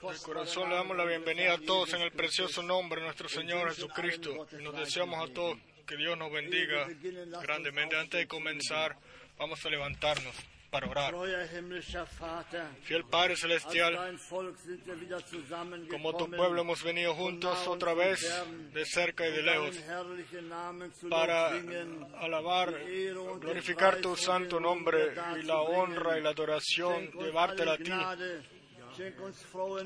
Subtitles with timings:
[0.00, 3.68] De corazón le damos la bienvenida a todos en el precioso nombre de nuestro Señor
[3.74, 4.46] Jesucristo.
[4.58, 6.86] y nos deseamos a todos que Dios nos bendiga
[7.42, 7.96] grandemente.
[7.96, 8.96] Antes de comenzar,
[9.36, 10.34] vamos a levantarnos
[10.72, 11.14] para orar.
[12.82, 14.18] Fiel Padre Celestial,
[15.90, 18.20] como tu pueblo hemos venido juntos otra vez,
[18.72, 19.76] de cerca y de lejos,
[21.10, 21.48] para
[22.20, 22.74] alabar,
[23.38, 27.92] glorificar tu santo nombre y la honra y la adoración, llevártela a ti.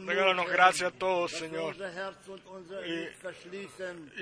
[0.07, 1.75] Regálanos Herr, gracia a todos, Señor,
[2.87, 3.09] Y-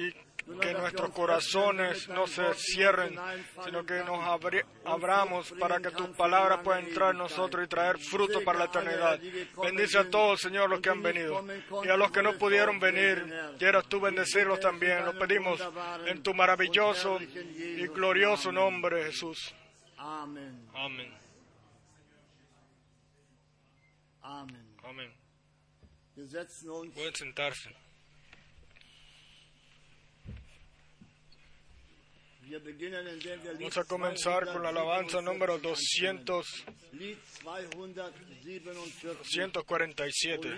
[0.06, 0.14] y
[0.60, 3.18] que nuestros corazones no se cierren,
[3.64, 7.98] sino que nos abri- abramos para que tu palabra pueda entrar en nosotros y traer
[7.98, 9.18] fruto para la eternidad.
[9.62, 11.44] Bendice a todos, Señor, los que han venido.
[11.84, 13.24] Y a los que no pudieron venir,
[13.58, 15.04] quieras tú bendecirlos también.
[15.04, 15.60] Lo pedimos
[16.06, 19.54] en tu maravilloso y glorioso nombre, Jesús.
[19.96, 20.68] Amén.
[20.74, 21.14] Amén.
[26.16, 26.32] Uns
[26.94, 27.66] Pueden sentarse.
[27.66, 27.74] Wir
[30.24, 32.33] beginnen, indem wir Lied
[33.58, 37.16] Vamos a comenzar con la alabanza número 200, Lied
[39.24, 40.48] 247.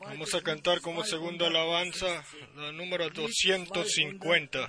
[0.00, 2.24] Vamos a cantar como segunda alabanza
[2.56, 4.68] la número 250.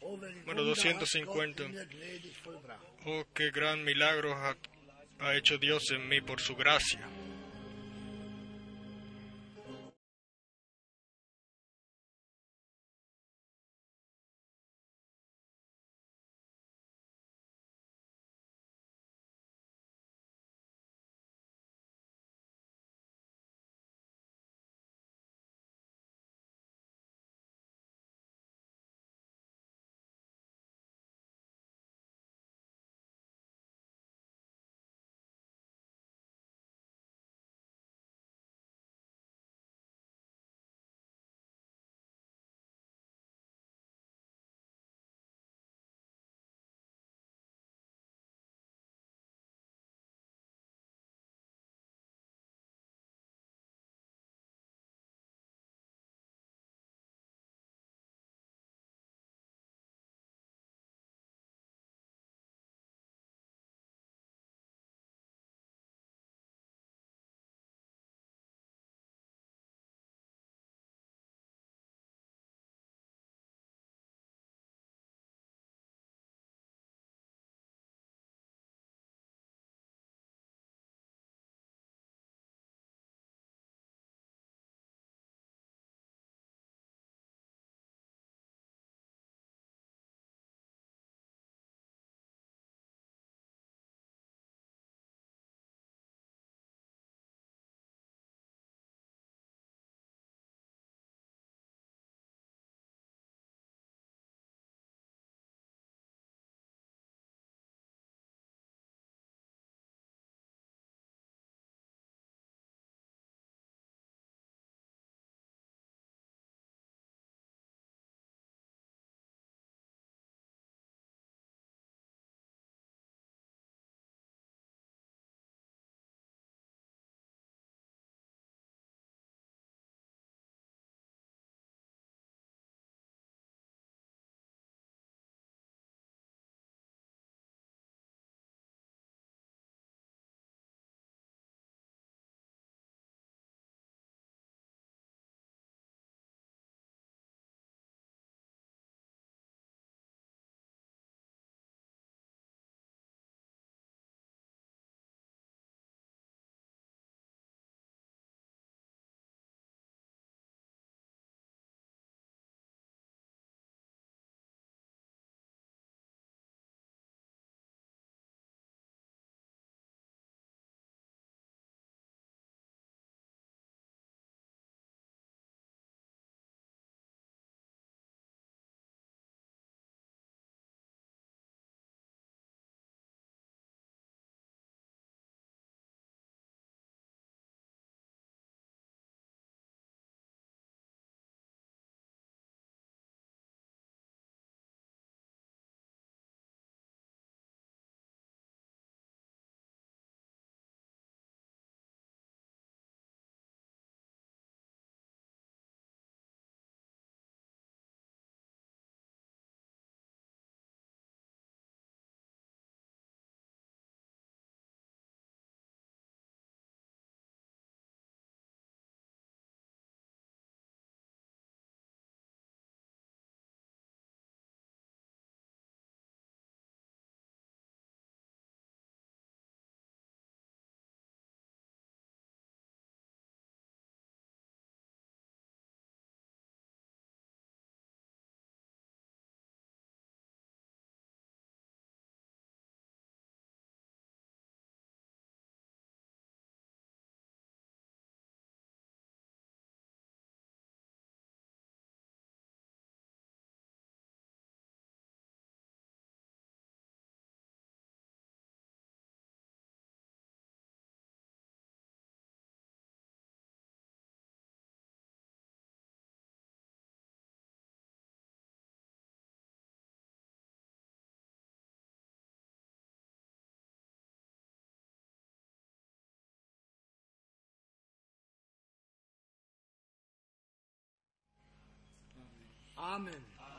[0.00, 1.62] Oh, welch Bueno, Wunder hat 250.
[1.62, 2.82] Gott in mir gnädig vollbracht.
[3.06, 4.34] Oh, qué gran milagro
[5.18, 7.00] ha hecho Dios en mí por su gracia.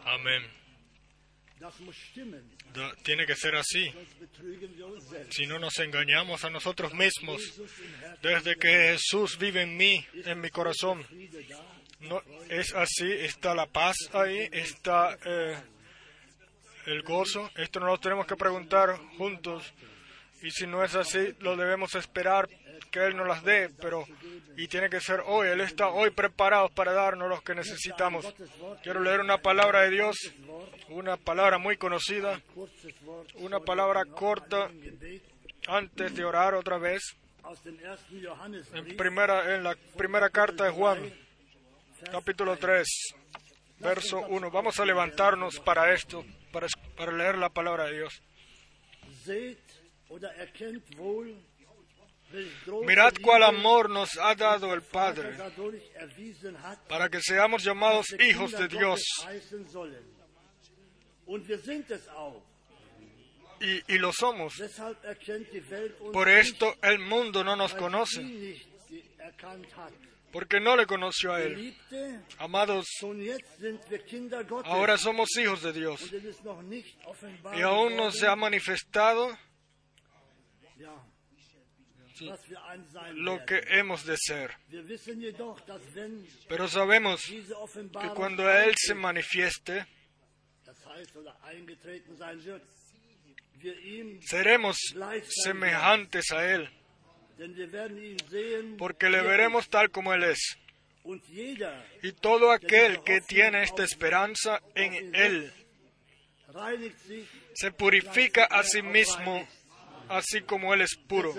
[0.06, 0.44] Amén.
[2.74, 3.92] Da- Tiene que ser así.
[5.32, 7.42] Si no nos engañamos a nosotros mismos.
[8.22, 11.06] Desde que Jesús vive en mí, en mi corazón,
[12.02, 13.10] no es así.
[13.12, 15.58] Está la paz ahí, está eh,
[16.88, 17.50] el gozo.
[17.56, 19.74] Esto no lo tenemos que preguntar juntos.
[20.42, 22.48] Y si no es así, lo debemos esperar
[22.92, 23.70] que Él nos las dé.
[23.82, 24.06] Pero
[24.58, 25.50] y tiene que ser hoy.
[25.50, 28.34] Él está hoy preparado para darnos lo que necesitamos.
[28.84, 30.16] Quiero leer una palabra de Dios,
[30.90, 32.42] una palabra muy conocida,
[33.36, 34.70] una palabra corta
[35.68, 37.02] antes de orar otra vez.
[38.74, 41.14] En, primera, en la primera carta de Juan,
[42.12, 42.88] capítulo 3,
[43.80, 44.52] verso 1.
[44.52, 46.68] Vamos a levantarnos para esto, para,
[46.98, 48.22] para leer la palabra de Dios.
[52.86, 55.38] Mirad cuál amor nos ha dado el Padre
[56.90, 59.02] para que seamos llamados hijos de Dios.
[63.62, 64.54] Y, y lo somos.
[66.12, 68.22] Por esto el mundo no nos conoce,
[70.32, 71.76] porque no le conoció a Él.
[72.40, 72.86] Amados,
[74.66, 76.12] ahora somos hijos de Dios.
[77.56, 79.30] Y aún no se ha manifestado
[83.14, 84.52] lo que hemos de ser.
[86.48, 89.86] Pero sabemos que cuando Él se manifieste,
[94.22, 94.78] seremos
[95.44, 96.70] semejantes a Él,
[98.78, 100.58] porque le er veremos tal como Él es.
[102.02, 105.54] Y todo aquel que tiene esta esperanza en Él
[107.54, 109.48] se purifica a sí mismo,
[110.10, 111.34] así como Él es puro.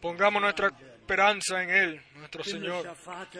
[0.00, 0.72] Pongamos nuestra
[1.12, 2.84] esperanza en Él, nuestro Señor,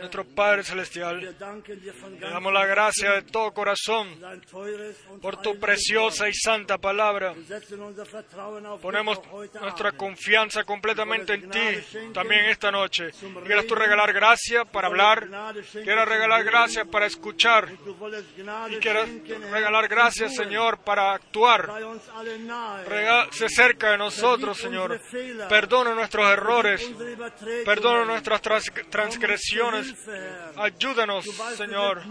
[0.00, 1.20] nuestro Padre Celestial.
[1.20, 4.08] Le damos la gracia de todo corazón
[5.20, 7.34] por tu preciosa y santa palabra.
[8.80, 9.20] Ponemos
[9.60, 11.58] nuestra confianza completamente en ti
[12.14, 13.10] también esta noche.
[13.44, 15.28] Quieras tú regalar gracia para hablar,
[15.84, 17.68] quieras regalar gracia para escuchar
[18.70, 19.08] y quieras
[19.50, 20.34] regalar gracias.
[20.34, 21.68] Señor, para actuar.
[22.86, 24.98] Rega- se cerca de nosotros, Señor.
[25.50, 26.80] Perdona nuestros errores.
[27.64, 28.40] Perdona nuestras
[28.90, 29.94] transgresiones.
[30.56, 31.24] Ayúdanos,
[31.56, 32.02] Señor.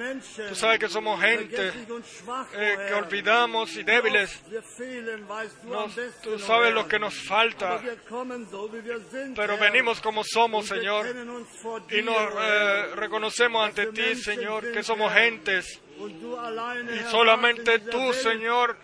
[0.49, 1.71] Tú sabes que somos gente
[2.53, 4.41] eh, que olvidamos y débiles.
[6.23, 7.81] Tú sabes lo que nos falta,
[9.36, 11.07] pero venimos como somos, Señor.
[11.91, 15.81] Y nos eh, reconocemos ante ti, Señor, que somos gentes.
[15.97, 18.13] Y solamente tú.
[18.13, 18.77] Señor,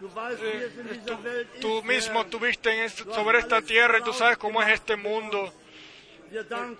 [0.00, 2.26] eh, tú, mismo Herr.
[2.26, 5.52] estuviste en sobre esta tierra y tú sabes cómo es este mundo.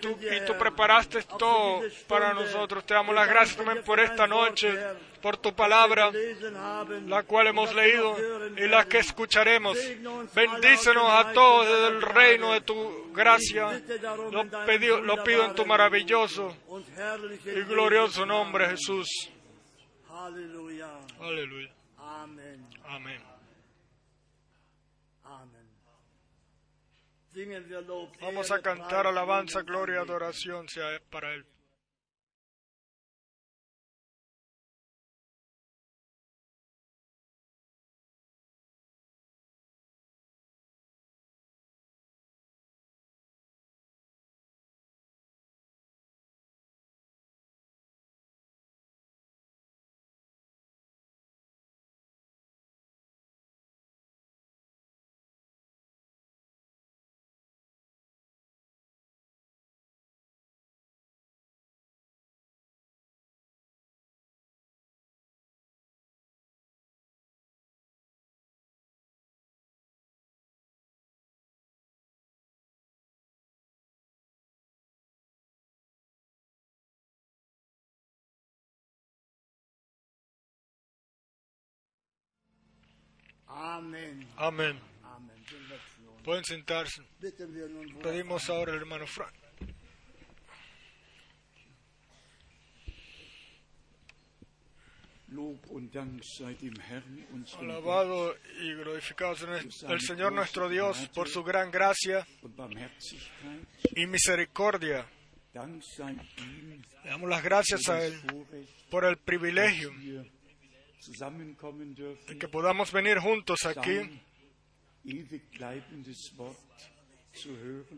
[0.01, 2.85] Tú- dir, y tú preparaste todo para nosotros.
[2.85, 4.79] Te damos las gracias también por esta noche,
[5.23, 6.11] por tu palabra,
[7.07, 8.17] la cual hemos leído
[8.57, 9.77] y la que escucharemos.
[10.35, 13.67] Bendícenos a todos desde el reino de tu gracia.
[14.31, 16.57] Lo, in deinem pedi- lo pido en tu maravilloso
[17.45, 19.09] y glorioso nombre, Jesús.
[21.21, 21.71] Aleluya.
[21.99, 22.67] Amen.
[22.85, 23.38] Amén.
[28.21, 31.45] Vamos a cantar alabanza, gloria, adoración sea para Él.
[84.37, 84.79] Amén.
[84.79, 86.23] Nun.
[86.23, 87.03] Pueden sentarse.
[88.03, 89.35] Pedimos ahora al hermano Frank.
[97.61, 99.37] Alabado y glorificado
[99.89, 102.27] el Señor nuestro Dios por su gran gracia
[103.95, 105.07] y misericordia.
[105.53, 108.19] Le damos las gracias a Él
[108.91, 109.93] por el privilegio
[111.95, 114.21] dürfen, que podamos venir juntos aquí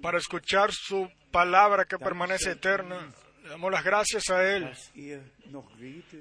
[0.02, 3.12] para escuchar su palabra que permanece eterna.
[3.42, 4.70] Le damos las gracias a Él,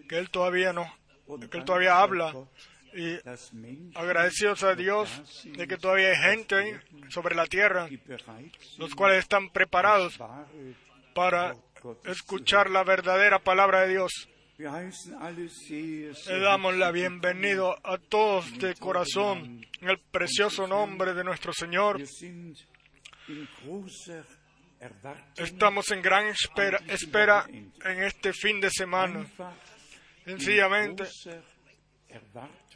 [0.08, 0.74] que Él todavía
[1.28, 2.34] und que Él todavía habla.
[2.92, 3.20] Y
[3.94, 7.88] agradecidos a Dios de que todavía hay gente sobre la tierra,
[8.78, 10.18] los cuales están preparados
[11.14, 11.56] para
[12.06, 14.28] escuchar la verdadera palabra de Dios.
[16.28, 21.98] Le damos la bienvenida a todos de corazón en el precioso nombre de nuestro Señor.
[25.38, 29.26] Estamos en gran espera, espera en este fin de semana,
[30.26, 31.04] sencillamente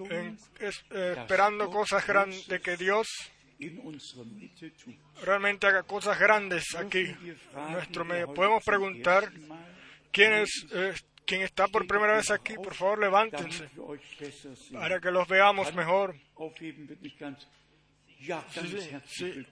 [0.10, 3.08] en- es- eh, esperando cosas grandes, de que Dios
[5.24, 7.38] realmente haga cosas grandes aquí en
[7.72, 8.34] nuestro medio.
[8.34, 9.66] Podemos preguntar ersten Mal.
[10.12, 10.94] quién es, eh,
[11.34, 12.54] quién está por primera vez aquí.
[12.56, 13.68] Por favor, levántense
[14.72, 16.16] para que los veamos mejor.
[19.08, 19.46] Sí.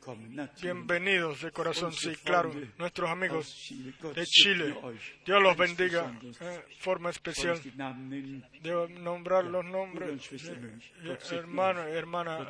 [0.61, 3.73] Bienvenidos de corazón, sí, claro, nuestros amigos
[4.15, 4.75] de Chile.
[5.25, 7.61] Dios los bendiga de forma Soll especial.
[8.61, 10.31] Debo nombrar los nombres.
[10.31, 12.47] Eh, Hermano hermana.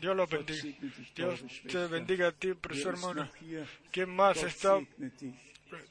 [0.00, 0.76] Dios los bendiga.
[1.14, 3.24] Dios te bendiga a ti, hermano.
[3.24, 3.66] noch hier?
[3.92, 4.80] ¿Quién más está?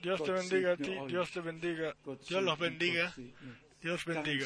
[0.02, 0.84] Dios te bendiga a ti.
[1.08, 1.96] Dios te bendiga.
[2.30, 3.14] Dios los bendiga.
[3.82, 4.46] Dios bendiga.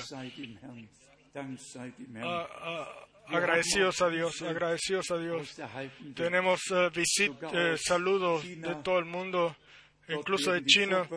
[2.27, 3.05] Ah, ah,
[3.37, 5.55] agradecidos a Dios, agradecidos a Dios.
[6.13, 9.55] Tenemos eh, visit- eh, saludos de todo el mundo,
[10.09, 11.07] incluso de China.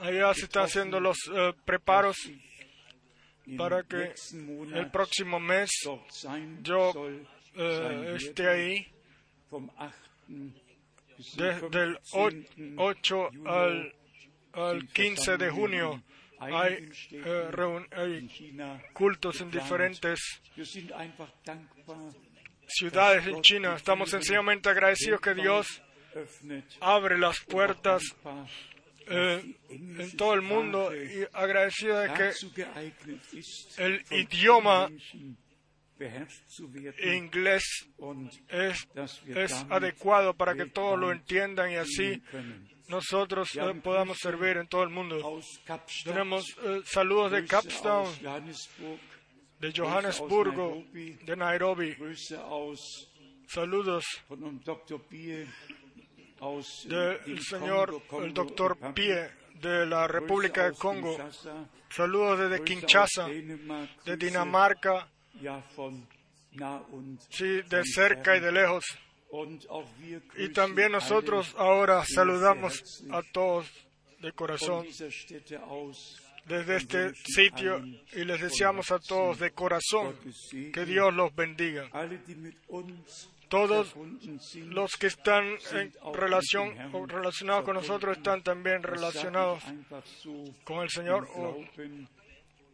[0.00, 2.16] Allá se están haciendo los eh, preparos
[3.56, 3.96] para que
[4.78, 5.70] el próximo mes
[6.62, 6.92] yo
[8.16, 8.86] esté ahí
[11.36, 12.74] de- del 15.
[12.76, 13.94] 8 Juni al,
[14.52, 16.02] al sind 15 de junio.
[16.38, 17.86] Hay, eh, reun-
[18.94, 20.40] cultos en diferentes
[22.66, 23.74] ciudades en China.
[23.76, 25.82] Estamos sencillamente agradecidos que Dios
[26.80, 28.02] abre las puertas
[29.06, 32.32] eh, en todo el mundo y agradecidos de que
[33.78, 34.88] el idioma
[37.16, 37.88] inglés
[38.48, 38.88] es,
[39.26, 42.22] es adecuado para que todos lo entiendan y así
[42.88, 45.40] nosotros eh, podamos servir en todo el mundo.
[46.04, 48.08] Tenemos eh, saludos de Capstown,
[49.60, 51.96] de Johannesburgo, de Nairobi,
[53.46, 55.46] saludos äh,
[56.88, 61.16] del señor el doctor Pie de la República de Congo,
[61.88, 65.08] saludos desde Kinshasa, de Dinamarca,
[67.28, 68.84] sí, de cerca y de lejos.
[70.36, 73.70] Y también nosotros ahora saludamos a todos
[74.20, 74.86] de corazón.
[76.46, 80.16] Desde este sitio y les deseamos a todos de corazón
[80.72, 81.88] que Dios los bendiga.
[83.48, 83.94] Todos
[84.54, 89.62] los que están en relación o relacionados con nosotros están también relacionados
[90.64, 91.66] con el Señor o, Glauben.
[91.76, 92.08] Die o Verbindung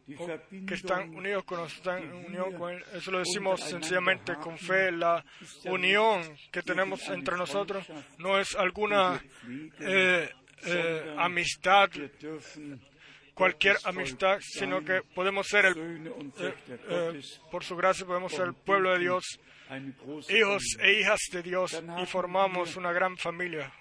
[0.06, 2.84] que están unidos con nosotros, están unión con Él.
[2.94, 4.92] Eso lo decimos sencillamente con fe.
[4.92, 5.24] La
[5.64, 7.84] unión que tenemos entre nosotros
[8.18, 9.20] no es alguna
[9.80, 10.30] eh,
[10.64, 11.90] eh, amistad,
[13.34, 16.06] cualquier amistad, sino que podemos ser el
[16.38, 19.38] eh, eh, por su gracia podemos ser el pueblo de Dios,
[20.30, 23.72] hijos e hijas de Dios y formamos una gran familia.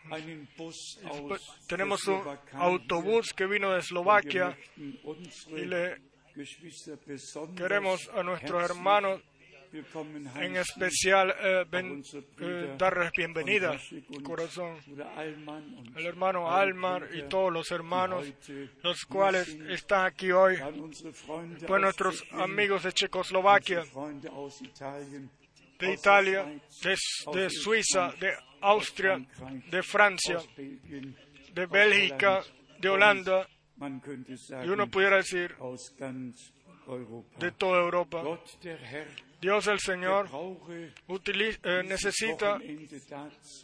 [1.67, 2.21] Tenemos un
[2.53, 3.79] autobús que vino de.
[3.79, 6.14] Eslovaquia y le
[7.55, 9.21] queremos a nuestros hermanos
[10.41, 12.01] en especial eh, ben-
[12.39, 14.77] eh, darles von bienvenida, Braschik und corazón.
[15.95, 18.25] El hermano Almar y todos los hermanos,
[18.83, 20.57] los cuales están aquí hoy,
[21.67, 23.83] pues nuestros amigos de Checoslovaquia,
[25.79, 26.45] de Italia,
[27.33, 29.19] de, Suiza, de aus Austria,
[29.71, 30.39] de Francia,
[31.53, 32.43] de Bélgica,
[32.79, 35.55] de Holanda, y uno pudiera decir
[37.39, 38.23] de toda Europa.
[39.41, 42.59] Dios el Señor eh, necesita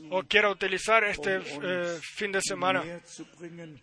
[0.09, 2.83] o quiera utilizar este um uns eh, fin de semana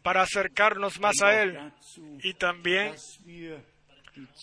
[0.03, 1.73] para acercarnos más a Él
[2.23, 2.95] y también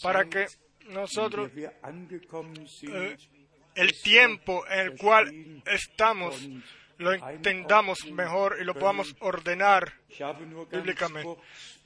[0.02, 0.48] para que
[0.90, 3.18] nosotros eh,
[3.76, 6.48] el tiempo en el cual estamos
[6.98, 9.94] lo entendamos mejor y lo podamos ordenar
[10.72, 11.38] bíblicamente.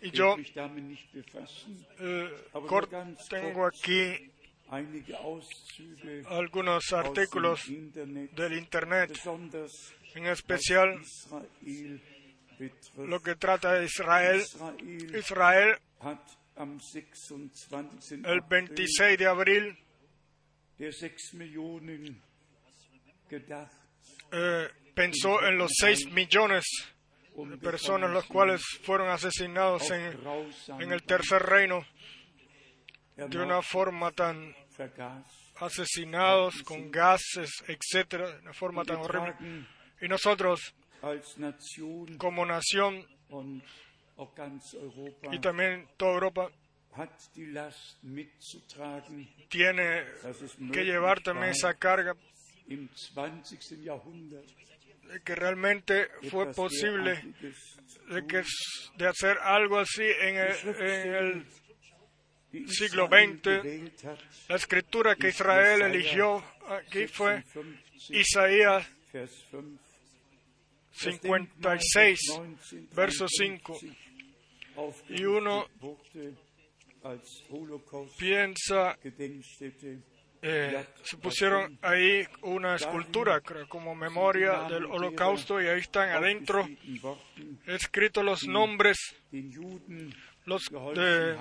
[0.01, 0.38] Y yo
[1.99, 2.29] eh,
[3.29, 4.31] tengo aquí
[6.27, 9.19] algunos artículos del Internet,
[10.15, 11.01] en especial
[12.97, 14.39] lo que trata de Israel.
[14.39, 18.25] Israel Israel hat am 26.
[18.25, 19.77] el April 26 de abril
[20.77, 22.21] der 6 Millionen
[23.29, 23.71] gedacht,
[24.31, 26.65] eh, pensó en los 6 millones
[27.62, 30.17] personas los cuales fueron asesinados en,
[30.80, 31.86] en el tercer reino.
[33.15, 34.56] de una forma tan
[35.58, 39.36] asesinados con gases, etcétera, de una forma tan horrible.
[40.02, 40.73] Y nosotros,
[42.17, 43.06] como nación
[45.32, 46.52] y también toda Europa,
[49.49, 50.06] tiene
[50.71, 52.15] que llevar también esa carga
[52.69, 53.84] im 20.
[53.84, 54.47] Jahrhundert
[55.10, 57.19] de que realmente fue posible
[58.10, 58.43] de, que,
[58.95, 64.08] de hacer algo así en el, en el siglo XX.
[64.48, 69.80] La escritura que Israel eligió aquí fue 56, Isaías Vers 5.
[70.91, 72.19] 56,
[72.93, 73.80] verso 5.
[75.10, 75.67] Y uno
[78.17, 78.98] Piensa,
[80.41, 86.67] eh, se pusieron ahí una escultura como memoria del holocausto y ahí están adentro.
[87.67, 88.97] escritos los nombres
[90.45, 90.63] los
[90.95, 91.36] de,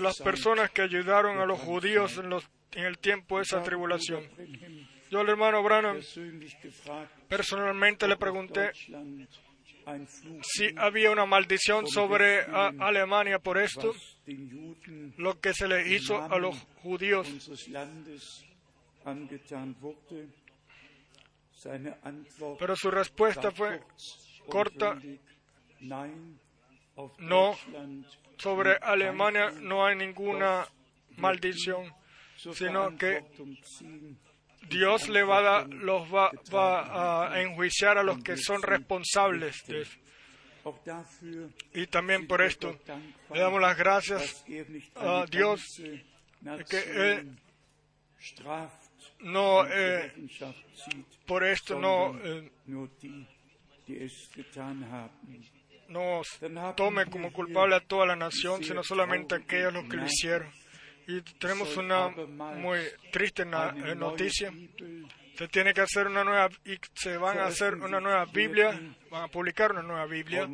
[0.00, 4.22] las personas que ayudaron a los judíos en, los, en el tiempo de esa tribulación.
[5.10, 6.00] Yo al hermano Branham
[7.28, 8.72] personalmente le pregunté
[10.42, 13.94] si había una maldición sobre a- Alemania por esto,
[15.16, 17.28] lo que se le hizo a los judíos.
[22.58, 23.80] Pero su respuesta fue
[24.48, 24.98] corta.
[27.18, 27.56] No,
[28.38, 30.66] sobre Alemania no hay ninguna
[31.16, 31.92] maldición,
[32.36, 33.24] sino que.
[34.68, 39.82] Dios le va a los va, va a enjuiciar a los que son responsables de
[39.82, 39.96] eso.
[41.74, 42.78] Y también por esto
[43.32, 44.44] le damos las gracias
[44.96, 45.60] a Dios,
[46.68, 47.38] que Él
[48.18, 48.86] straft
[49.20, 50.12] no eh,
[51.26, 52.50] por esto no, eh,
[56.76, 60.52] tome como culpable a toda la nación, sino solamente a aquellos los que lo hicieron.
[61.08, 62.80] Y tenemos una muy
[63.12, 64.52] triste eh, noticia.
[65.36, 69.24] Se tiene que hacer una nueva y se van a hacer una nueva Biblia, van
[69.24, 70.48] a publicar una nueva Biblia.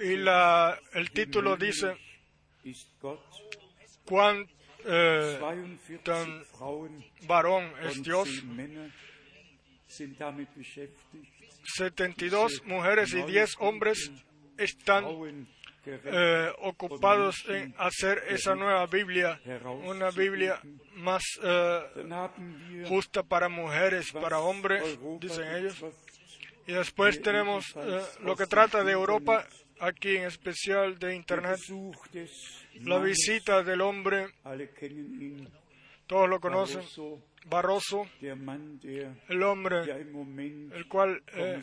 [0.00, 1.96] Y la el título dice
[4.04, 4.46] cuán
[4.84, 8.90] eh, 42 dann Frauen varón es Dios, 10 Männer
[9.86, 11.26] sind damit beschäftigt,
[11.76, 14.10] 72 mujeres y 10 hombres
[14.56, 15.04] están
[16.04, 19.40] eh, ocupados en hacer esa nueva Biblia,
[19.84, 20.60] una Biblia
[20.94, 21.80] más eh,
[22.86, 25.84] justa para mujeres, para hombres, dicen ellos.
[26.66, 29.46] Y después tenemos eh, lo que trata de Europa,
[29.80, 31.58] aquí en especial de Internet,
[32.82, 34.34] la visita del hombre,
[36.06, 36.82] todos lo conocen,
[37.48, 38.06] Barroso,
[39.28, 39.78] el hombre,
[40.72, 41.60] el cual eh,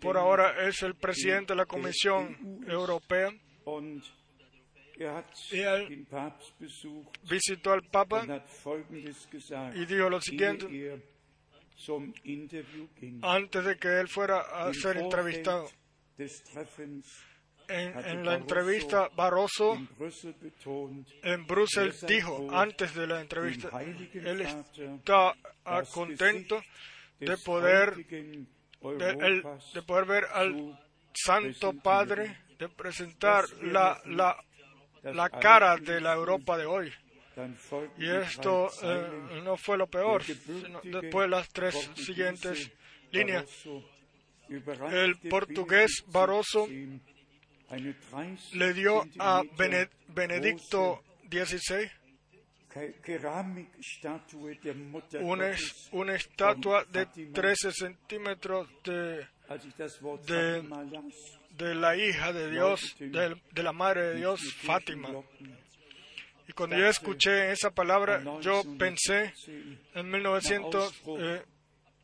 [0.00, 3.30] por ahora es el presidente de la Comisión Europea,
[3.64, 4.02] und
[4.98, 6.06] er Y él-
[7.28, 8.24] visitó al Papa
[9.74, 11.02] y dijo lo siguiente, er
[13.22, 15.66] antes de que él fuera a ser entrevistado.
[17.70, 19.78] En, en la entrevista, Barroso
[21.22, 25.34] en Bruselas dijo, antes de la entrevista, él está
[25.92, 26.60] contento
[27.20, 30.80] de poder, de, poder ver al
[31.14, 31.72] Santo.
[31.74, 34.36] Padre, de presentar la, la,
[35.04, 36.92] la cara de la Europa de hoy.
[37.98, 42.68] Y esto eh, no fue lo peor, sino después las tres siguientes
[43.12, 43.46] líneas.
[44.90, 47.09] El portugués Barroso XVI eine 30
[48.54, 49.42] Le dio a
[50.08, 51.90] Benedicto XVI
[55.22, 55.50] una,
[55.92, 57.32] una estatua de Fátima.
[57.32, 59.26] 13 centímetros de,
[60.26, 60.62] de-
[61.74, 65.08] la hija de Dios, de, de la madre de Dios, Fátima.
[66.48, 69.32] Y cuando yo escuché esa palabra, yo pensé
[69.94, 71.44] 1917, en nach Ausbruch 1970,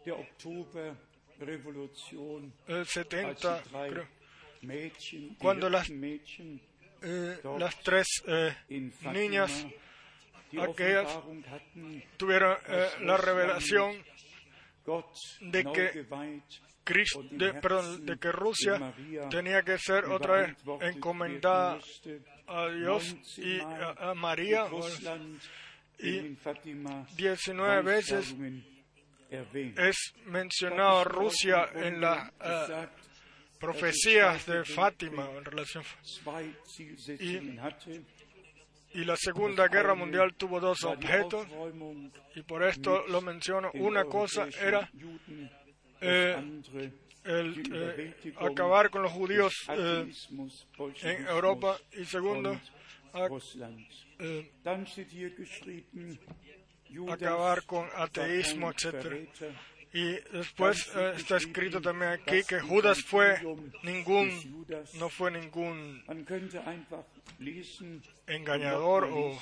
[0.04, 4.06] der Oktoberrevolution, als die 70, drei creo,
[5.38, 5.90] Cuando las-
[7.02, 8.54] eh, las tres eh,
[9.12, 9.66] niñas
[10.60, 11.18] aquellas
[12.16, 14.02] tuvieron eh, la revelación
[15.40, 16.06] de que
[17.30, 18.94] im de, que Rusia
[19.28, 21.80] tenía que ser otra vez encomendada
[22.46, 24.66] a Dios y a, María.
[24.66, 25.40] Russland
[25.98, 28.34] y in den Fatima 19 veces
[29.78, 32.88] es mencionado Rusia en eh,
[33.58, 35.84] profecías de Fátima en relación.
[37.60, 38.02] hatte,
[38.94, 41.46] Y la Segunda Guerra Mundial tuvo dos objetos
[42.34, 43.70] y por esto lo menciono.
[43.74, 44.90] Una cosa era
[46.00, 46.36] eh,
[47.24, 48.14] el eh,
[48.52, 50.06] acabar con los judíos eh,
[51.02, 52.60] en Europa y segundo
[53.12, 53.28] a-
[57.12, 59.28] acabar con ateísmo, etc.
[59.92, 63.38] Y después eh, está escrito también aquí que Judas fue
[63.82, 64.28] ningún,
[64.98, 66.02] no fue ningún
[68.26, 69.38] engañador o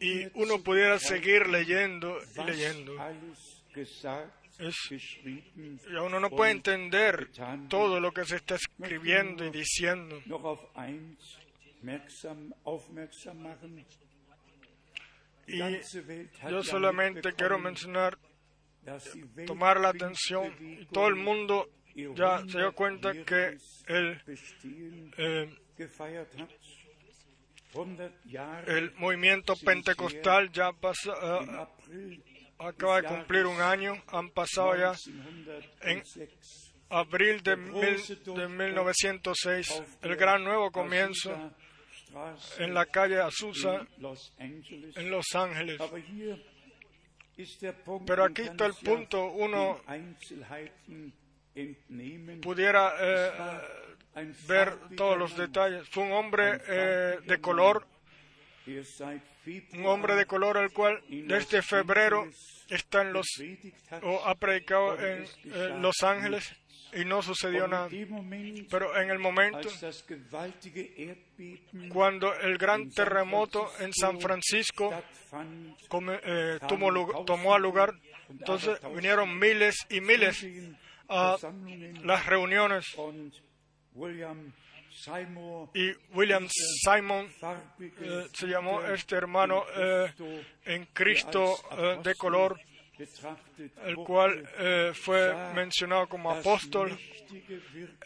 [0.00, 3.00] y uno pudiera seguir leyendo y leyendo.
[4.58, 4.88] Es-
[5.88, 7.28] Y uno no puede entender
[7.68, 10.20] todo lo que se está escribiendo y diciendo.
[15.48, 15.58] Y
[16.50, 18.18] yo solamente quiero mencionar,
[19.46, 21.68] tomar la atención, y todo el mundo
[22.14, 26.50] ya se dio cuenta que 100-jähriges el, eh, gefeiert hat.
[27.72, 31.66] 100 Jahre el movimiento pentecostal ya pasa, eh,
[32.58, 40.16] acaba de cumplir un año, han pasado ya 1906 abril de, mil- de 1906, el
[40.16, 41.52] gran nuevo comienzo
[42.58, 45.80] en la calle Azusa en Los Ángeles.
[48.06, 49.80] Pero aquí está el punto, uno.
[52.42, 53.30] Pudiera eh,
[54.46, 55.88] ver todos los detalles.
[55.88, 57.86] Fue un hombre eh, de color,
[58.66, 62.28] un hombre de color el cual desde febrero
[62.68, 63.26] está en los
[64.02, 66.52] o ha predicado en eh, Los Ángeles
[66.92, 67.88] y no sucedió nada.
[68.70, 69.68] Pero en el momento
[71.92, 74.92] cuando el gran terremoto en San Francisco
[76.24, 77.94] eh, tomó, tomó a lugar,
[78.28, 80.46] entonces vinieron miles y miles
[81.08, 81.36] a
[82.04, 82.84] las reuniones
[85.74, 86.48] y William
[86.84, 87.28] Simon
[87.80, 90.12] eh, se llamó este hermano eh,
[90.64, 92.60] en Cristo eh, de color,
[93.84, 96.98] el cual eh, fue mencionado como apóstol.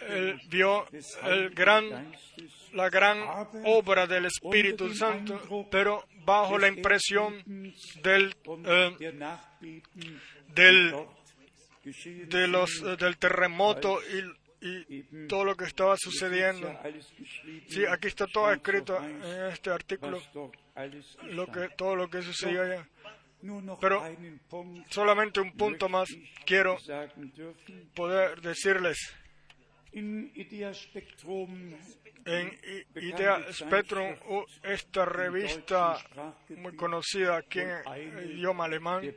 [0.01, 0.87] Él vio
[1.25, 2.13] el gran,
[2.73, 3.19] la gran
[3.65, 7.43] obra del Espíritu Santo, pero bajo la impresión
[8.03, 10.21] del, eh, Nachbeten
[10.55, 10.95] del,
[12.29, 16.73] de los, eh, del terremoto y, y todo lo que estaba sucediendo.
[17.69, 20.21] Sí, aquí está todo escrito en este artículo,
[21.25, 22.89] lo que, todo lo que sucedió allá.
[23.81, 24.03] Pero
[24.89, 26.09] Solamente un punto más
[26.47, 26.77] quiero
[27.95, 28.99] poder decirles.
[32.25, 32.57] En
[32.95, 34.15] Idea Spectrum,
[34.63, 35.99] esta revista
[36.57, 39.13] muy conocida aquí en el idioma alemán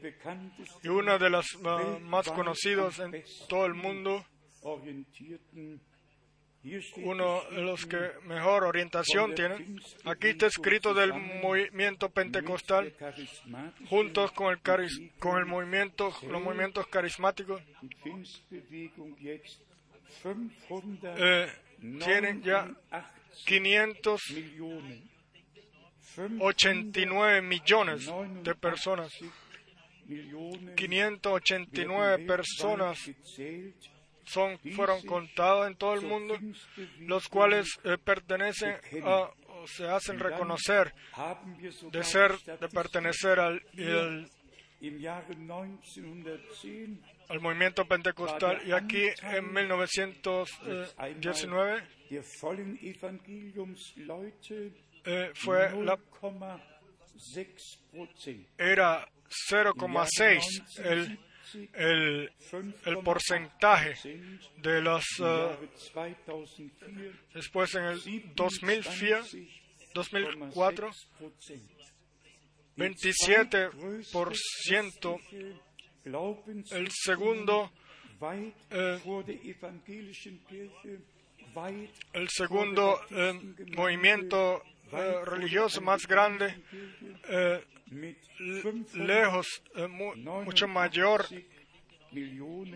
[0.81, 4.25] y una de las uh, más conocidas en todo el mundo,
[7.03, 9.55] uno de los que mejor orientación tiene.
[10.05, 12.93] Aquí está escrito del movimiento pentecostal
[13.87, 17.61] juntos con el, caris- con el movimiento, los movimientos carismáticos,
[20.19, 21.51] 589 eh,
[22.03, 22.73] tienen ya
[23.45, 25.09] 500 Millionen.
[26.39, 28.09] 89 millones
[28.43, 29.11] de personas.
[30.07, 32.97] Millionen 589 personas
[34.25, 36.37] son, fueron contados en todo el mundo,
[36.99, 40.93] los cuales eh, pertenecen a, o se hacen reconocer
[41.91, 44.27] de ser, de pertenecer al, el-
[44.81, 46.99] im Jahre 1910
[47.29, 48.61] al movimiento pentecostal.
[48.67, 54.71] Y aquí en 1919 der vollen Evangeliumsleute
[55.05, 58.47] eh, fue la, 0,6 Prozent.
[58.57, 59.07] era
[59.49, 60.41] 0,6
[60.85, 61.19] el,
[61.73, 62.31] el,
[62.85, 63.95] el porcentaje
[64.57, 65.05] de los...
[65.19, 65.57] Im eh,
[65.93, 68.01] Jahre 2004 después en el
[68.35, 69.25] 2004,
[69.93, 70.91] 2004
[72.77, 73.71] 27%
[76.71, 77.71] el segundo
[78.71, 79.09] eh,
[82.13, 83.33] el segundo eh,
[83.75, 84.61] movimiento
[85.25, 86.53] religioso más grande,
[88.95, 90.15] lejos, eh, mu-
[90.45, 91.25] mucho mayor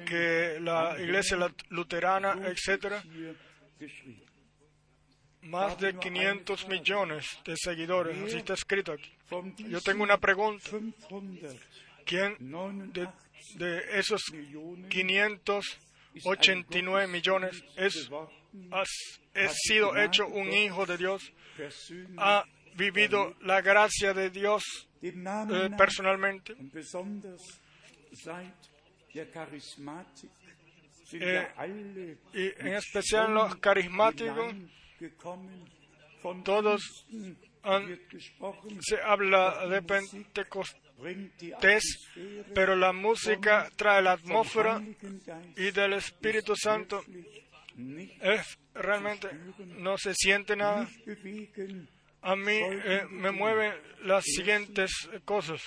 [0.05, 1.37] que la iglesia
[1.69, 3.03] luterana, etcétera,
[5.41, 9.09] más de 500 millones de seguidores, así está escrito aquí.
[9.69, 10.69] Yo tengo una pregunta.
[12.05, 12.35] ¿Quién
[12.91, 13.07] de,
[13.55, 14.21] de esos
[14.89, 18.09] 589 millones es,
[18.71, 18.83] ha
[19.53, 21.31] sido hecho un hijo de Dios?
[22.17, 22.43] ¿Ha
[22.75, 24.63] vivido la gracia de Dios
[25.55, 26.53] eh, personalmente?
[31.21, 31.47] Eh,
[32.33, 34.53] Y en especial los carismáticos,
[36.43, 37.05] todos
[37.63, 37.99] han-
[38.81, 41.83] se habla de Pentecostés,
[42.53, 44.81] pero la música trae la atmósfera
[45.57, 47.03] y del Espíritu Santo
[48.21, 49.29] es realmente
[49.65, 50.87] no se siente nada.
[52.21, 54.91] A mí eh, me mueven las siguientes
[55.25, 55.61] cosas.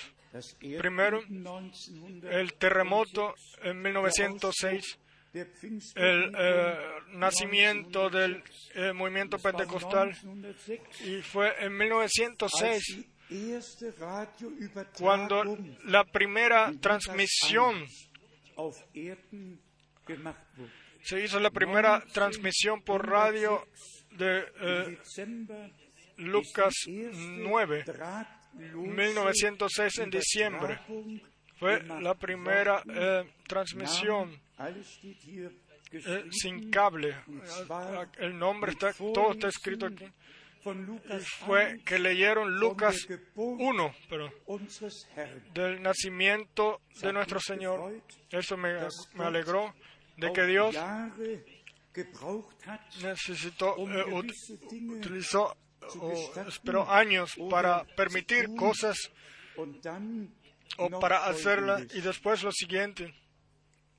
[0.59, 4.99] Primero, Erdbeben 1906, El terremoto en 1906,
[5.33, 5.47] der
[5.95, 6.77] el eh,
[7.13, 8.43] nacimiento del
[8.75, 13.93] eh, movimiento pentecostal 1906, y fue en als 1906 die erste
[14.99, 17.85] cuando la primera transmisión
[21.01, 23.65] se hizo la primera transmisión por radio
[24.11, 24.97] de eh,
[26.17, 30.79] Lucas ist die erste 9, drahtlose 1906 en diciembre.
[31.59, 34.39] Fue la primera eh, transmisión
[35.91, 37.15] eh, sin cable.
[37.27, 40.05] Und zwar El nombre está, todo está escrito aquí.
[41.45, 44.31] fue 1 que leyeron Lucas der Geburt 1, pero
[45.53, 48.01] del nacimiento de nuestro Señor.
[48.29, 48.73] Eso me,
[49.13, 49.73] me alegró
[50.17, 50.75] de que Dios
[53.01, 54.03] necesitó, um eh,
[54.97, 55.55] utilizó
[55.99, 58.97] o esperó años para permitir cosas
[60.77, 63.13] o para hacerlas y después lo siguiente.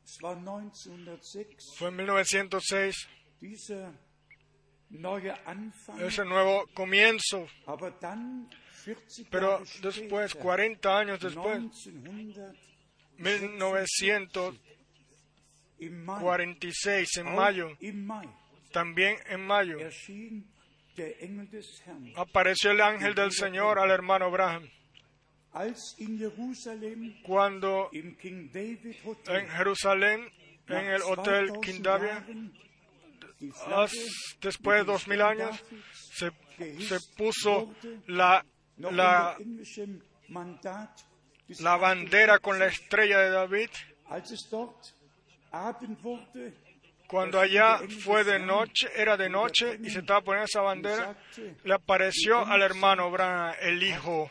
[0.05, 3.09] Es war 1906, Fue en 1906
[3.41, 3.91] dieser
[4.91, 8.49] neue Anfang, ese nuevo comienzo, aber dann
[8.85, 11.59] 40 pero después, später, 40 años después,
[13.17, 14.61] 1900,
[15.79, 18.31] 1946 im Mai, en mayo,
[18.73, 19.79] también en mayo,
[22.17, 24.69] apareció el ángel del Señor al hermano Abraham.
[27.25, 30.29] Cuando en Jerusalén,
[30.69, 32.11] en el Hotel 2000 King David,
[34.41, 36.31] después de dos mil años, se,
[36.81, 37.73] se puso
[38.07, 38.45] la
[41.77, 43.71] bandera con la estrella de David.
[47.15, 51.17] Cuando allá fue de noche, era de noche y se estaba poniendo esa bandera,
[51.63, 54.29] le apareció al hermano Abraham, el hijo,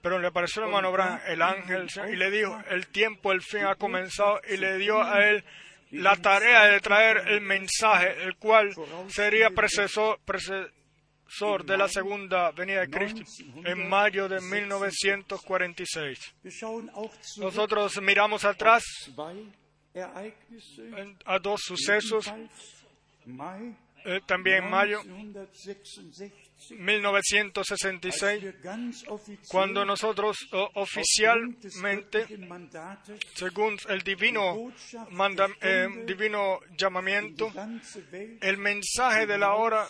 [0.00, 3.64] pero le apareció al hermano Abraham, el ángel, y le dijo, el tiempo, el fin
[3.64, 5.44] ha comenzado, y le dio a él
[5.90, 8.72] la tarea de traer el mensaje, el cual
[9.08, 13.22] sería precesor, precesor de la segunda venida de Cristo,
[13.64, 16.34] en mayo de 1946.
[16.44, 18.84] wir schauen auch zurück Nosotros miramos atrás
[21.26, 22.26] a dos sucesos,
[24.06, 26.32] eh, también en mayo 1966,
[26.78, 32.26] 1966, als wir ganz offiziell cuando nosotros des oficialmente,
[33.34, 34.72] según el divino,
[35.10, 37.50] manda- eh, divino llamamiento,
[38.40, 39.86] el mensaje de la hora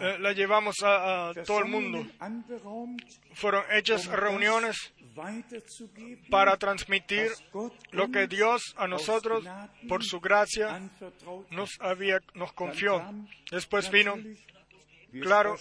[0.00, 2.06] eh, la llevamos a, a todo el mundo.
[3.34, 4.76] Fueron hechas um reuniones
[6.30, 7.30] para transmitir
[7.92, 9.44] lo que Dios a nosotros,
[9.88, 10.80] por su gracia,
[11.50, 13.02] nos había, nos confió.
[13.50, 14.16] Después vino,
[15.22, 15.56] claro,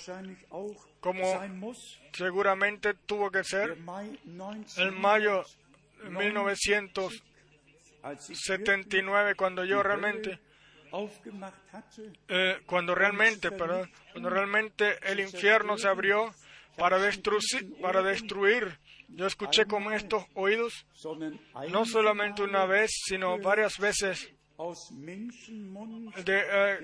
[0.99, 1.41] como
[2.13, 3.77] seguramente tuvo que ser,
[4.77, 5.43] el mayo
[6.03, 7.23] 1979, 1979,
[8.03, 10.39] als ich cuando yo realmente
[12.29, 16.33] eh, cuando realmente, perdón, cuando realmente el infierno se abrió
[16.77, 18.79] para destruir, para destruir.
[19.09, 20.85] Yo escuché con estos oídos
[21.71, 24.29] no solamente una vez, sino varias veces
[26.25, 26.79] de, eh,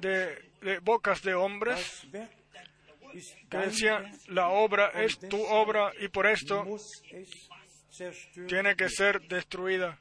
[0.00, 2.02] de- de bocas de hombres
[3.48, 6.64] que decían, la obra es tu obra y por esto
[8.48, 9.98] tiene que ser destruida.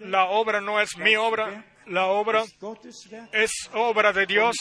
[0.00, 2.44] La obra no es mi obra, la obra
[3.32, 4.56] es obra de Dios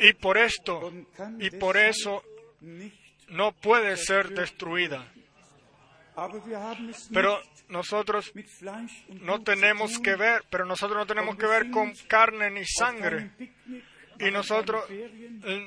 [0.00, 0.92] y por esto
[1.40, 2.22] y por eso.
[3.28, 5.06] No puede ser destruida.
[7.12, 8.32] Pero nosotros
[9.08, 13.30] no tenemos que ver, pero nosotros no tenemos que ver con carne ni sangre.
[14.20, 14.84] Y nosotros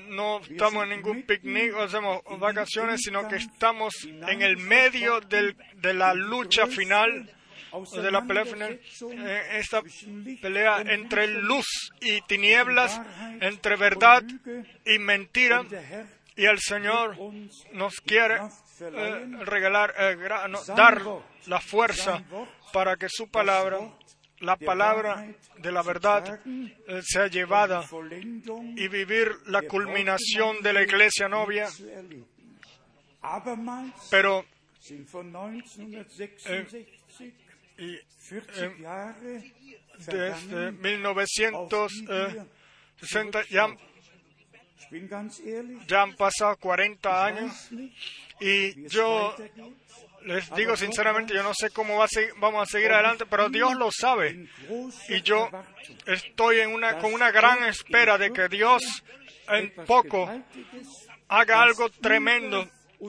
[0.09, 5.93] no estamos en ningún picnic o hacemos vacaciones, sino que estamos en el medio de
[5.93, 7.29] la lucha final,
[7.93, 8.79] de la pelea final,
[9.11, 9.81] eh, esta
[10.41, 12.99] pelea entre luz y tinieblas,
[13.41, 14.23] entre verdad
[14.85, 15.65] y mentira,
[16.37, 17.17] y el Señor
[17.73, 18.39] nos quiere
[18.79, 20.15] eh, regalar, eh,
[20.75, 21.01] dar
[21.47, 22.23] la fuerza
[22.71, 23.79] para que su palabra,
[24.39, 25.25] la palabra
[25.57, 27.83] de la verdad, eh, sea llevada
[28.75, 31.67] y vivir la culminación de la iglesia novia,
[34.11, 34.45] pero
[34.87, 37.33] sind von 1966
[37.77, 39.53] y 40 Jahre
[39.97, 43.67] desde vergangen, 1960 ya,
[45.87, 47.69] ya han pasado 40 ich años
[48.39, 49.35] y yo
[50.23, 53.49] les digo sinceramente, yo no sé cómo va a segui- vamos a seguir adelante, pero
[53.49, 54.47] Dios lo sabe.
[55.09, 55.49] Y yo
[56.05, 58.81] estoy en una, con una gran espera de que Dios
[59.47, 60.29] en poco
[61.29, 62.67] haga algo tremendo,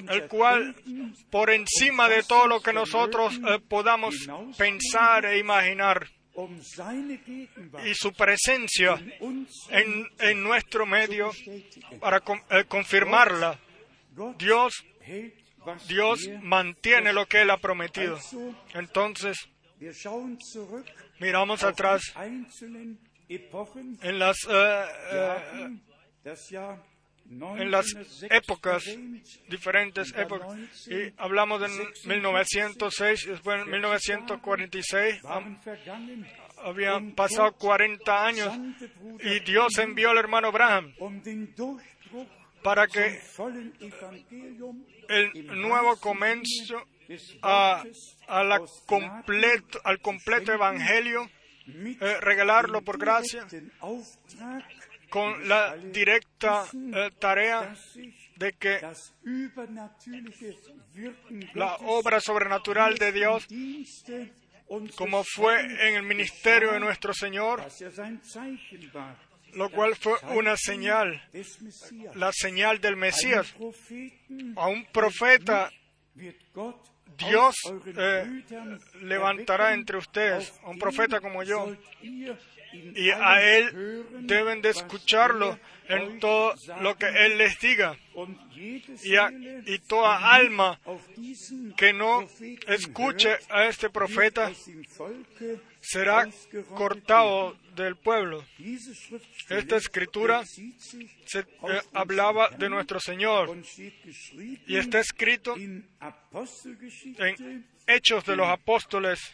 [0.09, 0.75] el cual
[1.31, 4.15] por encima de todo lo que nosotros eh, podamos
[4.57, 6.07] pensar e imaginar
[7.85, 8.95] y su presencia
[9.71, 11.31] en, en nuestro medio
[12.01, 13.59] para con- eh, confirmarla.
[14.39, 14.73] Dios,
[15.89, 18.17] Dios mantiene lo que Él ha prometido.
[18.75, 19.37] Entonces,
[21.21, 22.03] miramos atrás
[24.03, 25.79] en las, eh, eh,
[27.31, 28.85] en las 1906 épocas,
[29.49, 30.49] diferentes épocas.
[30.89, 31.69] Y hablamos de
[32.07, 36.27] 1906, después en 1946, ham- waren vergangen,
[36.65, 38.59] habían pasado 40 años
[39.23, 40.93] y Dios envió al hermano Abraham
[42.63, 43.21] para que
[45.09, 46.83] el nuevo comienzo
[47.43, 47.83] a,
[48.27, 51.31] a la aus completo, al completo evangelio,
[52.01, 53.47] eh, regalarlo por gracia,
[55.11, 57.75] con la directa eh, tarea
[58.37, 58.81] de que
[61.55, 63.47] la obra sobrenatural de Dios,
[64.97, 68.03] como fue en el ministerio de nuestro Señor, er
[69.55, 71.23] lo cual fue una señal,
[72.15, 73.55] la señal del Mesías.
[74.57, 75.71] A un profeta
[77.17, 77.55] Dios
[77.97, 78.45] eh,
[79.03, 80.53] levantará entre ustedes.
[80.63, 81.77] A un profeta como yo,
[82.73, 85.59] y a él deben de escucharlo
[85.89, 87.97] en todo lo que Él les diga.
[88.55, 88.83] Y,
[89.67, 90.79] y toda alma
[91.77, 92.29] que no
[92.67, 94.53] escuche a este profeta
[95.81, 96.29] será
[96.75, 98.45] cortado del pueblo.
[99.49, 101.45] Esta escritura Se, eh,
[101.93, 103.57] hablaba de nuestro Señor
[104.67, 105.87] y está escrito en
[107.87, 109.33] Hechos de los Apóstoles,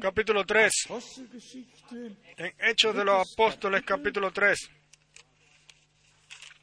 [0.00, 0.72] capítulo 3.
[0.86, 4.70] Apostelgeschichte, En Hechos de los Apóstoles, capítulo 3.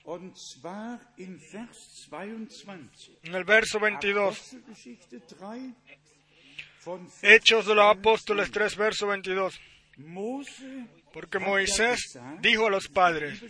[0.05, 3.11] und zwar in Vers 22.
[3.24, 4.38] En el verso 22.
[4.38, 5.74] Apostelgeschichte 3,
[6.80, 9.59] von Vers Hechos de los Apóstoles 3, verso 22.
[9.97, 13.41] Mose Porque Moisés dijo a los padres,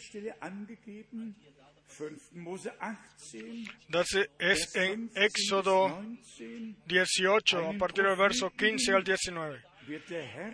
[2.00, 2.32] Bibelstelle angegeben, 5.
[2.32, 4.08] Mose 18, das
[4.40, 6.02] es en Éxodo
[6.38, 9.62] 19, 18, a partir del verso 15 al 19.
[9.88, 10.54] wird der Herr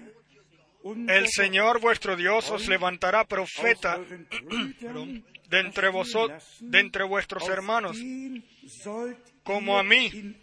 [0.82, 7.98] unser El Señor vuestro Dios os levantará profeta de entre, vosotros, de entre vuestros hermanos.
[9.44, 10.36] como a mí.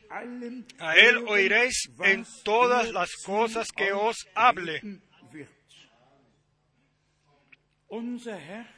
[0.78, 4.80] A él oiréis en todas las cosas que os hable.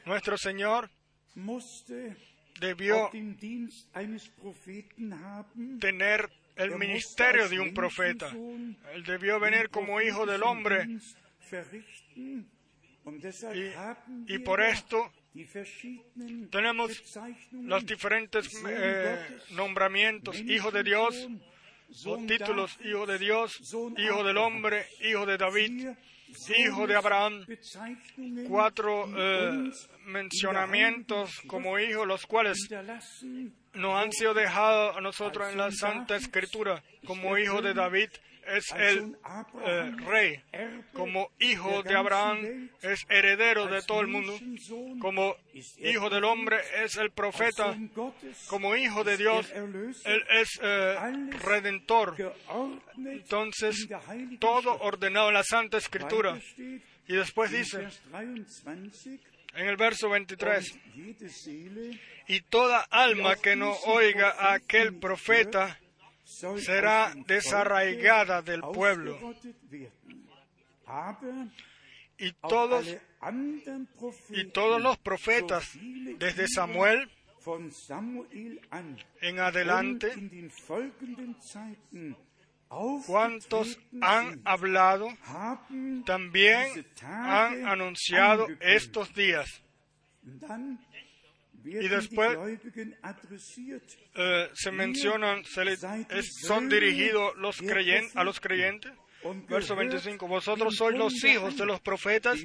[0.04, 0.90] Nuestro Señor
[2.60, 3.10] debió
[5.80, 8.30] tener el Er ministerio de un profeta.
[8.30, 10.86] Él debió venir como hijo del hombre.
[14.26, 15.12] Y, por esto
[16.50, 17.02] tenemos
[17.52, 21.28] los diferentes eh, nombramientos, hijo de Dios,
[22.04, 25.88] los títulos, hijo de Dios, hijo del hombre, hijo de David,
[26.56, 27.46] hijo de Abraham,
[28.48, 29.70] cuatro eh,
[30.06, 32.58] mencionamientos como hijos, los cuales
[33.74, 36.82] nos han sido dejados a nosotros en la Santa Escritura.
[37.06, 38.10] Como hijo de David
[38.46, 39.16] es als el
[39.64, 40.42] eh, rey.
[40.92, 44.38] Como hijo de Abraham es heredero de todo el mundo.
[45.00, 45.36] Como
[45.78, 47.76] hijo del hombre es el profeta.
[48.48, 50.96] Como hijo de Dios, él es eh,
[51.44, 52.34] redentor.
[52.96, 53.88] Entonces,
[54.38, 56.38] todo ordenado en la Santa Escritura.
[57.06, 59.20] Y después dice Vers 23,
[59.56, 64.94] en el verso 23, und jede Seele y toda alma que no oiga a aquel
[64.94, 65.78] profeta
[66.24, 69.18] será desarraigada del pueblo.
[72.18, 72.86] Y todos,
[74.30, 75.72] y todos los profetas,
[76.18, 77.10] desde Samuel
[79.20, 80.14] en adelante,
[83.06, 85.08] cuantos han hablado,
[86.06, 89.62] también han anunciado estos días.
[91.64, 92.36] Y después.
[94.14, 95.76] Eh, se mencionan, se le-
[96.18, 98.92] es- son dirigidos los creyen- a los creyentes.
[99.48, 102.38] Verso gehört 25, vosotros sois los hijos de los profetas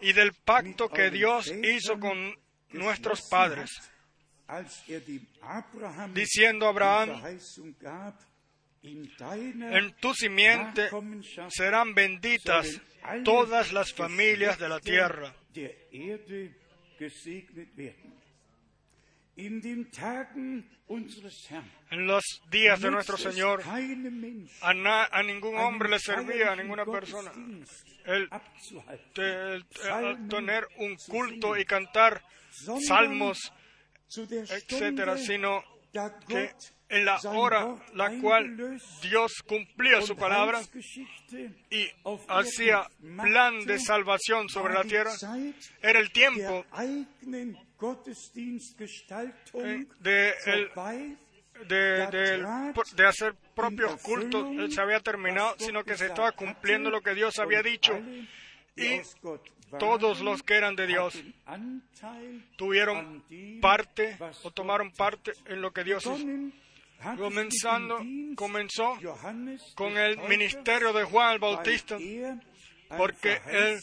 [0.00, 2.34] y del pacto que Dios hizo con
[2.72, 3.70] nuestros padres,
[4.88, 5.02] er
[6.14, 7.08] diciendo a Abraham,
[9.76, 10.88] en tu simiente
[11.50, 12.80] serán benditas
[13.24, 15.34] todas las familias de la tierra.
[21.90, 23.62] En los días de nuestro Señor,
[24.62, 27.32] a, na- a ningún hombre le servía, a ninguna persona,
[28.06, 28.28] el
[30.28, 32.22] tener un culto y cantar
[32.86, 33.52] salmos,
[34.52, 35.62] etcétera, sino
[36.28, 36.50] que
[36.90, 38.56] en la hora la cual
[39.02, 40.58] Dios cumplía su palabra
[41.70, 41.88] y
[42.28, 42.88] hacía
[43.22, 45.12] plan de salvación sobre la tierra,
[45.80, 46.64] era el tiempo
[49.54, 50.68] eh, de, el-
[51.68, 52.40] de,
[52.96, 57.38] de hacer propios cultos, se había terminado, sino que se estaba cumpliendo lo que Dios
[57.38, 57.92] había dicho.
[58.76, 58.84] Y
[59.78, 61.14] Todos los que eran de Dios
[62.56, 63.22] tuvieron
[63.60, 66.26] parte o tomaron parte en lo que Dios hizo.
[67.00, 68.00] Es Comenzando,
[68.36, 68.98] comenzó
[69.74, 71.98] con el ministerio de Juan el Bautista,
[72.96, 73.80] porque él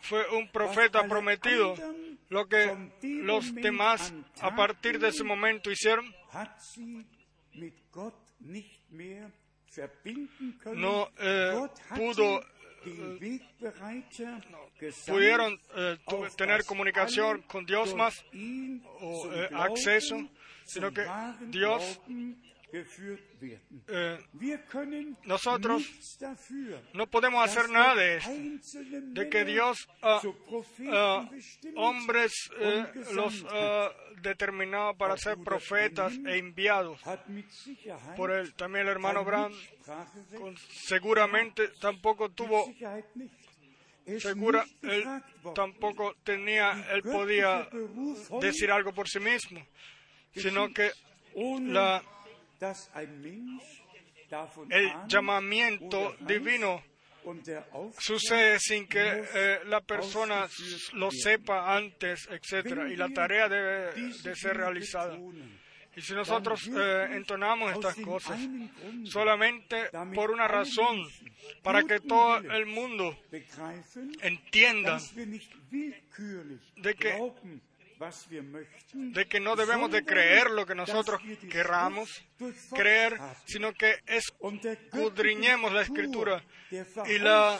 [0.00, 1.74] fue un profeta prometido.
[2.28, 6.12] Lo que los demás a partir de ese momento hicieron.
[10.74, 12.40] No, eh, pudo,
[12.82, 14.46] gesandt,
[15.06, 15.98] pudieron eh,
[16.36, 18.24] tener comunicación con Dios más
[19.00, 20.16] o eh, acceso,
[20.70, 21.04] sino que
[21.48, 22.00] Dios
[23.88, 24.18] eh,
[25.24, 25.82] nosotros
[26.94, 28.30] no podemos hacer nada de esto,
[29.12, 29.88] de que Dios
[31.76, 33.92] hombres eh, und gesandt los hat.
[34.22, 37.00] determinados para ser profetas e enviados
[38.16, 38.54] por él.
[38.54, 42.66] También el hermano kein Brand Mitspracherecht, con- seguramente tampoco tuvo.
[44.06, 45.04] Es segura él
[45.54, 47.68] tampoco tenía él podía
[48.40, 49.64] decir algo por sí mismo
[50.34, 50.90] sino que
[51.72, 52.02] la
[54.70, 56.82] el llamamiento divino
[57.98, 60.48] sucede sin que eh, la persona
[60.94, 65.16] lo sepa antes, etcétera, y la tarea debe de ser realizada.
[65.96, 68.38] Y si nosotros eh, entonamos estas cosas
[69.04, 71.02] solamente por una razón,
[71.62, 73.18] para que todo el mundo
[74.22, 74.98] entienda
[76.76, 77.12] de que-
[79.12, 81.20] de que no debemos de creer lo que nosotros
[81.50, 82.08] querramos
[82.74, 86.42] creer, sino que escudriñemos la escritura
[87.06, 87.58] y la-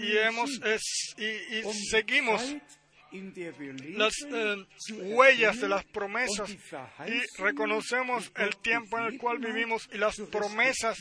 [0.00, 2.42] y hemos es- y, y um seguimos
[3.96, 4.56] las eh,
[5.14, 6.50] huellas de las promesas.
[7.08, 10.98] Y reconocemos el tiempo en el cual vivimos y las promesas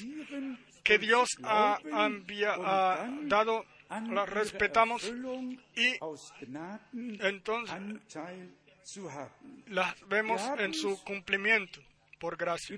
[0.84, 2.06] que Dios ha, ha
[2.64, 5.04] ha dado, las respetamos
[5.76, 5.98] y
[6.94, 7.76] entonces
[9.68, 11.82] las vemos en su cumplimiento
[12.20, 12.78] por gracia.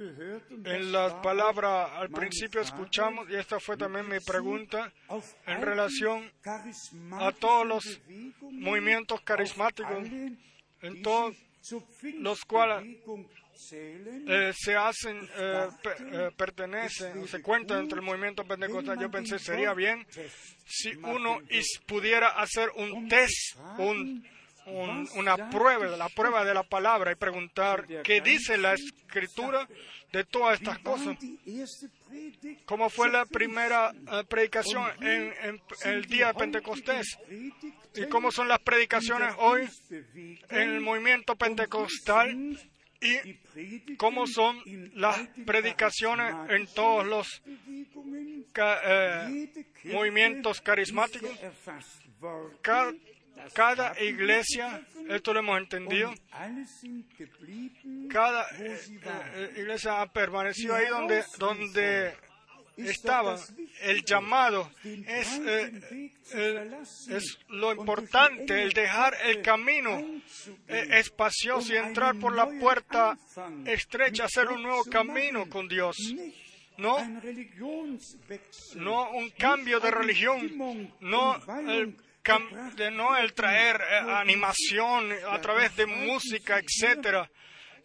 [0.00, 4.92] En las palabras al principio escuchamos, y esta fue también mi pregunta,
[5.46, 6.30] en relación
[7.12, 8.00] a todos los
[8.40, 10.08] movimientos carismáticos,
[10.82, 11.36] en todos
[12.14, 12.98] los cuales
[14.28, 18.98] eh, se hacen, eh, pe- eh, pertenecen, se cuentan entre el movimiento pentecostal.
[18.98, 20.06] Yo pensé, sería bien
[20.66, 24.24] si uno is- pudiera hacer un test, un,
[24.66, 29.68] un- una prueba, la prueba de la palabra y preguntar qué dice la escritura
[30.12, 31.16] de todas estas cosas.
[32.66, 37.16] ¿Cómo fue la primera eh, predicación en, en el día de Pentecostés?
[37.94, 39.68] ¿Y cómo son las predicaciones hoy
[40.50, 42.58] en el movimiento pentecostal?
[43.02, 44.62] ¿Y cómo son
[44.94, 47.42] las predicaciones en todos los
[48.54, 51.30] eh, movimientos carismáticos?
[52.60, 52.92] Cada,
[53.52, 56.14] cada iglesia, esto lo hemos entendido,
[58.08, 58.78] cada eh,
[59.34, 62.14] eh, iglesia ha permanecido ahí donde, donde
[62.76, 63.32] Ist estaba.
[63.32, 69.98] doch das Wichtige, El llamado es, eh, eh, es lo importante, el dejar el camino
[70.68, 73.16] eh, espacioso y entrar por la puerta
[73.66, 75.96] estrecha, hacer un nuevo camino con Dios.
[76.78, 76.98] No,
[78.76, 81.36] no un cambio de religión, no
[81.68, 81.96] el,
[82.76, 87.30] de no el traer animación a través de música, etcétera.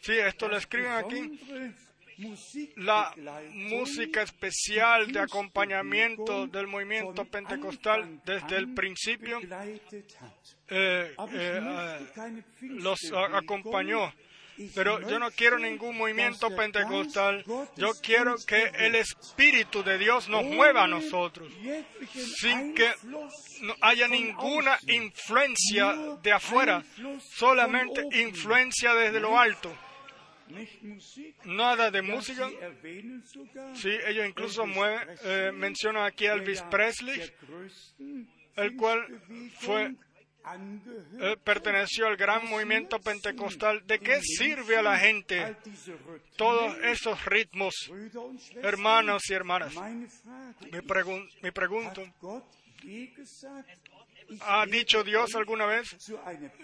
[0.02, 1.40] Sí, esto lo escriben aquí.
[2.78, 3.14] La
[3.52, 9.40] música especial de acompañamiento del movimiento pentecostal desde el principio
[10.70, 13.00] eh, eh, keine los
[13.34, 14.12] acompañó.
[14.74, 17.44] Pero yo no quiero ningún movimiento pentecostal.
[17.76, 21.54] Yo quiero que el Espíritu de Dios nos mueva a nosotros,
[22.42, 22.92] sin que
[23.62, 26.84] no haya ninguna influencia de afuera,
[27.36, 29.72] solamente influencia desde lo alto.
[31.46, 32.50] Nada de música.
[33.76, 37.20] Sí, ellos incluso mueven, eh, mencionan aquí a Elvis Presley,
[38.56, 39.22] el cual
[39.60, 39.96] fue
[41.20, 43.86] Él perteneció al gran movimiento pentecostal.
[43.86, 45.58] ¿De qué sirve a la gente
[46.38, 47.74] todos esos ritmos,
[48.64, 49.74] hermanos y hermanas?
[50.72, 52.02] Me, pregun- me pregunto,
[54.42, 55.96] ¿ha dicho Dios alguna vez?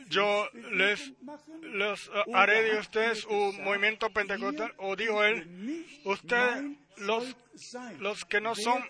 [0.09, 4.73] Yo les, eh, haré de ustedes un movimiento pentecostal.
[4.77, 8.83] ¿O dijo él, ustedes, los, que no son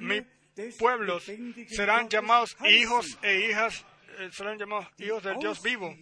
[0.00, 0.22] mi
[0.78, 1.30] pueblos,
[1.68, 3.84] serán llamados hijos e hijas,
[4.18, 5.94] eh, serán llamados hijos del Dios vivo?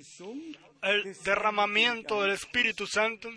[0.83, 3.31] El derramamiento del Espíritu Santo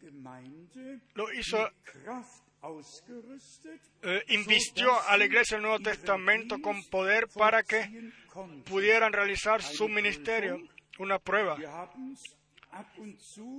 [0.00, 1.70] Gemeinde lo hizo,
[4.02, 8.12] eh, invistió a la iglesia del Nuevo Testamento con poder para que
[8.64, 10.60] pudieran realizar su ministerio.
[10.98, 11.56] Una prueba.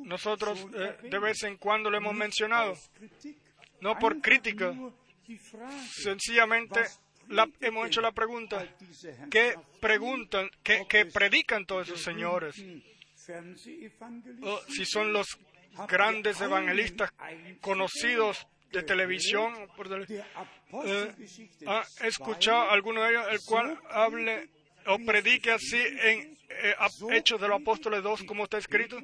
[0.05, 2.77] Nosotros eh, de vez en cuando lo hemos mencionado,
[3.81, 4.73] no por crítica,
[5.91, 6.81] sencillamente
[7.59, 8.65] hemos hecho la pregunta,
[9.29, 12.55] ¿qué preguntan, qué, predican todos esos señores?
[14.67, 15.27] si son los
[15.87, 17.11] grandes evangelistas
[17.61, 20.25] conocidos de televisión, por tele- der
[20.85, 24.49] eh, ¿ha escuchado alguno de ellos el cual hable
[24.87, 26.75] o predique así en eh,
[27.11, 28.97] Hechos de los Apóstoles 2, como está escrito?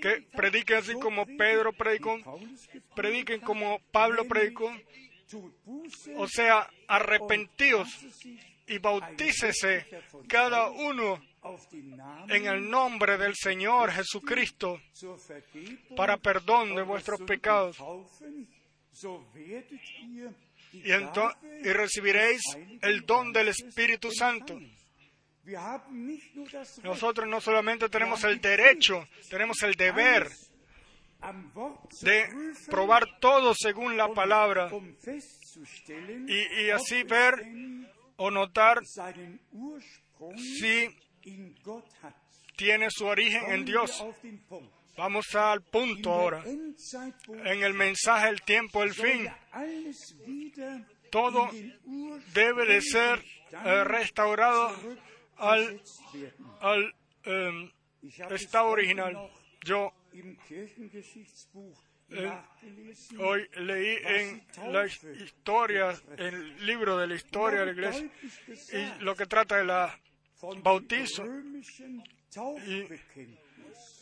[0.00, 2.18] Que prediquen así como Pedro predicó,
[2.94, 4.72] prediquen como Pablo predicó,
[6.16, 7.88] o sea, arrepentidos
[8.68, 9.86] y bautícese
[10.28, 11.22] cada uno
[12.28, 14.80] en el nombre del Señor Jesucristo
[15.96, 17.76] para perdón de vuestros pecados
[20.72, 22.42] y, recibiréis
[22.82, 24.58] el don del Espíritu Santo.
[26.82, 30.28] Nosotros no solamente tenemos el derecho, tenemos el deber
[32.02, 32.28] de
[32.68, 34.70] probar todo según la palabra
[36.26, 37.34] y, y así ver
[38.16, 40.88] o notar si
[42.56, 44.04] tiene su origen en Dios.
[44.96, 46.42] Vamos al punto ahora.
[46.46, 49.28] En el mensaje El tiempo, el fin,
[51.10, 51.50] todo
[52.32, 53.22] debe de ser
[53.52, 54.74] eh, restaurado
[55.36, 55.80] al,
[57.24, 57.70] em,
[58.30, 59.30] estado original.
[59.64, 59.92] Yo
[62.08, 62.30] Eh,
[63.18, 68.08] hoy leí en la historia, en el libro de la historia de la iglesia,
[68.72, 69.98] y lo que trata de la
[70.62, 71.24] bautizo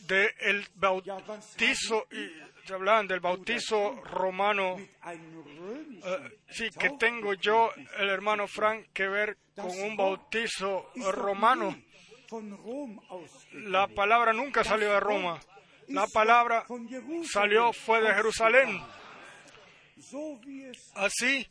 [0.07, 8.09] de el bautizo y se hablaban del bautizo romano eh, sí que tengo yo el
[8.09, 11.77] hermano Frank que ver con un bautizo romano.
[13.53, 15.41] La palabra nunca salió de Roma.
[15.89, 16.65] La palabra
[17.31, 18.83] salió fue de Jerusalén.
[20.95, 21.47] Así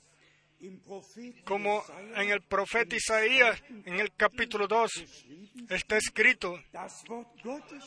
[1.45, 1.83] como
[2.15, 4.91] en el profeta Isaías en el capítulo 2
[5.69, 6.59] está escrito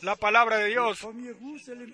[0.01, 1.07] la palabra de Dios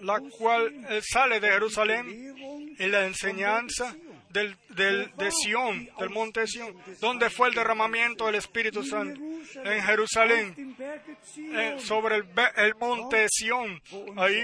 [0.02, 3.96] la cual sale de Jerusalén y la enseñanza
[4.34, 9.22] del, del, de Sión, del monte de Sión, donde fue el derramamiento del Espíritu Santo,
[9.22, 10.76] en Jerusalén,
[11.38, 12.26] eh, sobre el,
[12.58, 13.82] el monte de Sión,
[14.18, 14.44] ahí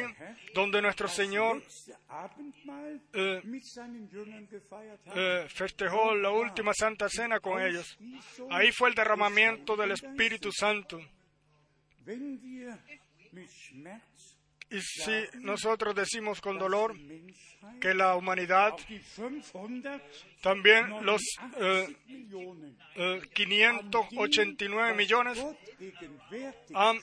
[0.54, 1.62] donde nuestro Señor
[3.14, 3.42] eh,
[5.16, 7.98] eh, festejó la última Santa Cena con ellos.
[8.50, 11.00] Ahí fue el derramamiento del Espíritu Santo.
[14.72, 16.96] Y si nosotros decimos con dolor
[17.82, 18.74] que la humanidad,
[20.42, 21.22] también los
[21.58, 21.96] eh,
[22.96, 25.40] eh, 589 millones
[26.76, 27.00] han-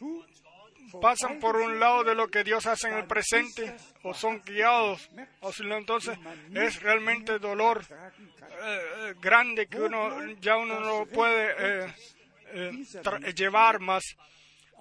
[1.00, 5.10] pasan por un lado de lo que Dios hace en el presente o son guiados.
[5.40, 6.18] O si no, entonces
[6.54, 8.80] es realmente dolor eh,
[9.10, 11.86] eh, grande que uno ya uno no puede
[12.52, 14.02] eh, llevar más.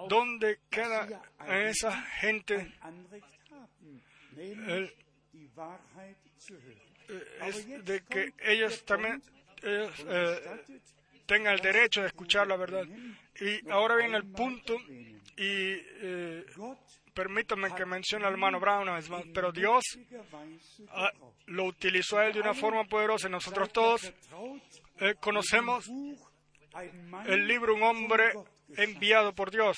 [0.10, 1.08] ¿Dónde queda
[1.48, 2.74] esa gente
[4.38, 4.94] el-
[7.48, 9.22] es de que ellos también
[9.64, 9.92] ellos,
[11.26, 12.86] tengan el derecho de escuchar la verdad?
[13.40, 14.78] Y ahora viene el punto
[15.38, 16.46] y eh,
[17.14, 19.84] permítame que mencione al hermano Brown una vez más, pero Dios
[20.90, 21.12] ah,
[21.48, 23.28] lo utilizó a él de una forma poderosa.
[23.28, 24.14] y Nosotros todos
[25.00, 25.86] eh, conocemos
[27.26, 28.34] el libro Un hombre
[28.78, 29.78] enviado por Dios,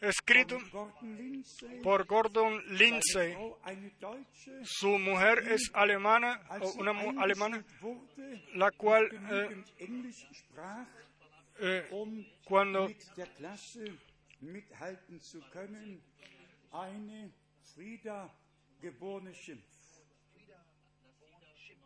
[0.00, 0.58] escrito
[1.82, 3.34] por Gordon Lindsay.
[4.64, 6.42] Su mujer es alemana,
[6.76, 7.64] una mu- alemana,
[8.54, 9.64] la cual eh,
[11.60, 11.88] eh,
[12.44, 13.84] cuando der Klasse
[14.42, 16.02] mithalten zu können,
[16.70, 17.32] eine
[17.74, 18.34] Frieda
[18.80, 19.64] geborene Schimpf.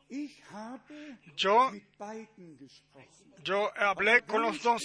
[0.08, 3.34] Ich habe Yo, mit beiden gesprochen.
[3.44, 4.80] yo hablé con los dos,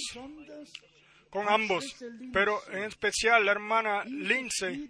[1.29, 1.95] con ambos,
[2.33, 4.89] pero en especial la hermana Lindsay,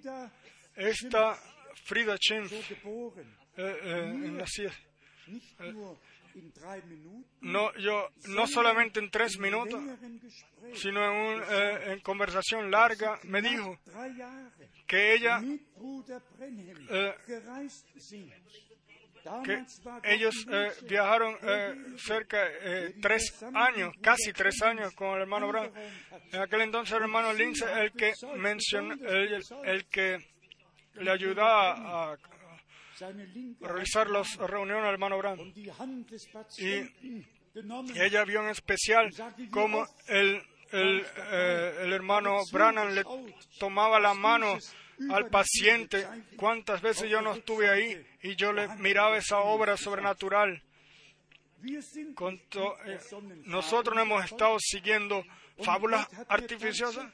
[0.75, 1.37] esta
[1.83, 2.77] Frida Schimpf, eh,
[3.57, 4.45] eh, en la
[7.41, 9.81] No, yo, no solamente en tres minutos,
[10.75, 13.77] sino en, un, eh, en conversación larga, me dijo
[14.87, 15.41] que ella,
[16.89, 17.13] Eh,
[20.03, 25.47] que ellos eh, viajaron eh, cerca de tres años, casi tres años con el hermano
[25.47, 25.71] Brown.
[26.31, 30.17] En aquel entonces el hermano Lindsay, el que mencionó, el, el que
[30.95, 32.17] le ayudaba a
[33.59, 35.19] realizar las reuniones al hermano
[36.31, 37.97] Patienten genommen.
[37.97, 39.11] Ella vio en especial
[39.51, 40.41] cómo el,
[40.71, 43.03] el, eh, el hermano Branham le
[43.59, 44.57] tomaba la mano
[45.09, 46.07] al paciente.
[46.37, 50.63] Cuántas veces yo no estuve ahí y yo le miraba esa obra sobrenatural.
[51.63, 52.99] Eh,
[53.45, 55.23] nosotros no hemos estado siguiendo
[55.63, 57.11] fábulas artificiosas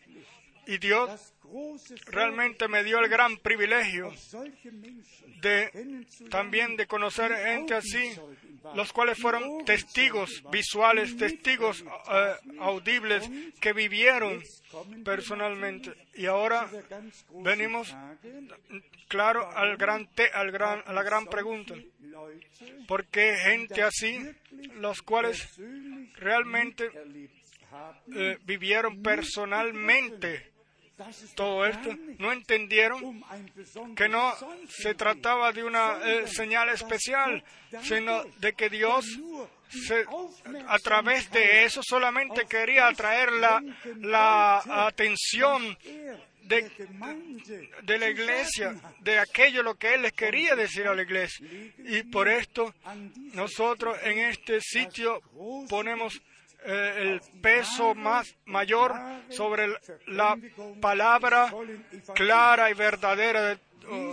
[0.65, 1.33] y Dios
[2.07, 4.13] realmente me dio el gran privilegio
[5.41, 8.11] de también de conocer gente así,
[8.75, 13.29] los cuales fueron testigos visuales, testigos eh, audibles
[13.61, 14.41] que vivieron
[15.05, 15.93] personalmente.
[16.15, 16.69] Y ahora
[17.43, 17.95] venimos,
[19.07, 21.75] claro, al gran te- al gran, a la gran pregunta.
[22.87, 24.19] ¿Por qué gente así,
[24.75, 25.47] los cuales
[26.15, 26.89] realmente
[28.15, 30.51] eh, vivieron personalmente
[31.35, 33.23] todo esto, no entendieron
[33.95, 34.33] que no
[34.69, 37.43] se trataba de una eh, señal especial,
[37.83, 39.05] sino de que Dios
[40.67, 43.61] a través de eso solamente quería atraer la,
[43.99, 45.77] la atención
[46.43, 46.71] de-
[47.83, 51.45] de la iglesia, de aquello lo que Él les quería decir a la iglesia.
[51.79, 52.73] Y por esto
[53.33, 55.21] nosotros en este sitio
[55.69, 56.21] ponemos
[56.67, 58.93] el peso más mayor
[59.29, 59.67] sobre
[60.07, 60.37] la
[60.81, 61.51] palabra
[62.13, 63.59] clara y verdadera de,
[63.89, 64.11] oh,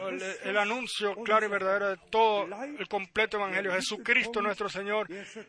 [0.00, 2.48] oh, el, anuncio claro y verdadero de todo
[2.78, 3.72] el completo evangelio.
[3.72, 5.06] Jesucristo nuestro Señor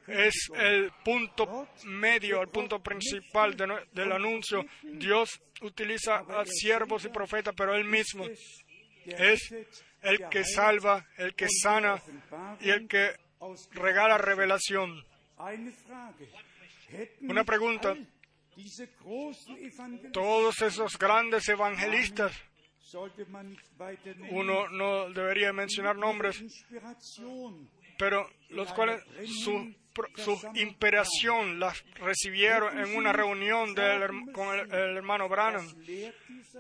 [0.08, 4.66] es el punto medio, el punto principal del anuncio.
[4.84, 8.26] Dios utiliza a siervos y profetas, pero Él mismo
[9.06, 9.54] es
[10.02, 12.02] el que salva, el que sana
[12.60, 13.16] y el que
[13.72, 15.04] regala revelación.
[17.22, 17.96] Una pregunta.
[20.12, 22.32] Todos esos grandes evangelistas,
[24.30, 26.44] uno no debería mencionar nombres,
[27.98, 29.02] pero los cuales
[29.44, 29.74] su,
[30.16, 35.68] su inspiración las recibieron en una reunión del con el, el hermano Branham.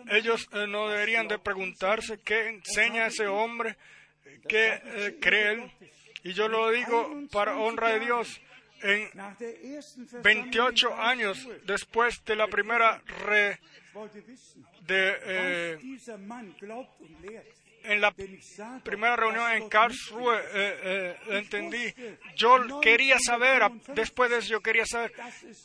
[0.09, 3.77] Ellos eh, no deberían de preguntarse qué enseña ese hombre,
[4.47, 5.71] qué eh, cree él.
[6.23, 8.41] Y yo lo digo para honra de Dios.
[8.83, 13.57] En nach der ersten Versammlung 28 in años después de la primera re-
[14.87, 15.77] de, eh,
[17.83, 18.13] en la
[18.83, 21.93] primera reunión en Karlsruhe eh, eh, entendí.
[22.35, 23.61] Yo quería saber,
[23.95, 25.13] después de eso yo quería saber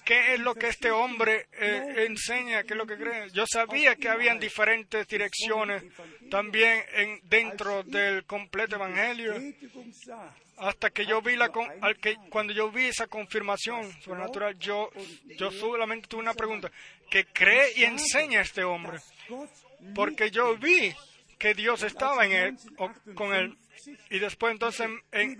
[0.04, 3.30] qué es lo que este hombre eh, enseña, qué es lo que cree.
[3.30, 5.82] Yo sabía que habían diferentes direcciones
[6.30, 9.34] también en, dentro del completo evangelio.
[10.60, 14.90] Hasta que yo vi la con- al que cuando yo vi esa confirmación sobrenatural, yo
[15.36, 16.68] yo solamente tuve una pregunta:
[17.08, 18.98] ¿qué cree y enseña este hombre?
[19.94, 20.92] Porque yo vi
[21.38, 22.54] que Dios estaba en él
[23.14, 23.56] con él.
[24.10, 25.38] Y después entonces en, en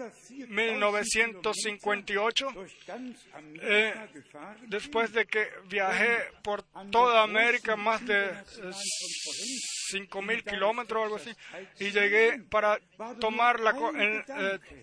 [0.49, 3.19] 1958, durch ganz
[3.61, 3.93] eh,
[4.69, 8.33] después de que viajé por toda América más de
[9.93, 11.31] 5.000 kilómetros o algo así,
[11.81, 12.79] y llegué para
[13.19, 14.25] tomar la eh,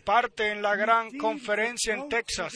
[0.03, 2.53] parte en la gran conferencia en Texas.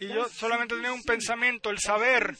[0.00, 2.36] Y yo solamente tenía un pensamiento, el saber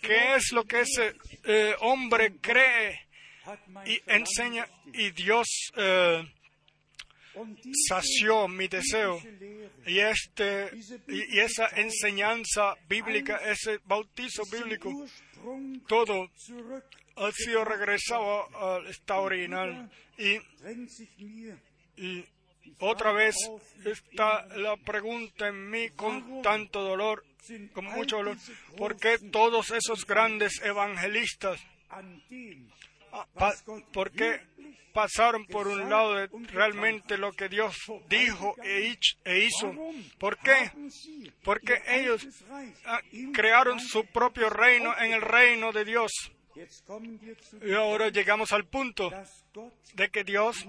[0.00, 1.14] qué es lo que ese
[1.44, 3.09] eh, hombre cree
[3.86, 5.46] y enseña, y Dios
[5.76, 6.22] eh,
[7.88, 9.20] sació mi deseo.
[9.86, 10.70] Y, este,
[11.08, 15.06] y, esa enseñanza bíblica, ese bautizo bíblico,
[15.86, 16.30] todo
[17.16, 19.90] ha sido regresado al estado original.
[20.18, 20.38] Y,
[21.96, 22.24] y
[22.78, 23.36] otra vez
[23.84, 27.24] está la pregunta en mí con tanto dolor,
[27.72, 28.36] con mucho dolor,
[28.76, 31.60] ¿por qué todos esos grandes evangelistas,
[33.34, 33.54] pa-
[33.92, 34.40] por qué
[34.92, 37.76] pasaron por un lado de realmente lo que Dios
[38.08, 38.88] dijo e
[39.24, 39.72] e hizo?
[40.18, 40.70] ¿Por qué?
[41.42, 42.26] Porque ellos
[42.86, 43.00] ah,
[43.32, 46.10] crearon su propio reino en el reino de Dios.
[47.62, 49.10] Y ahora llegamos al punto
[49.94, 50.66] de que Dios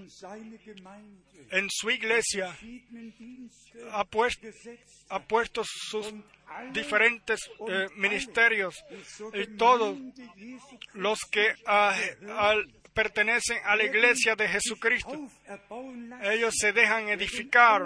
[1.51, 2.57] en su iglesia
[3.91, 4.47] ha puesto,
[5.09, 6.13] ha puesto sus
[6.73, 8.83] diferentes eh, ministerios
[9.33, 9.97] y todos
[10.93, 11.53] los que
[12.93, 15.29] pertenecen a la iglesia de Jesucristo.
[16.23, 17.83] Ellos se dejan edificar,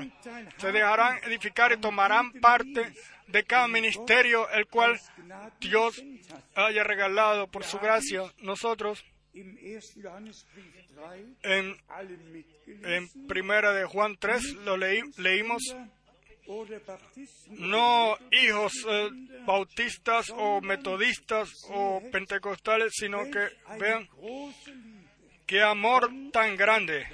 [0.58, 2.92] se dejarán edificar y tomarán parte
[3.28, 5.00] de cada ministerio el cual
[5.60, 6.02] Dios
[6.56, 8.22] haya regalado por su gracia.
[8.40, 9.04] Nosotros
[9.34, 9.82] Im 1.
[10.02, 10.66] Johannesbrief
[10.96, 11.78] 3 en,
[12.86, 15.62] en primera de Juan 3 lo leí- leímos
[17.50, 19.10] no hijos eh,
[19.46, 23.48] bautistas o metodistas o pentecostales, sino que
[23.80, 24.08] vean
[25.48, 27.06] qué amor tan grande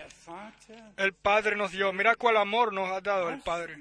[0.97, 1.91] el Padre nos dio.
[1.93, 3.77] Mira cuál amor nos ha dado el Padre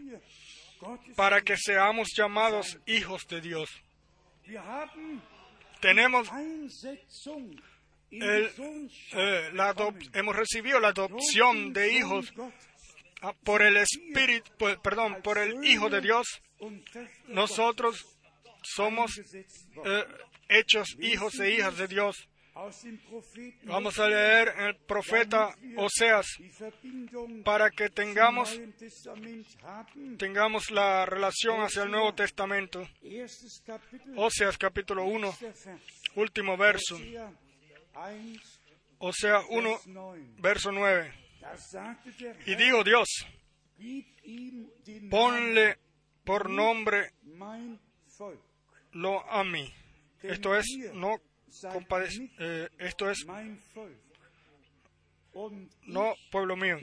[1.17, 3.71] para que seamos llamados hijos de Dios.
[5.81, 6.29] Tenemos
[8.11, 8.51] el,
[9.13, 9.51] eh,
[10.15, 12.33] hemos recibido la adopción de hijos
[13.23, 16.27] ah, por el Espíritu, pues, perdón, por el Hijo de Dios.
[17.29, 18.05] Nosotros
[18.63, 20.07] somos eh,
[20.49, 22.29] hechos hijos e hijas de Dios.
[23.65, 26.27] Vamos a leer el profeta Oseas
[27.43, 28.61] para que tengamos,
[30.19, 32.87] tengamos la relación hacia el Nuevo Testamento.
[34.17, 35.81] Oseas capítulo 1, erster Vers.
[36.17, 36.97] último verso.
[38.99, 40.37] Hosea 1, Oseas 1, Vers 9.
[40.39, 41.15] verso 9.
[41.41, 43.09] Da sagte der Y digo Dios,
[45.09, 45.79] ponle
[46.25, 47.13] por nombre
[48.93, 49.73] lo a mí.
[50.23, 51.17] Esto es, no
[52.39, 53.27] eh, esto es,
[55.87, 56.79] no pueblo mío.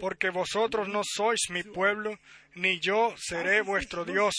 [0.00, 2.18] Porque vosotros no sois mi pueblo,
[2.54, 4.34] ni yo seré vuestro Dios.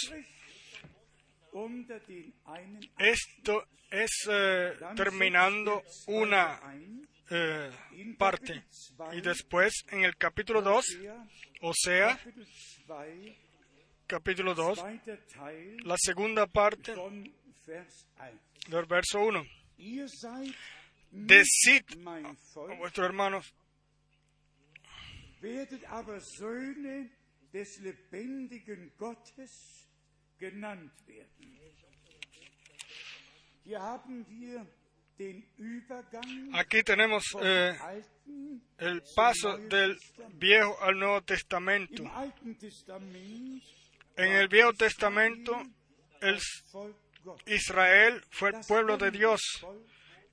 [2.97, 6.59] Esto es eh, terminando una
[7.29, 7.71] eh,
[8.17, 8.63] parte.
[9.13, 10.85] Y después, en el capítulo 2,
[11.61, 12.45] o sea, Kapitel
[12.85, 13.35] 2,
[14.07, 17.23] capítulo 2, zweiter Teil la segunda parte von
[17.65, 18.57] Vers 1.
[18.68, 19.43] Del verso 1.
[19.78, 20.53] Ihr seid
[21.11, 23.53] Decid a vuestros hermanos,
[36.53, 37.76] aquí tenemos eh,
[38.78, 39.97] el paso del
[40.34, 42.03] Viejo al Nuevo Testamento.
[44.15, 45.53] En el Viejo Testamento,
[46.22, 46.39] el.
[47.45, 49.41] Israel fue el pueblo de Dios,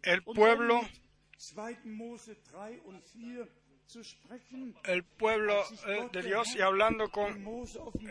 [0.03, 1.05] el pueblo, dann mit
[1.37, 1.85] 2.
[1.85, 3.49] Mose 3 und 4
[3.87, 7.47] zu sprechen, el pueblo eh, de Dios y hablando con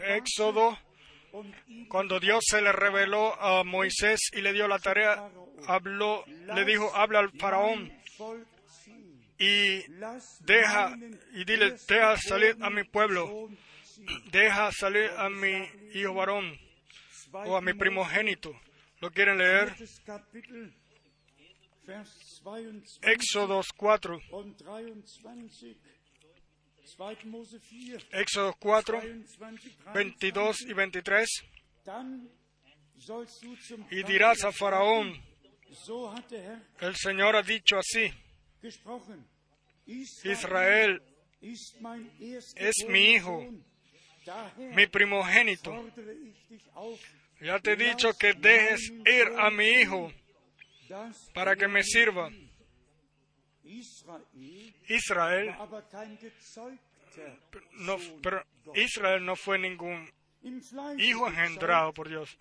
[0.05, 0.77] Éxodo,
[1.89, 5.31] cuando Dios se le reveló a Moisés y le dio la tarea,
[5.67, 7.91] habló, le dijo, habla al faraón
[9.39, 9.81] y
[10.41, 10.95] deja
[11.34, 13.49] y dile, deja salir a mi pueblo,
[14.31, 16.55] deja salir a mi hijo varón
[17.34, 17.79] o a mi 2.
[17.79, 18.53] primogénito.
[19.03, 19.65] ¿Lo quieren leer?
[19.75, 20.73] Viertes Kapitel,
[21.85, 25.75] Vers 22 Éxodo 4, und 23.
[26.97, 27.25] 2.
[27.25, 31.29] Mose 4, Éxodo 4, 22, 22 y 23.
[31.83, 32.29] Dann
[32.97, 35.21] sollst du zum Y dirás a Faraón,
[36.79, 38.09] el Señor ha dicho así.
[40.23, 41.01] Israel
[41.41, 43.51] es mi hijo,
[44.73, 45.91] mi primogénito.
[47.43, 50.11] Ya te he dicho que dejes ir a mi hijo
[51.33, 52.29] para que me sirva.
[54.87, 55.55] Israel
[57.73, 57.97] no.
[58.75, 60.09] Israel no fue ningún
[60.97, 62.37] hijo engendrado por Dios.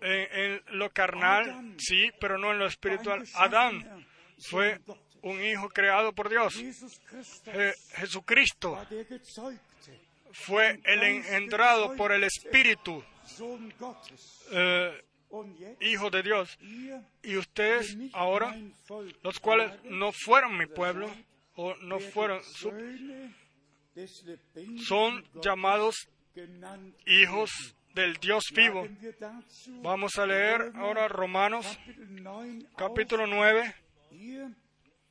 [0.00, 3.24] En, lo carnal, sí, pero no en lo espiritual.
[3.34, 4.06] Adán
[4.38, 4.80] fue
[5.22, 6.60] un hijo creado por Dios.
[7.94, 8.76] Jesucristo
[10.32, 13.02] fue el engendrado por el Espíritu,
[14.52, 15.04] eh,
[15.80, 16.58] hijo de Dios.
[17.22, 18.56] Y ustedes ahora,
[19.22, 21.10] los cuales no fueron mi pueblo
[21.54, 22.72] o no fueron su
[24.84, 26.08] son llamados
[27.06, 27.50] hijos
[27.94, 28.88] del Dios vivo.
[29.82, 33.30] Vamos a leer ahora Romanos Kapitel 9 capítulo auf.
[33.30, 33.74] 9.
[34.10, 34.50] Hier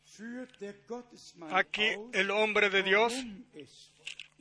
[0.04, 3.14] führt der Gottesmann Aquí el hombre de Dios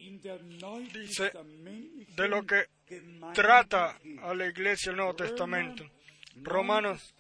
[0.01, 1.31] neutestamentlichen
[2.17, 2.67] de lo que
[3.35, 5.89] trata a la iglesia el Nuevo Testamento.
[6.43, 7.15] Romanos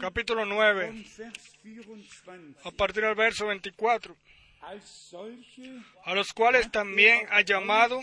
[0.00, 2.54] capítulo 9, und Vers 24.
[2.64, 4.16] a partir del verso 24.
[4.62, 8.00] Als solche A los cuales también ha llamado,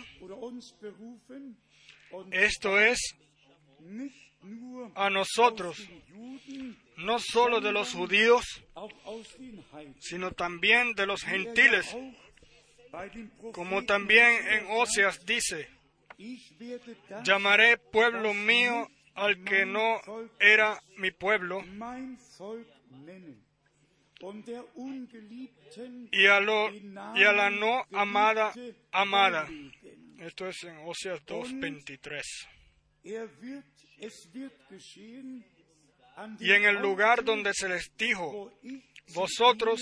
[2.31, 3.15] esto es,
[4.95, 5.77] a nosotros,
[6.97, 8.45] no solo de los judíos,
[9.99, 11.95] sino también de los gentiles,
[13.53, 15.67] como también en Oseas dice,
[17.23, 19.99] llamaré pueblo mío al que no
[20.39, 21.63] era mi pueblo,
[26.11, 28.53] y a, la no amada,
[28.91, 29.47] amada.
[30.19, 32.21] Esto es en Oseas 2.23.
[33.03, 33.65] Er wird,
[33.99, 35.43] es wird geschehen
[36.15, 38.53] an Y en el lugar donde se les dijo,
[39.13, 39.81] vosotros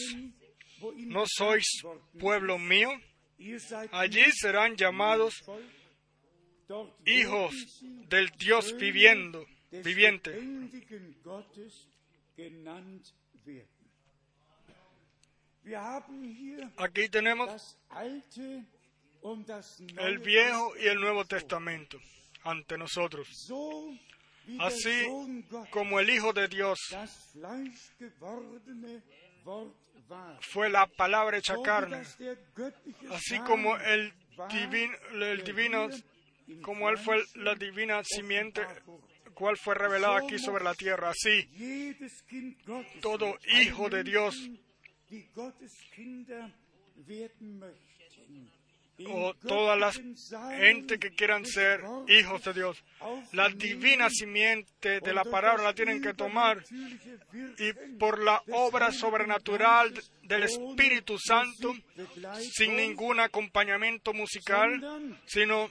[1.07, 1.65] no sois
[2.19, 2.89] pueblo mío,
[3.91, 5.35] allí serán llamados
[7.05, 10.39] hijos del Dios viviendo, viviente.
[16.77, 17.77] Aquí tenemos
[19.97, 21.89] el Viejo y el Nuevo Testament.
[21.89, 21.99] Testamento
[22.43, 23.27] ante nosotros,
[24.59, 25.05] así
[25.69, 26.79] como el Hijo de Dios
[30.41, 32.03] fue la palabra hecha carne,
[33.11, 34.13] así como el
[34.49, 35.89] divino, el divino,
[36.61, 38.61] como él fue la divina simiente,
[39.33, 41.49] cual fue revelada aquí sobre la tierra, así.
[43.01, 44.49] todo hijo de Dios,
[49.07, 50.01] o todas las
[50.57, 52.83] gente que quieran ser hijos de Dios,
[53.33, 56.63] la divina simiente de la palabra la tienen que tomar
[57.57, 59.93] y por la obra sobrenatural
[60.23, 61.73] del Espíritu Santo,
[62.53, 65.69] sin ningún acompañamiento musical, sino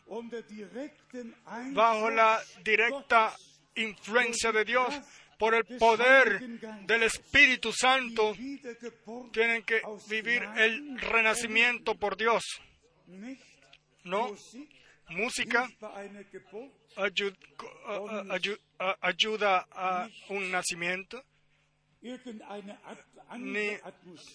[1.72, 3.35] bajo la directa
[3.74, 5.01] influencia de Dios,
[5.41, 6.39] por el poder
[6.87, 8.37] del Espíritu Santo,
[9.33, 12.43] tienen que vivir el renacimiento por Dios.
[14.04, 14.34] No
[15.11, 15.68] música
[19.00, 21.24] ayuda a un nacimiento,
[23.38, 23.68] ni,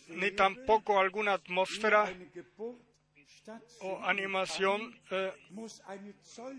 [0.10, 2.14] ni tampoco alguna atmósfera
[3.82, 5.34] o animación, eh,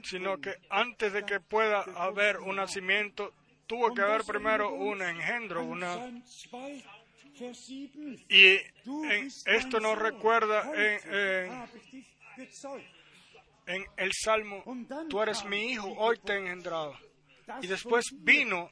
[0.03, 3.33] sino que antes de que pueda haber un nacimiento,
[3.67, 5.97] tuvo que haber primero un engendro, una
[7.37, 8.57] Psalm 2, Vers 7, y
[9.09, 10.71] en- esto nos recuerda
[13.67, 14.63] en, el Salmo,
[15.09, 16.97] tú eres mi hijo, hoy te he engendrado.
[17.63, 18.71] Y después vino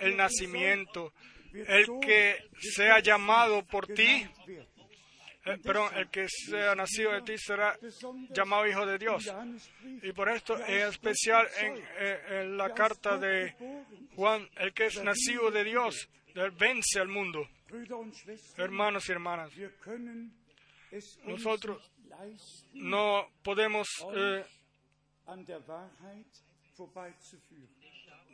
[0.00, 1.12] el nacimiento,
[1.52, 4.26] el que sea llamado por ti,
[5.46, 7.76] eh, perdón, el que sea nacido de ti será
[8.30, 9.24] llamado hijo de Dios.
[10.02, 13.54] Y por esto es especial en, eh, en la carta de
[14.16, 16.08] Juan, el que es nacido de Dios,
[16.58, 17.48] vence al mundo.
[18.56, 19.50] Hermanos y hermanas,
[21.24, 21.90] Nosotros
[22.74, 24.44] no podemos eh,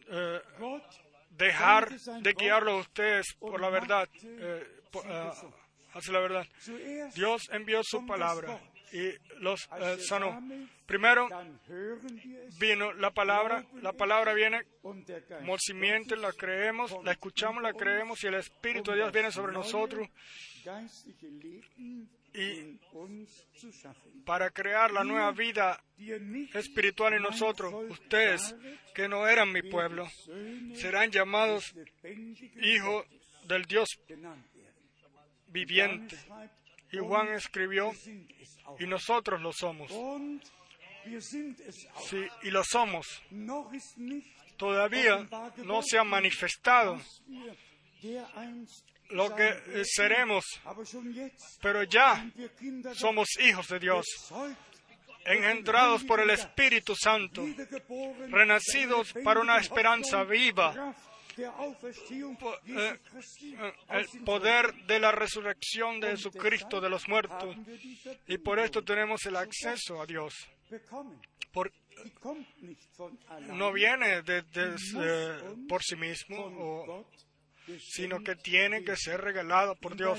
[0.08, 0.40] eh,
[1.30, 1.88] dejar
[2.22, 5.30] de guiarlo a ustedes por la verdad, eh, por- eh,
[5.94, 6.46] hacia la verdad.
[7.14, 8.60] Dios envió su das palabra.
[8.92, 10.42] Y los eh, sanó.
[10.86, 11.28] Primero
[12.58, 18.26] vino la palabra, la palabra viene como simiente, la creemos, la escuchamos, la creemos y
[18.26, 20.08] el Espíritu de Dios viene sobre nosotros
[22.32, 22.78] y
[24.24, 25.82] para crear la nueva vida
[26.54, 27.74] espiritual en nosotros.
[27.88, 28.54] Ustedes,
[28.94, 30.06] que no eran mi pueblo,
[30.74, 31.74] serán llamados
[32.62, 33.06] hijos
[33.46, 33.88] del Dios
[35.48, 36.16] viviente.
[36.92, 37.92] Y Juan escribió,
[38.78, 39.90] y nosotros lo somos.
[41.20, 43.22] Sí, y lo somos.
[44.56, 45.26] Todavía
[45.64, 47.00] no se ha manifestado
[49.10, 50.44] lo que seremos,
[51.60, 52.30] pero ya
[52.94, 54.06] somos hijos de Dios,
[55.24, 57.44] engendrados por el Espíritu Santo,
[58.28, 60.94] renacidos para una esperanza viva,
[62.66, 62.98] Eh,
[63.42, 66.08] eh, el poder de la resurrección de.
[66.12, 67.56] Jesucristo de los muertos.
[68.26, 70.34] Y por esto tenemos el acceso a Dios.
[71.52, 71.72] Por-
[73.54, 75.38] no viene de- de- muss eh,
[75.68, 77.10] por sí mismo, o-
[77.78, 80.18] sino que tiene que ser regalado por Dios.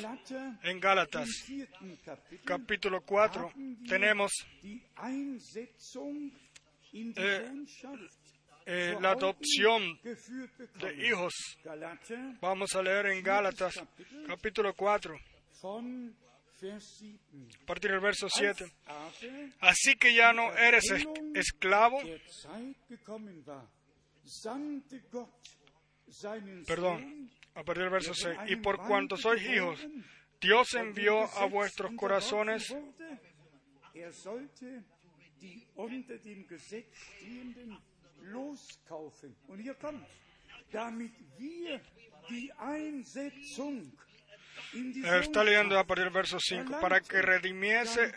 [0.63, 1.27] En Gálatas,
[2.45, 4.31] capítulo 4, haben wir tenemos
[7.17, 7.45] eh,
[8.65, 11.33] eh, la adopción de hijos.
[12.41, 13.73] Vamos a leer en Gálatas,
[14.27, 15.17] capítulo 4,
[15.61, 16.15] von
[16.61, 17.19] Vers 7.
[17.61, 18.63] a partir del verso 7.
[18.85, 21.99] Als aber Así que ya no eres es- esclavo,
[26.67, 28.37] perdón, a partir del verso der 6.
[28.37, 29.79] von Y por cuanto sois hijos,
[30.39, 32.73] Dios envió a vuestros corazones
[38.21, 39.35] loskaufen.
[39.47, 40.05] Und hier kommt,
[40.71, 41.81] damit wir
[42.29, 43.91] die Einsetzung
[44.73, 48.13] in die Está leyendo a partir del verso 5, para que redimiese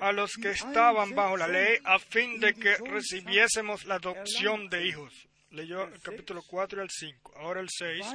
[0.00, 4.86] a los que estaban bajo la ley, a fin de que recibiésemos la adopción de
[4.86, 5.28] hijos.
[5.50, 7.32] Leyó el capítulo 4 y el 5.
[7.36, 8.06] Ahora el 6.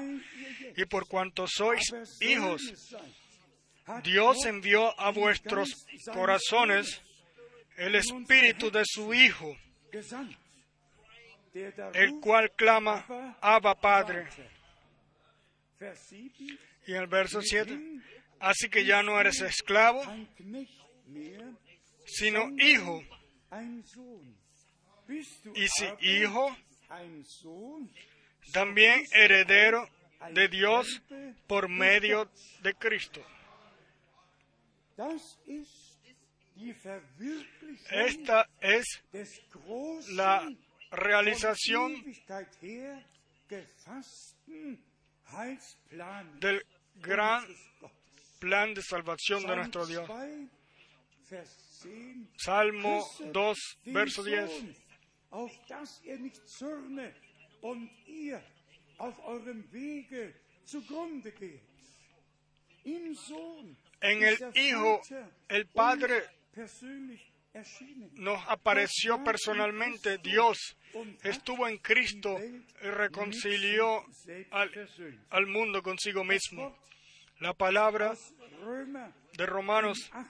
[0.75, 1.89] Y por cuanto sois
[2.19, 2.61] hijos,
[4.03, 5.69] Dios envió a vuestros
[6.13, 7.01] corazones
[7.77, 9.55] el espíritu de su Hijo,
[11.93, 14.27] el cual clama, Abba Padre.
[16.85, 17.79] Y el verso 7,
[18.39, 20.01] así que ya no eres esclavo,
[22.05, 23.03] sino hijo.
[25.55, 26.55] Y si hijo,
[28.51, 29.87] también heredero
[30.31, 31.01] de Dios
[31.47, 32.29] por medio
[32.61, 33.25] de Cristo.
[37.89, 38.85] Esta es
[40.09, 40.51] la
[40.91, 42.03] realización
[46.39, 47.45] del gran
[48.39, 50.09] plan de salvación de nuestro Dios.
[52.37, 54.75] Salmo 2, verso 10.
[55.31, 57.13] auf dass er nicht zürne
[57.61, 58.41] und ihr
[58.97, 60.33] auf eurem Wege
[60.65, 61.61] zugrunde geht.
[62.83, 65.01] Im Sohn En el Hijo,
[65.49, 66.23] el Padre.
[68.13, 70.17] Nos apareció personalmente.
[70.19, 70.77] Dios
[71.23, 74.03] estuvo en Cristo y reconcilió
[74.51, 74.71] al,
[75.29, 76.77] al mundo consigo mismo.
[77.39, 78.15] La palabra
[79.37, 80.29] de Romanos 8.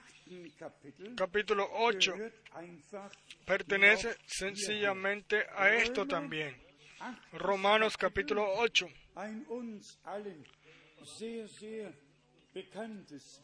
[0.56, 3.10] Kapitel capítulo 8 gehört einfach
[3.44, 6.56] pertenece sencillamente a esto también.
[7.32, 8.86] Romanos capítulo 8,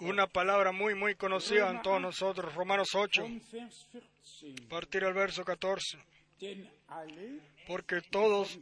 [0.00, 2.54] una palabra muy, muy conocida en todos nosotros.
[2.54, 4.64] Romanos 8, Von Vers 14.
[4.64, 5.98] a partir del verso 14.
[6.40, 8.58] Denn alle Porque todos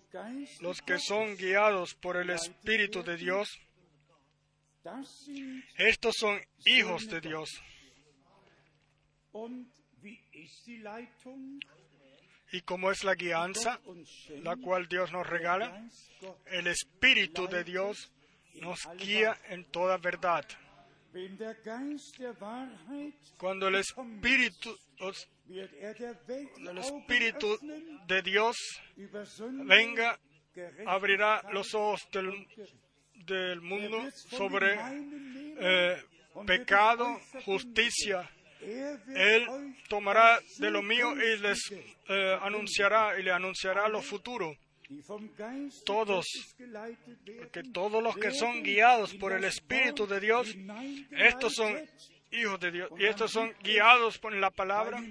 [0.61, 3.61] los que son guiados por el Espíritu de Dios,
[5.77, 7.51] estos son hijos de Dios.
[12.53, 13.81] Y como es la guianza,
[14.43, 15.87] la cual Dios nos regala,
[16.47, 18.11] el Espíritu de Dios
[18.55, 20.45] nos guía en toda verdad.
[23.39, 25.97] Cuando el Espíritu, os- er
[26.71, 27.59] el Espíritu
[28.07, 28.57] de Dios
[29.67, 30.19] venga,
[30.87, 32.47] abrirá los ojos del,
[33.27, 34.77] Er mundo sobre
[35.61, 36.03] eh,
[36.47, 38.29] pecado, justicia.
[38.61, 39.47] Er Él
[39.89, 41.61] tomará de lo mío y les
[42.09, 44.57] eh, anunciará y le anunciará lo futuro.
[45.85, 50.55] Todos, Gottes geleitet werden, Que todos los que son guiados por el Espíritu de Dios,
[51.11, 51.89] estos son
[52.31, 55.03] hijos de Dios y estos son guiados por la palabra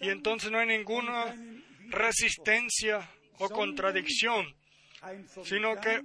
[0.00, 1.34] y entonces no hay ninguna
[1.88, 3.08] resistencia
[3.38, 4.54] o contradicción,
[5.44, 6.02] sino que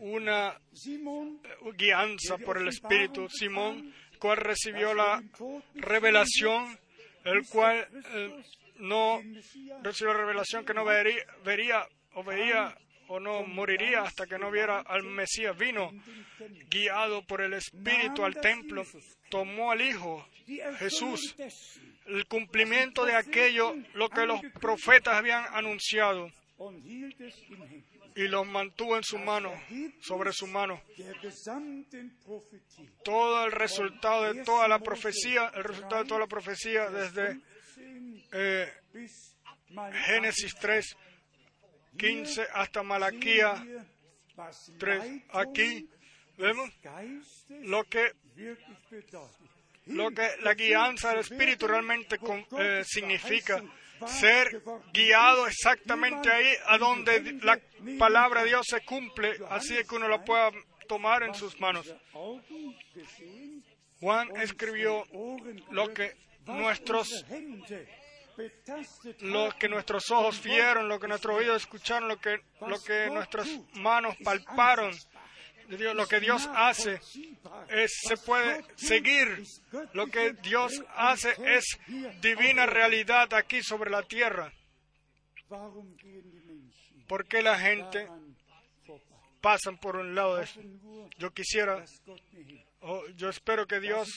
[0.00, 1.40] una Simon,
[1.76, 3.28] guianza por el Espíritu.
[3.28, 5.22] Simón, cual recibió la
[5.74, 6.78] revelación,
[7.24, 8.42] el cual eh,
[8.78, 9.20] no
[9.82, 12.76] recibió la revelación que no vería, o veía
[13.10, 15.56] o no moriría hasta que no viera al Mesías.
[15.56, 15.90] Vino
[16.68, 18.84] guiado por el Espíritu al templo,
[19.30, 20.26] tomó al Hijo
[20.78, 21.34] Jesús,
[22.06, 26.30] el cumplimiento de aquello, lo que los profetas habían anunciado,
[28.16, 29.52] y los mantuvo en su mano,
[30.00, 30.80] sobre su mano.
[33.04, 37.47] Todo el resultado de toda la profecía, el resultado de toda la profecía desde 15
[38.32, 38.72] eh,
[40.06, 40.96] Génesis 3,
[41.96, 43.86] 15 hasta Malaquía hier,
[44.36, 45.02] was 3.
[45.02, 45.88] Leitung Aquí
[46.36, 46.70] vemos
[47.62, 48.12] lo que,
[49.86, 52.18] lo que la guianza del Espíritu realmente
[52.58, 53.62] eh, significa.
[54.06, 57.58] Ser guiado exactamente ahí a donde la
[57.98, 60.52] palabra de Dios se cumple, así que uno la pueda
[60.86, 61.92] tomar en sus manos.
[63.98, 65.04] Juan escribió
[65.70, 66.14] lo que
[66.46, 67.24] nuestros
[69.20, 73.48] lo que nuestros ojos vieron, lo que nuestros oídos escucharon, lo que, lo que nuestras
[73.74, 74.94] manos palparon.
[75.68, 77.00] lo que Dios hace
[77.68, 79.44] es, se puede seguir.
[79.92, 81.78] Lo que Dios hace es
[82.20, 84.52] divina realidad aquí sobre la tierra.
[87.06, 88.36] ¿Por qué la gente daran
[88.86, 89.08] vorbei?
[89.40, 90.60] pasa por un lado de eso?
[91.16, 91.84] Yo quisiera,
[93.16, 94.08] yo espero que Dios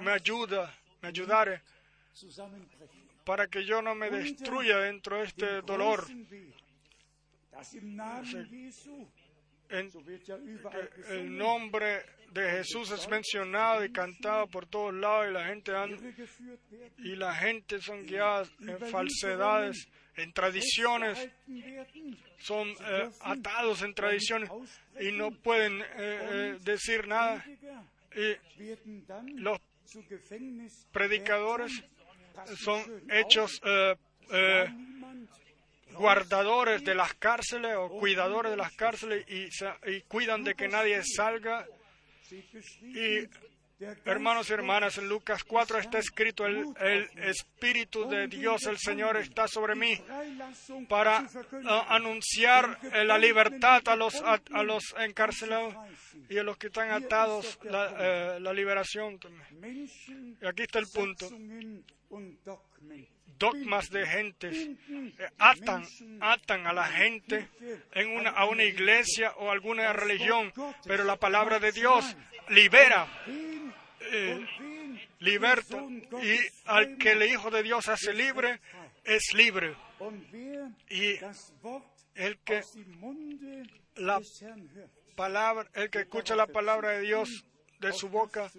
[0.00, 0.72] me ayuda,
[1.02, 1.62] me ayudare.
[3.30, 6.04] Para que yo no me destruya dentro de este dolor.
[9.68, 9.88] En-
[11.10, 16.14] el nombre de Jesús es mencionado y cantado por todos lados y la gente werden,
[16.98, 19.86] y la gente son guiadas en falsedades,
[20.16, 21.30] en tradiciones,
[22.38, 24.50] son eh, atados en tradiciones
[25.00, 27.44] y no pueden eh, eh, decir nada.
[28.16, 28.36] Y
[29.40, 29.60] los
[30.92, 31.84] predicadores
[32.56, 33.96] son hechos eh,
[34.32, 34.66] eh,
[35.92, 41.66] guardadores de las cárceles o cuidadores de las cárceles y, cuidan de que nadie salga.
[42.82, 43.28] Y
[44.04, 49.16] hermanos y hermanas, en Lucas 4 está escrito, el, el Espíritu de Dios, el Señor,
[49.16, 49.98] está sobre mí
[50.88, 51.26] para
[51.88, 55.74] anunciar eh, la libertad a los, a, los encarcelados
[56.28, 59.18] y a los que están atados, la, la liberación
[60.40, 61.28] Y aquí está el punto.
[63.38, 65.86] Dogmas de gentes eh, atan,
[66.20, 67.48] atan a la gente
[67.92, 70.52] en una, a una iglesia o alguna religión,
[70.84, 72.16] pero la palabra de Dios
[72.48, 73.06] libera,
[74.12, 74.46] eh,
[75.20, 75.82] liberta,
[76.22, 77.22] y al que el.
[77.22, 78.60] Hijo de Dios hace libre,
[79.04, 79.74] es libre.
[80.90, 81.18] Y
[82.14, 82.62] el que
[83.96, 84.20] la
[85.16, 87.44] palabra, el que escucha la palabra de Dios
[87.80, 88.50] de su boca,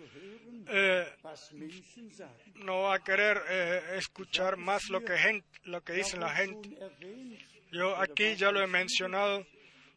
[0.68, 1.08] eh,
[2.56, 6.70] no va a querer eh, escuchar más lo que, gen- lo que dice la gente.
[7.72, 9.46] Yo aquí ya lo he mencionado,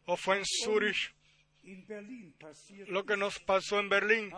[0.05, 1.13] o fue en Zurich,
[2.87, 4.31] lo que nos pasó en Berlín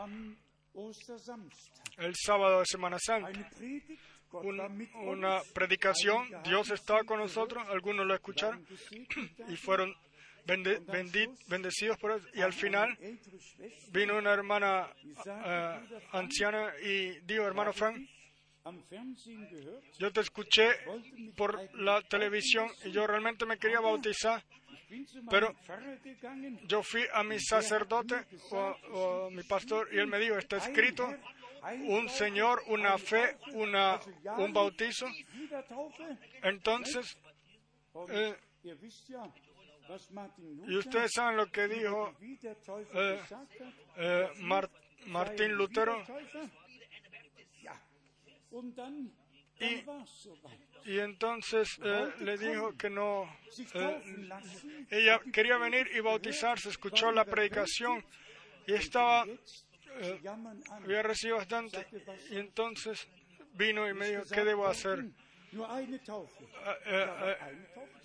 [1.97, 3.30] el sábado de Semana Santa.
[4.93, 5.51] Una uns.
[5.53, 8.65] predicación, Dios estaba con nosotros, algunos lo escucharon
[9.49, 9.93] y fueron
[10.47, 10.79] bende-
[11.97, 12.27] por eso.
[12.33, 12.97] Y al final
[13.91, 14.87] vino una hermana
[15.45, 15.79] eh,
[16.13, 17.97] anciana y dijo, hermano Frank,
[19.99, 20.67] yo te escuché
[21.35, 24.43] por la televisión y yo realmente me quería bautizar.
[25.29, 25.53] Pero-
[26.67, 28.15] Yo fui a mi sacerdote
[28.93, 31.05] o, mi pastor y él me dijo, está escrito
[31.87, 33.99] un Señor, una fe, una,
[34.37, 35.07] un bautizo.
[36.43, 37.17] Entonces,
[38.09, 38.35] eh,
[40.68, 42.14] y ustedes saben lo que dijo
[42.93, 43.19] eh,
[43.97, 44.30] eh,
[45.05, 46.03] Martín Lutero.
[48.49, 49.11] Und dann,
[49.59, 49.84] Y-.
[50.85, 53.30] Y entonces eh, le dijo que no.
[53.73, 54.30] Eh,
[54.91, 58.05] ella quería venir y bautizarse, escuchó la predicación
[58.68, 60.22] y estaba, eh,
[60.69, 61.85] había recibido bastante.
[62.30, 63.07] Y entonces
[63.53, 64.99] vino y me dijo, ¿qué debo hacer?
[64.99, 66.45] Eh, eh, eh, Taufe.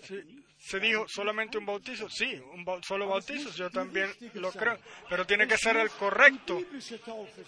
[0.02, 2.08] sí, se dijo solamente un bautizo.
[2.08, 2.40] Sí,
[2.82, 4.78] solo bautizo, yo también lo creo.
[5.08, 6.60] Pero tiene que ser el correcto,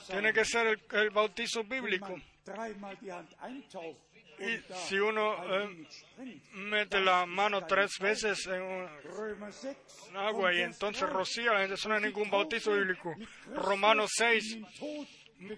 [0.08, 2.16] tiene que ser el, bautizo bíblico.
[4.36, 5.86] Y si uno eh,
[6.54, 9.76] mete la mano tres veces en un, 6.
[10.16, 13.14] agua y entonces rocía, eso no es ningún bautizo bíblico.
[13.54, 14.58] Romanos 6,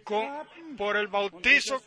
[0.04, 1.82] con- por el bautizo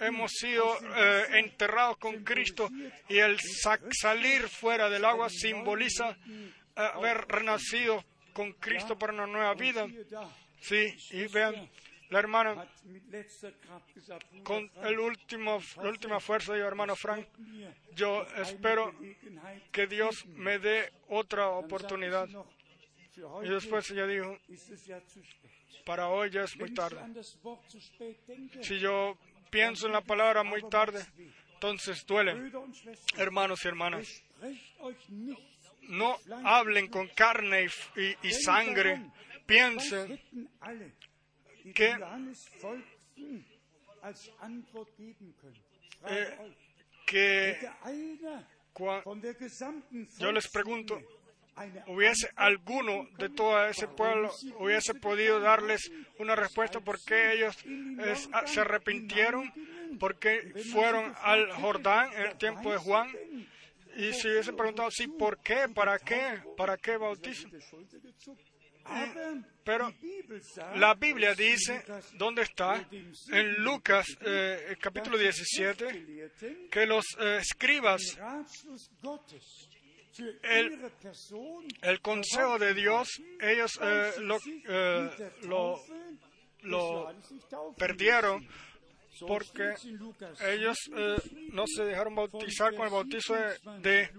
[0.00, 2.68] hemos sido eh, enterrados con Cristo
[3.08, 9.26] y el sa- salir fuera del agua simboliza eh, haber renacido con Cristo para una
[9.26, 9.86] nueva vida.
[10.60, 11.70] Sí, y vean,
[12.10, 12.66] la hermana
[14.44, 17.26] con el último, la última fuerza de hermano Frank,
[17.94, 18.94] yo espero
[19.72, 22.28] que Dios me dé otra oportunidad.
[23.42, 24.38] Y después ella dijo,
[25.86, 26.96] para hoy ya es muy tarde.
[28.62, 29.16] Si yo
[29.50, 31.00] pienso en la palabra muy tarde,
[31.54, 32.32] entonces duele.
[33.16, 34.22] Hermanos y hermanas,
[35.88, 39.00] no hablen con carne y, y- y sangre.
[39.46, 40.20] Piensen
[41.72, 41.92] que-
[46.08, 46.36] eh,
[47.06, 47.58] que
[48.74, 49.02] cua-
[50.18, 51.00] yo les pregunto,
[51.86, 57.56] hubiese alguno de todo ese pueblo hubiese podido darles una respuesta por qué ellos
[58.04, 59.50] es- a- se arrepintieron,
[59.98, 63.10] por qué fueron al Jordán en el tiempo de Juan.
[63.96, 65.68] Y si hubiese preguntado, sí, ¿por qué?
[65.74, 66.42] ¿Para qué?
[66.56, 67.48] ¿Para qué bautizo?
[69.64, 69.92] Pero
[70.76, 71.82] la Biblia dice,
[72.14, 72.86] ¿dónde está?
[73.32, 78.02] En Lucas eh, capítulo 17, que los eh, escribas,
[80.42, 80.90] el,
[81.82, 83.08] el consejo de Dios,
[83.40, 84.38] ellos eh, lo,
[84.68, 85.10] eh,
[85.42, 85.80] lo,
[86.62, 87.14] lo
[87.76, 88.46] perdieron
[89.20, 89.74] porque
[90.44, 91.16] ellos eh,
[91.52, 93.34] no se dejaron bautizar con el bautizo
[93.80, 94.10] de,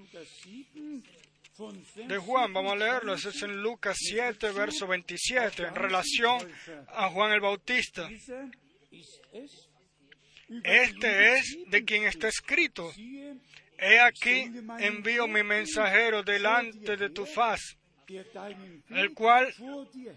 [2.08, 2.54] de, Juan.
[2.54, 6.40] Vamos a leerlo, ese es en Lucas 7, verso 27, en relación
[6.88, 8.10] a Juan el Bautista.
[10.64, 12.92] Este es de quien está escrito.
[13.78, 17.78] He aquí envío mi mensajero delante de tu faz,
[18.90, 19.54] el cual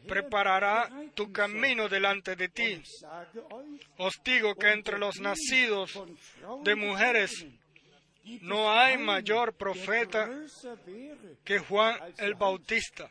[0.08, 2.82] preparará tu camino delante de ti.
[3.98, 6.00] Os digo que entre los nacidos
[6.64, 7.46] de mujeres
[8.42, 10.28] no hay mayor profeta
[11.44, 13.10] que Juan el Bautista,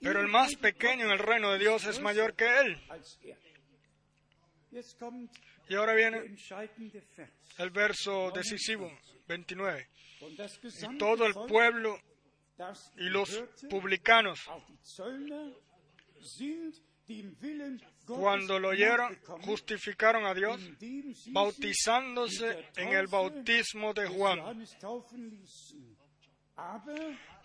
[0.00, 2.80] pero el más pequeño en el reino de Dios es mayor que él.
[5.68, 6.36] Y ahora viene
[7.58, 8.90] el verso decisivo,
[9.26, 9.88] 29.
[10.20, 11.98] Y todo el pueblo
[12.96, 14.40] y los publicanos,
[18.06, 20.60] cuando lo oyeron, justificaron a Dios
[21.28, 24.66] bautizándose en el bautismo de Juan.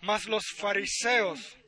[0.00, 1.58] Mas los fariseos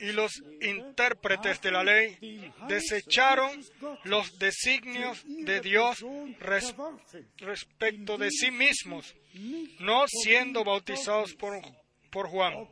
[0.00, 3.64] y los intérpretes de la ley desecharon
[4.04, 6.04] los designios de Dios
[7.38, 9.14] respecto de sí mismos,
[9.80, 11.60] no siendo bautizados por,
[12.10, 12.68] por Juan.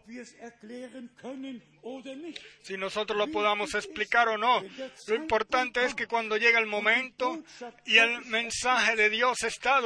[2.62, 4.62] Si nosotros lo podamos explicar o no,
[5.06, 7.42] lo importante es que cuando llega el momento
[7.84, 9.80] y el mensaje de Dios está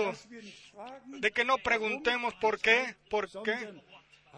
[1.07, 3.57] de que no preguntemos por qué, por qué,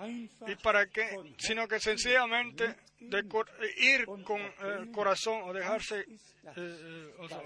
[0.09, 3.25] y para qué, sino que sencillamente de
[3.79, 6.05] ir con el corazón o dejarse,
[6.57, 7.43] eh, o sea,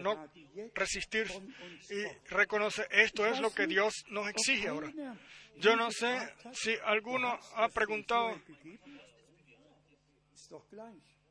[0.00, 0.28] no
[0.74, 1.26] resistir
[1.90, 4.92] y reconocer esto es lo que Dios nos exige ahora.
[5.58, 8.38] Yo no sé si alguno ha preguntado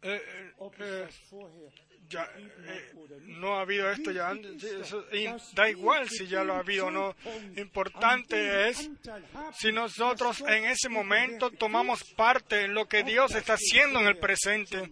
[0.02, 0.22] eh,
[0.80, 1.07] eh,
[2.10, 2.30] ya,
[2.68, 2.94] eh,
[3.27, 4.64] no ha habido esto ya antes.
[5.53, 7.15] da igual si ya lo ha habido o no.
[7.57, 8.90] Importante es
[9.53, 14.18] si nosotros en ese momento tomamos parte en lo que Dios está haciendo en el
[14.18, 14.91] presente.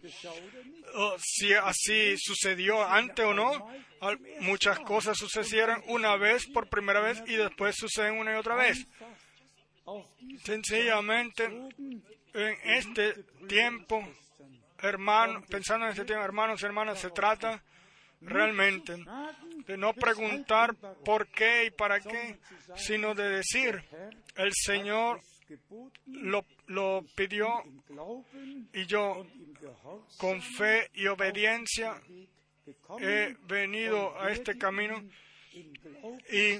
[0.95, 3.69] O si así sucedió antes o no.
[4.41, 8.85] Muchas cosas sucedieron una vez por primera vez y después suceden una y otra vez.
[10.43, 13.13] Sencillamente, en este
[13.47, 14.07] tiempo
[14.83, 17.63] hermano, pensando en este tema, hermanos y hermanas, se trata
[18.21, 18.95] realmente
[19.65, 22.37] de no preguntar por qué y para qué,
[22.75, 23.83] sino de decir,
[24.35, 25.21] el Señor
[26.05, 27.49] lo, lo pidió
[28.73, 29.25] y yo
[30.17, 32.01] con fe y obediencia
[32.99, 35.03] he venido a este camino
[36.31, 36.59] y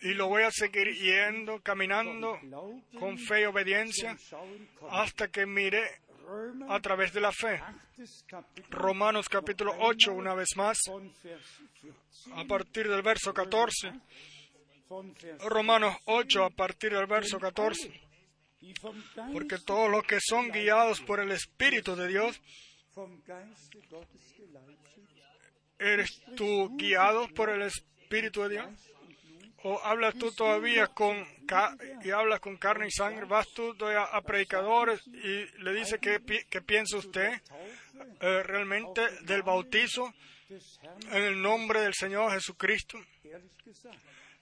[0.00, 2.38] y lo voy a seguir yendo, caminando
[2.98, 4.16] con fe y obediencia
[4.90, 5.82] hasta que mire
[6.68, 7.60] a través de la fe.
[8.70, 10.78] Romanos capítulo 8, una vez más,
[12.34, 13.92] a partir del verso 14.
[15.40, 18.00] Romanos 8, a partir del verso 14.
[19.32, 22.40] Porque todos los que son guiados por el Espíritu de Dios,
[25.78, 28.93] ¿eres tú guiado por el Espíritu de Dios?
[29.64, 31.26] O hablas tú todavía con
[32.02, 36.20] y hablas con carne y sangre, vas tú a, predicadores y le dice qué,
[36.60, 37.40] piensa usted
[38.20, 40.12] eh, realmente del bautizo
[41.10, 42.98] en el nombre del Señor Jesucristo.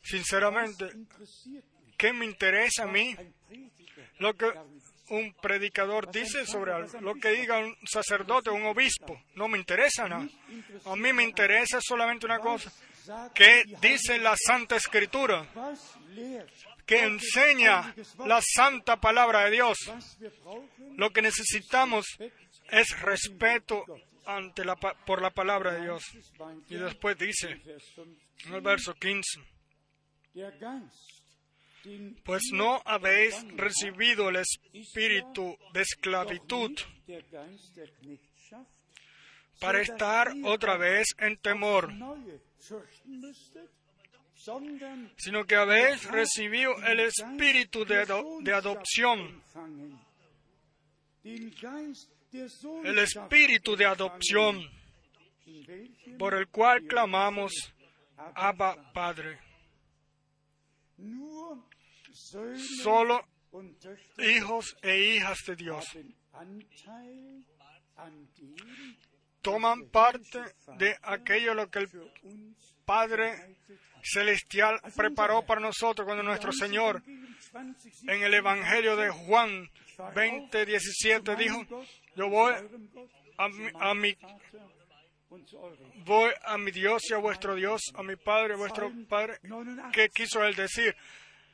[0.03, 0.90] Sinceramente,
[1.97, 3.16] ¿qué me interesa a mí
[4.19, 4.53] lo que
[5.11, 7.01] un predicador dice sobre algo?
[7.01, 10.27] Lo que diga un sacerdote un obispo, no me interesa nada.
[10.86, 12.73] A mí me interesa solamente una cosa,
[13.34, 15.46] ¿Qué dice la Santa Escritura?
[16.86, 17.94] Que enseña
[18.26, 19.78] la Santa Palabra de Dios.
[20.96, 22.06] Lo que necesitamos
[22.70, 23.84] es respeto
[24.26, 26.02] ante la, por la palabra de Dios.
[26.68, 27.60] Y después dice,
[28.46, 29.40] en el verso 15,
[32.24, 36.70] pues no habéis recibido el espíritu de esclavitud
[39.62, 41.89] para estar otra vez en temor,
[45.16, 48.05] sino que habéis recibido el espíritu de,
[48.40, 49.40] de adopción,
[51.22, 54.68] el espíritu de adopción,
[56.18, 57.52] por el cual clamamos,
[58.34, 59.39] Abba Padre.
[62.82, 63.24] Solo
[64.18, 65.84] hijos e hijas de Dios
[69.43, 70.40] toman parte
[70.78, 71.90] de aquello lo que el
[72.85, 73.56] Padre
[74.02, 79.70] Celestial preparó para nosotros cuando nuestro Señor en el Evangelio de Juan
[80.14, 81.66] 20, 17 dijo,
[82.16, 82.55] yo voy
[83.36, 84.16] a mi,
[86.05, 89.39] voy a mi Dios y a vuestro Dios, a mi Padre, a vuestro Padre.
[89.93, 90.97] ¿Qué quiso él decir?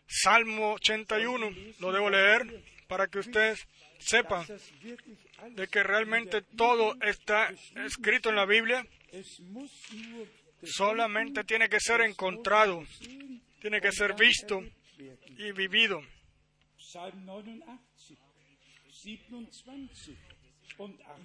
[0.06, 1.50] Salmo 81,
[1.80, 3.66] lo debo leer para que ustedes
[3.98, 4.46] sepan
[5.50, 7.52] de que realmente todo está
[7.84, 8.86] escrito en la Biblia,
[10.62, 12.84] solamente tiene que ser encontrado,
[13.60, 14.62] tiene que ser visto
[15.36, 16.02] y vivido.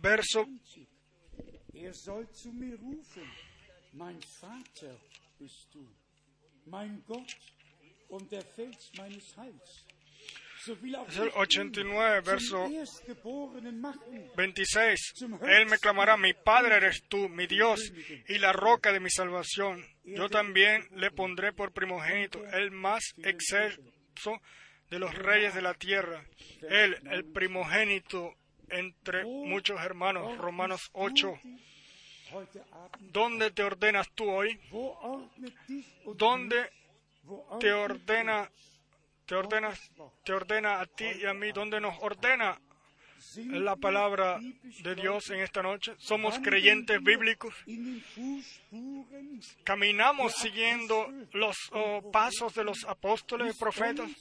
[0.01, 0.47] Verso
[6.65, 7.37] mein Gott
[8.09, 9.85] und der Fels meines Heils.
[10.67, 14.31] 89, ihn verso zum Erstgeborenen machen.
[14.35, 15.13] 26.
[15.41, 17.91] Él me clamará, mi Padre eres tú, mi Dios
[18.27, 19.85] y la roca de mi salvación.
[20.03, 24.41] Yo también le pondré por primogénito, el más excelso
[24.89, 26.25] de los reyes de la tierra.
[26.69, 28.35] Él, el primogénito
[28.69, 30.37] entre muchos hermanos.
[30.37, 31.39] Romanos 8.
[32.31, 34.59] Heute Abend, ¿Dónde te ordenas tú hoy?
[36.15, 36.69] ¿Dónde
[37.59, 38.49] te ordena,
[39.25, 39.79] te ordenas,
[40.23, 41.51] te ordena a ti y a mí?
[41.51, 42.59] ¿Dónde nos ordena
[43.37, 44.39] la palabra
[44.83, 45.93] de Dios en esta noche?
[45.97, 47.53] ¿Somos creyentes bíblicos?
[49.63, 54.11] ¿Caminamos siguiendo los oh, pasos de los apóstoles y profetas?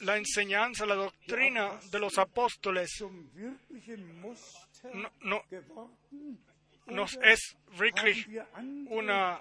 [0.00, 2.90] La enseñanza, la doctrina de los apóstoles
[4.92, 5.42] no, no-
[6.86, 8.26] nos es andere
[8.90, 9.40] una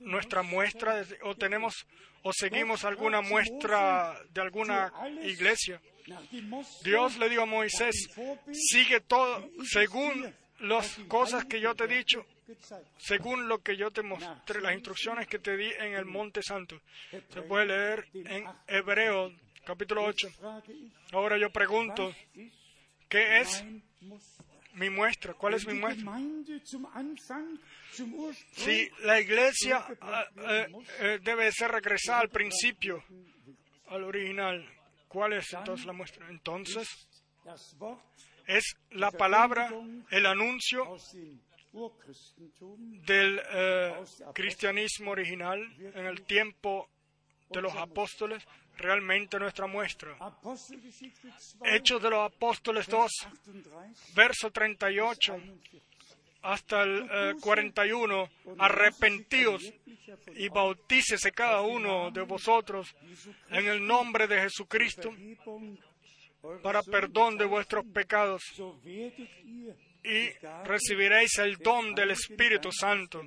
[0.00, 1.86] nuestra muestra o tenemos
[2.22, 4.92] o seguimos alguna muestra de alguna
[5.22, 5.80] iglesia.
[6.82, 8.08] Dios le dijo a Moisés,
[8.52, 12.24] sigue todo según las cosas que yo te he dicho,
[12.98, 16.80] según lo que yo te mostré, las instrucciones que te di en el Monte Santo.
[17.10, 19.32] Se puede leer en Hebreo
[19.64, 20.30] capítulo 8.
[20.30, 22.14] Frage ich, Ahora yo pregunto,
[23.08, 23.64] ¿qué es?
[24.78, 25.34] Mi muestra?
[25.34, 26.18] ¿Cuál es mi muestra?
[28.52, 30.66] Si la iglesia ah, eh,
[31.00, 33.04] eh, debe ser regresada al principio,
[33.88, 34.64] al original,
[35.08, 36.28] ¿cuál es entonces la muestra?
[36.28, 36.88] Entonces
[38.46, 39.70] es la palabra,
[40.10, 40.96] el anuncio
[43.06, 46.88] del eh, cristianismo original en el tiempo
[47.50, 48.44] de los apóstoles,
[48.78, 50.16] realmente nuestra muestra.
[50.20, 53.10] Apostelgeschichte 2, Hechos de los Apóstoles 2,
[53.44, 55.58] 38, verso 38 41.
[56.42, 58.28] hasta el eh, 41,
[58.58, 59.62] arrepentíos
[60.34, 62.94] y bautícese cada uno de vosotros
[63.50, 65.12] en el nombre de Jesucristo
[66.62, 68.42] para perdón de vuestros pecados
[70.04, 70.30] y
[70.64, 73.22] recibiréis el don del Espíritu Santo.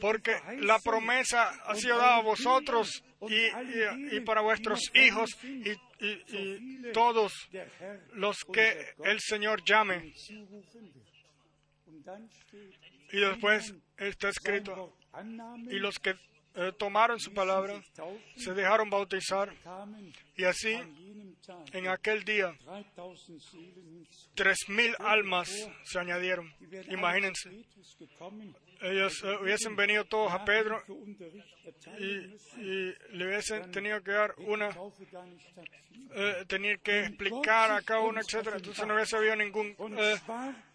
[0.00, 5.74] Porque la promesa ha sido dada a vosotros y, y- y para vuestros hijos y,
[6.92, 7.32] todos
[8.14, 10.12] los que el Señor llame.
[13.12, 14.96] Y después está escrito,
[15.70, 16.14] y los que
[16.54, 17.80] eh, tomaron su palabra
[18.36, 19.52] se dejaron bautizar
[20.36, 20.72] y así
[21.72, 22.56] en aquel día
[22.96, 24.28] 3000 Seelen hinzu.
[24.34, 25.48] tres mil almas
[25.84, 26.52] se añadieron.
[26.90, 27.50] Imagínense,
[28.82, 30.82] ellos eh, hubiesen venido todos a Pedro
[31.98, 32.04] y,
[32.60, 34.70] y le hubiesen tenido que dar una
[36.12, 38.56] eh, tener que explicar a cada uno, etcétera.
[38.56, 40.16] Entonces no hubiese habido ningún eh,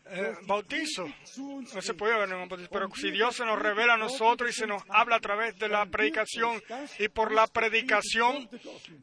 [0.07, 1.07] eh, bautizo.
[1.38, 2.69] No se podía ver ningún bautizo.
[2.72, 5.68] Pero si Dios se nos revela a nosotros y se nos habla a través de
[5.68, 6.61] la predicación
[6.99, 8.49] y por la predicación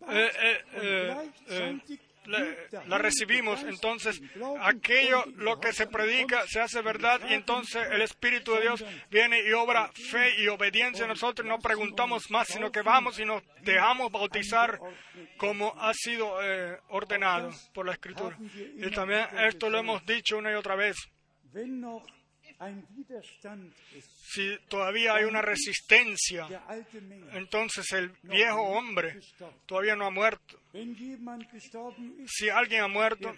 [0.09, 1.81] eh, eh, eh,
[2.27, 4.21] la, la recibimos, entonces
[4.61, 9.43] aquello lo que se predica se hace verdad y entonces el Espíritu de Dios viene
[9.43, 11.05] y obra fe y obediencia.
[11.05, 14.79] En nosotros no preguntamos más, sino que vamos y nos dejamos bautizar
[15.37, 18.39] como ha sido eh, ordenado por la Escritura.
[18.77, 20.97] Y también esto lo hemos dicho una y otra vez.
[24.25, 26.49] Si todavía hay una resistencia,
[27.33, 29.21] entonces el viejo hombre
[29.67, 30.61] todavía no ha muerto.
[32.27, 33.35] Si alguien ha muerto,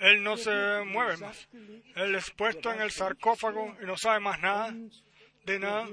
[0.00, 0.50] él no se
[0.84, 1.48] mueve más.
[1.94, 4.74] Él es puesto en el sarcófago y no sabe más nada,
[5.44, 5.88] de nada,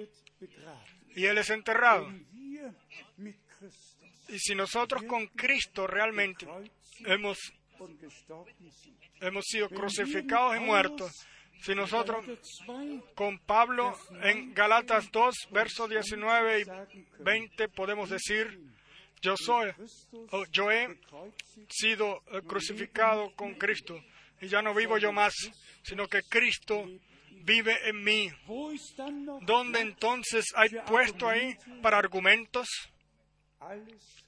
[1.15, 2.11] y él es enterrado.
[4.30, 6.48] Y si nosotros con Cristo realmente
[7.06, 7.38] hemos,
[9.22, 11.11] hemos sido crucificados y muertos,
[11.61, 18.60] si nosotros Galater 2 con Pablo en Galatas 2, versos 19 y 20 podemos decir,
[19.22, 19.73] yo soy,
[20.52, 20.98] yo he
[21.69, 23.99] sido eh, crucificado con Cristo
[24.41, 25.34] y ya no vivo yo más,
[25.84, 26.86] sino que Cristo
[27.44, 28.31] vive en mí.
[29.41, 32.68] ¿Dónde entonces hay puesto ahí para argumentos?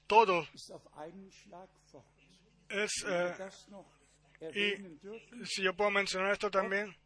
[0.08, 0.46] Todo
[2.70, 2.88] eh,
[5.02, 7.01] dürfen, si yo puedo mencionar esto también, Apostelgeschichte 2,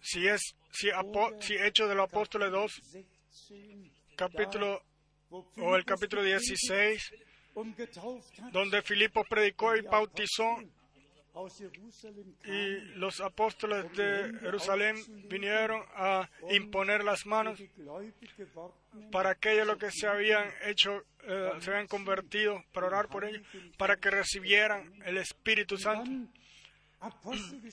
[0.00, 0.40] si es,
[0.72, 4.82] si, apo- si Hechos de los Apóstoles 2, 16, capítulo,
[5.30, 7.12] o el capítulo gepredigt 16,
[7.54, 10.58] und getauft hat, donde Filipo predicó y die bautizó
[12.44, 14.96] y los apóstoles de Jerusalén
[15.28, 17.60] vinieron a imponer las manos
[19.12, 23.42] para aquellos los que se habían hecho, eh, se habían convertido, para orar por ellos,
[23.76, 26.10] para que recibieran el Espíritu Santo.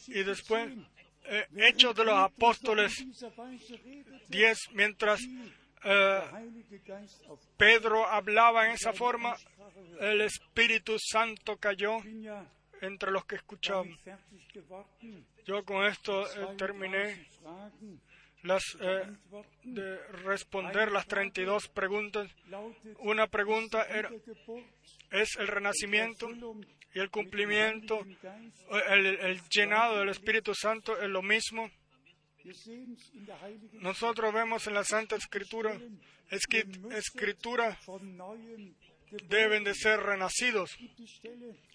[0.07, 0.87] Y después, 10.
[1.25, 2.93] eh, Hechos de los Apóstoles
[4.29, 5.21] 10, mientras
[5.83, 6.21] eh,
[7.57, 9.35] Pedro hablaba en esa forma,
[9.99, 11.97] el Espíritu Santo cayó
[12.81, 13.97] entre los que escuchaban.
[15.45, 18.01] Yo con esto eh, terminé 32 Fragen
[18.43, 18.63] las,
[19.63, 22.29] de responder las 32 preguntas.
[22.99, 24.11] Una pregunta era,
[25.11, 26.29] ¿es el renacimiento
[26.95, 28.05] y el cumplimiento,
[28.89, 31.69] el, llenado del Espíritu Santo es lo mismo?
[33.73, 35.77] Nosotros vemos en la Santa Escritura,
[36.29, 37.77] Escritura
[39.27, 40.71] deben de ser renacidos.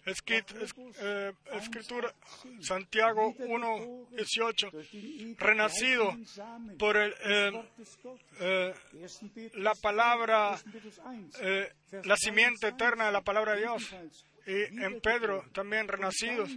[0.06, 2.14] Eh, Escritura,
[2.60, 7.52] Santiago 1.18, durch den ewigen renacido leiblichen Samen por el, eh,
[8.40, 8.74] eh,
[9.22, 9.62] 1.
[9.62, 10.58] La palabra,
[11.04, 11.30] 1.
[11.92, 13.94] 1, la simiente 23, eterna de la palabra de Dios.
[14.46, 16.50] Y en Pedro también renacidos.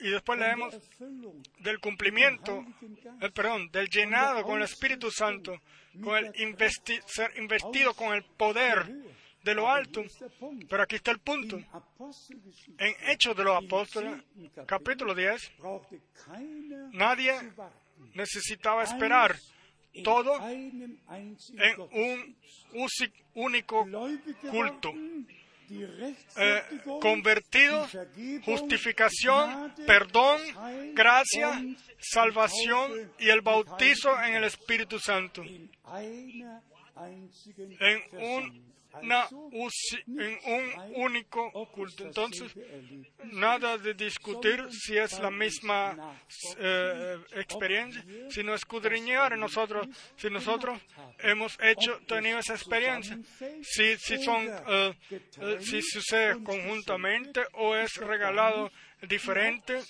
[0.00, 0.74] Y después leemos
[1.60, 2.64] del cumplimiento,
[3.20, 5.60] eh, perdón, del llenado con el Espíritu Santo,
[6.02, 8.86] con el investi- ser investido con el poder
[9.42, 10.02] de lo alto.
[10.68, 11.56] Pero aquí está el punto.
[12.78, 14.22] En Hechos de los Apóstoles,
[14.66, 17.32] capítulo 10, brauchte keiner nadie
[18.14, 19.36] necesitaba esperar
[20.04, 21.00] todo en
[21.92, 22.36] un
[23.34, 23.86] único
[24.50, 24.92] culto.
[25.70, 26.62] Eh,
[27.22, 27.88] Vergebung,
[28.44, 30.40] justificación, perdón,
[30.94, 31.62] gracia,
[31.98, 34.44] salvación y el bautizo en el.
[34.44, 35.42] Espíritu Santo.
[35.42, 35.70] En
[38.12, 38.67] Versammlung.
[39.02, 42.04] En un único culto.
[42.04, 42.52] Entonces,
[43.24, 46.16] nada de discutir si es la misma
[46.58, 50.80] eh, experiencia, sino escudriñar nosotros si nosotros
[51.18, 53.18] hemos hecho, tenido esa experiencia,
[53.62, 54.94] si, si son, eh,
[55.40, 58.70] eh, si sucede conjuntamente o es regalado
[59.02, 59.80] diferente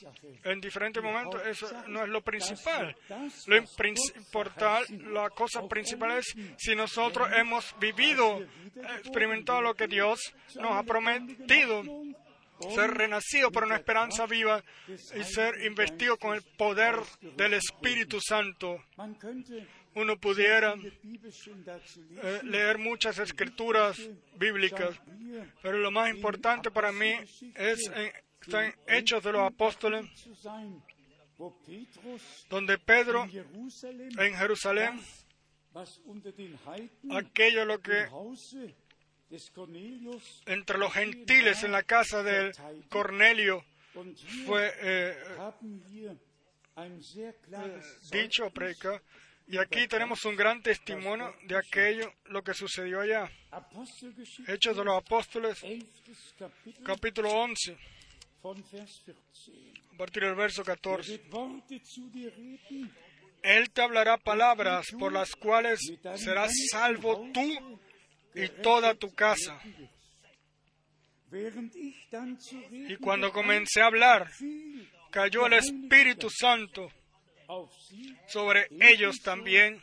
[0.45, 2.95] en diferentes momentos, eso no es lo principal.
[3.47, 8.47] Lo importal, la cosa principal es si nosotros hemos vivido,
[8.99, 10.21] experimentado lo que Dios
[10.57, 11.83] nos ha prometido,
[12.75, 16.97] ser renacido por una esperanza viva y ser investido con el poder
[17.37, 18.85] del Espíritu Santo.
[19.95, 23.99] Uno pudiera eh, leer muchas escrituras
[24.37, 24.91] bíblicas,
[25.63, 27.15] pero lo más importante para mí
[27.55, 27.91] es
[28.41, 30.07] está en Hechos de los Apóstoles,
[32.49, 35.01] donde Pedro en Jerusalén,
[37.11, 38.09] aquello lo que
[40.47, 42.53] entre los gentiles en la casa de
[42.89, 43.65] Cornelio
[44.47, 45.17] fue eh,
[48.11, 49.01] dicho o predicado.
[49.51, 53.31] Y aquí tenemos un gran testimonio de aquello, lo que sucedió allá.
[54.47, 55.87] Hechos de los Apóstoles, 11.
[56.39, 57.98] Kapitel capítulo 11, von Vers 14.
[58.43, 61.13] A partir del verso Er 14.
[61.13, 62.93] wird Worte zu dir reden,
[63.43, 65.81] Él te hablará palabras por las cuales
[66.17, 67.79] serás salvo tú
[68.35, 69.61] y toda tu casa.
[72.89, 74.31] Y cuando comencé a hablar,
[75.11, 76.91] cayó el Espíritu Santo
[78.29, 79.83] sobre ellos también,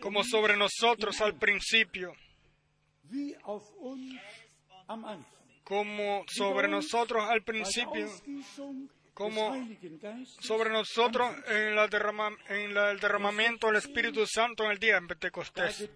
[0.00, 2.14] como sobre nosotros al principio,
[5.66, 8.06] como sobre nosotros al principio,
[9.12, 9.52] como
[10.38, 14.96] sobre nosotros en, la derrama- en la- el derramamiento del Espíritu Santo en el día
[14.96, 15.90] en Pentecostés.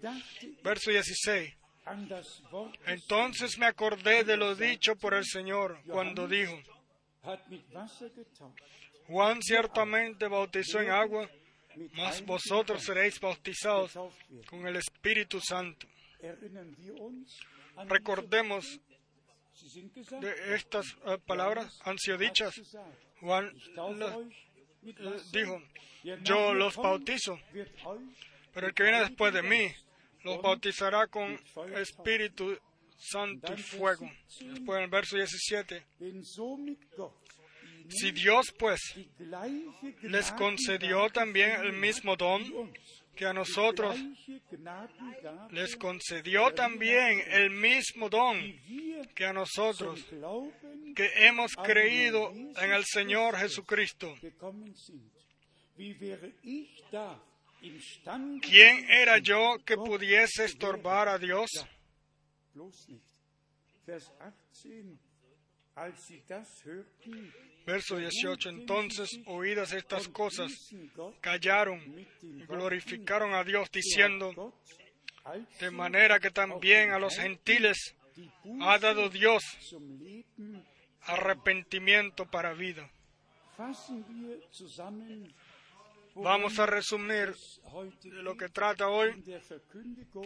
[0.61, 1.53] Verso 16.
[1.85, 6.59] an das Wort des Entonces me acordé de lo dicho por el Señor cuando dijo,
[9.07, 11.29] Juan ciertamente bautizó en agua,
[11.93, 13.93] mas vosotros seréis bautizados
[14.49, 15.87] con el Espíritu Santo.
[17.87, 18.79] Recordemos
[19.73, 22.53] de estas eh, palabras han sido dichas.
[23.19, 23.51] Juan
[24.83, 25.61] eh, dijo,
[26.23, 27.39] yo los bautizo,
[28.53, 29.71] pero el que viene después de mí
[30.23, 31.39] los bautizará con
[31.75, 32.57] Espíritu
[32.97, 34.09] Santo y fuego.
[34.39, 35.85] Después en el verso 17.
[35.99, 37.21] Denn somit Gott
[37.81, 38.79] ihnen Si Dios pues
[40.01, 42.43] les concedió también el mismo don
[43.15, 43.95] que a nosotros,
[45.51, 48.39] les concedió también el mismo don
[49.13, 50.05] que a nosotros,
[50.95, 54.15] que hemos creído en el Señor Jesucristo.
[58.41, 61.49] ¿Quién era yo que pudiese estorbar a Dios?
[67.65, 67.91] Bloß nicht.
[67.91, 68.01] Vers 18.
[68.01, 68.59] Als sie das hörten, Verso 18.
[68.61, 70.51] Entonces, oídas estas cosas,
[71.21, 71.79] callaron
[72.21, 74.53] y glorificaron a Dios diciendo,
[75.59, 77.95] de manera que también a los gentiles
[78.61, 79.43] ha dado Dios
[81.03, 82.89] arrepentimiento para vida.
[86.15, 87.33] Vamos a resumir
[88.03, 89.23] lo que trata hoy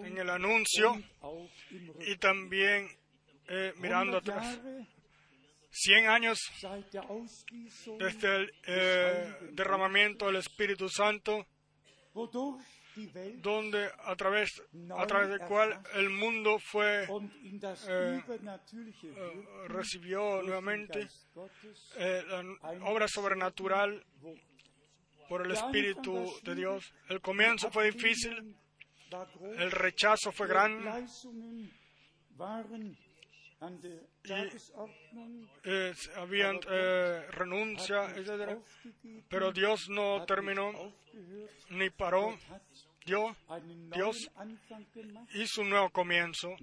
[0.04, 0.96] en el anuncio
[2.00, 2.88] y también
[3.48, 4.60] eh, mirando atrás.
[5.78, 6.40] 100 años
[8.00, 11.46] desde el eh, derramamiento del Espíritu Santo,
[13.42, 14.64] donde a través,
[14.98, 17.06] a través del cual el mundo fue
[17.90, 18.24] eh,
[19.68, 21.10] recibió nuevamente
[21.98, 24.02] la obra sobrenatural
[25.28, 26.94] por el Espíritu de Dios.
[27.10, 28.56] El comienzo fue difícil,
[29.58, 31.06] el rechazo fue grande.
[34.24, 34.32] Y
[35.64, 38.60] eh, habían eh, renuncia, etc.
[39.30, 40.94] Pero Dios no terminó
[41.70, 42.38] ni paró.
[43.06, 43.36] Dios,
[43.94, 44.30] Dios
[45.36, 46.54] hizo un nuevo comienzo.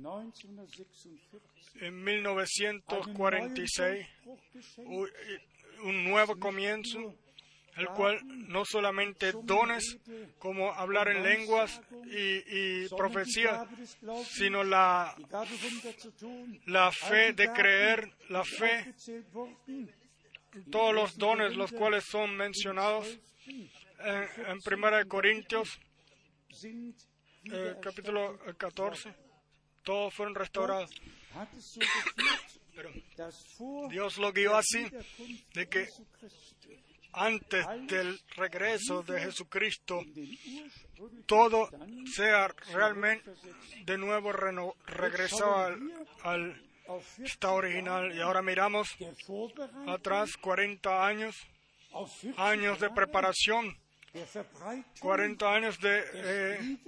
[1.76, 4.06] En 1946,
[5.84, 7.14] un nuevo comienzo
[7.76, 9.98] el cual no solamente dones
[10.38, 13.66] como hablar en lenguas y, profecía,
[14.26, 15.16] sino la,
[16.66, 18.94] la fe de creer, la fe,
[20.70, 25.80] todos los dones los cuales son mencionados en, en Primera de Corintios,
[27.44, 29.14] eh, capítulo 14,
[29.82, 30.90] todos fueron restaurados.
[33.90, 34.86] Dios lo guió así,
[35.54, 35.88] de que
[37.12, 40.02] antes del regreso de Jesucristo,
[41.26, 41.68] todo
[42.14, 43.30] sea realmente
[43.84, 44.32] de nuevo
[44.86, 45.76] regresado
[46.22, 46.62] al,
[47.24, 48.14] estado original.
[48.14, 48.88] Y ahora miramos
[49.86, 51.36] atrás 40 años,
[52.36, 53.76] años de preparación,
[55.00, 56.78] 40 años de eh,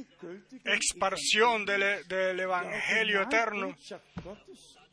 [0.64, 3.76] expansión del, Evangelio eterno,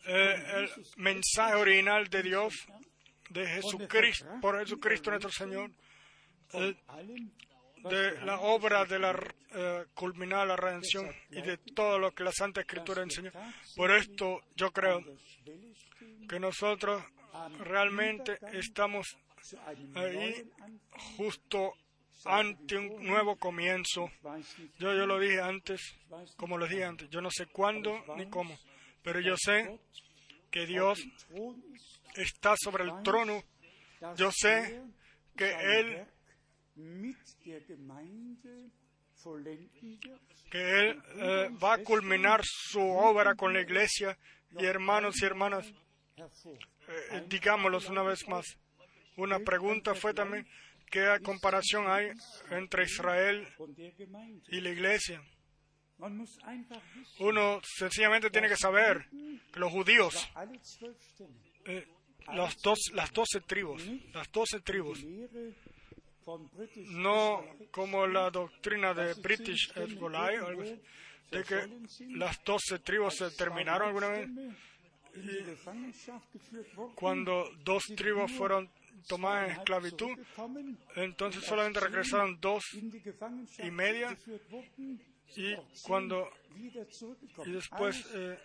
[0.05, 2.53] eh, el mensaje original de Dios
[3.31, 5.71] de Jesucristo, por Jesucristo nuestro Señor,
[6.53, 6.75] eh,
[7.89, 9.17] de la obra de la
[9.53, 13.31] eh, culminar la redención y de todo lo que la Santa Escritura enseña.
[13.75, 15.03] Por esto yo creo
[16.29, 17.03] que nosotros
[17.59, 19.17] realmente estamos
[19.95, 20.49] ahí
[21.17, 21.73] justo
[22.25, 24.11] ante un nuevo comienzo.
[24.77, 25.95] Yo, yo lo dije antes,
[26.37, 28.57] como lo dije antes, yo no sé cuándo ni cómo,
[29.01, 29.79] pero yo sé
[30.51, 30.99] que Dios
[32.15, 33.43] está sobre el trono,
[34.15, 34.81] yo sé
[35.35, 36.05] que Él
[40.49, 44.17] que Él eh, va a culminar su obra con la iglesia
[44.57, 45.71] y hermanos y hermanas,
[46.17, 48.45] eh, digámoslo una vez más.
[49.17, 50.47] Una pregunta fue también,
[50.89, 52.11] ¿qué comparación hay
[52.49, 53.47] entre Israel
[54.47, 55.21] y la iglesia?
[57.19, 59.07] Uno sencillamente tiene que saber
[59.53, 60.29] que los judíos
[61.65, 61.87] eh,
[62.27, 63.83] las, dos, las doce tribus,
[64.13, 65.03] las doce tribus,
[66.91, 70.31] no como la doctrina de British Hezbollah,
[71.31, 71.69] de que
[72.09, 74.29] las doce tribus se terminaron alguna vez.
[76.95, 78.69] cuando dos tribus fueron
[79.07, 80.17] tomadas en esclavitud,
[80.95, 82.63] entonces solamente regresaron dos
[83.59, 84.17] y media
[85.35, 86.29] y cuando
[87.45, 88.37] después eh,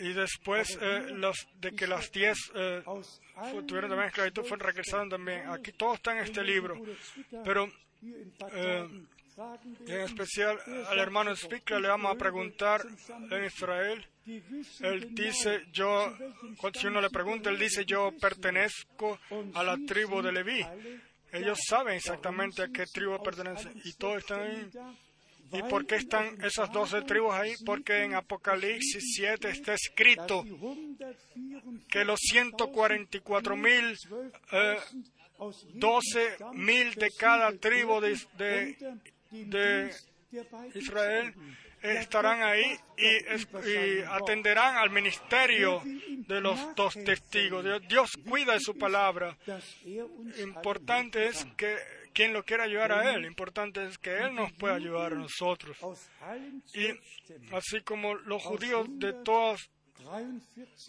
[0.00, 2.82] y después eh, los de que las diez eh,
[3.66, 5.48] tuvieron también esclavitud fueron regresaron también.
[5.48, 6.80] Aquí todo está en este libro.
[7.44, 7.68] Pero
[9.86, 10.58] en especial
[10.88, 12.82] al hermano Spickler le vamos a preguntar
[13.30, 14.06] en Israel.
[14.80, 16.14] Él dice yo
[16.74, 19.18] si uno le pregunta él dice yo pertenezco
[19.54, 20.66] a la tribu de Leví
[21.32, 24.70] ellos saben exactamente a qué tribu pertenecen y todos están ahí.
[25.50, 27.54] ¿Y por qué están esas doce tribus ahí?
[27.64, 30.44] Porque en Apocalipsis 7 está escrito
[31.88, 33.96] que los 144 mil,
[34.52, 34.76] eh,
[35.74, 38.76] 12 mil de cada tribu de,
[39.30, 39.94] de
[40.74, 41.34] Israel
[41.82, 47.64] estarán ahí y, atenderán al ministerio de los dos testigos.
[47.88, 49.36] Dios, cuida de su palabra.
[50.38, 51.76] Importante es que
[52.12, 55.76] quien lo quiera ayudar a Él, importante es que Él nos pueda ayudar a nosotros.
[56.74, 56.88] Y
[57.54, 59.70] así como los judíos de todas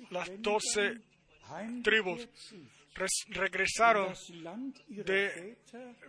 [0.09, 1.01] las doce
[1.83, 2.27] tribus
[3.29, 4.13] regresaron
[4.87, 5.57] de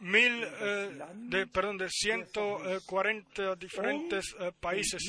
[0.01, 5.03] mil, eh, de, perdón, de 140 diferentes eh, países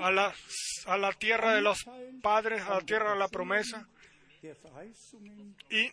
[0.00, 0.34] a la,
[0.86, 1.78] a la tierra de los
[2.22, 3.88] padres, a la tierra de la promesa,
[5.70, 5.86] y,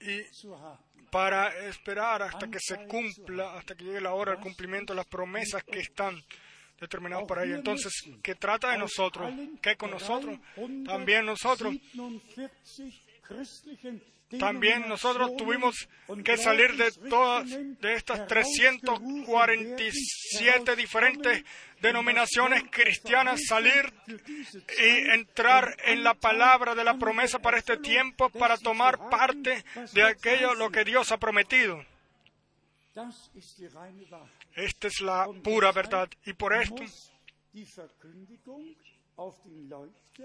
[0.00, 0.22] y
[1.10, 5.06] para esperar hasta que se cumpla, hasta que llegue la hora del cumplimiento de las
[5.06, 6.22] promesas que están
[6.80, 7.56] determinados para ello.
[7.56, 7.92] Entonces,
[8.22, 9.32] ¿qué trata de nosotros?
[9.60, 10.38] ¿Qué con nosotros?
[10.86, 11.74] También nosotros
[14.38, 15.88] también nosotros tuvimos
[16.22, 21.42] que salir de todas de estas 347 diferentes
[21.80, 28.58] denominaciones cristianas, salir y entrar en la palabra de la promesa para este tiempo, para
[28.58, 31.82] tomar parte de aquello lo que Dios ha prometido.
[34.54, 36.08] Esta es la pura verdad.
[36.24, 36.82] Y por esto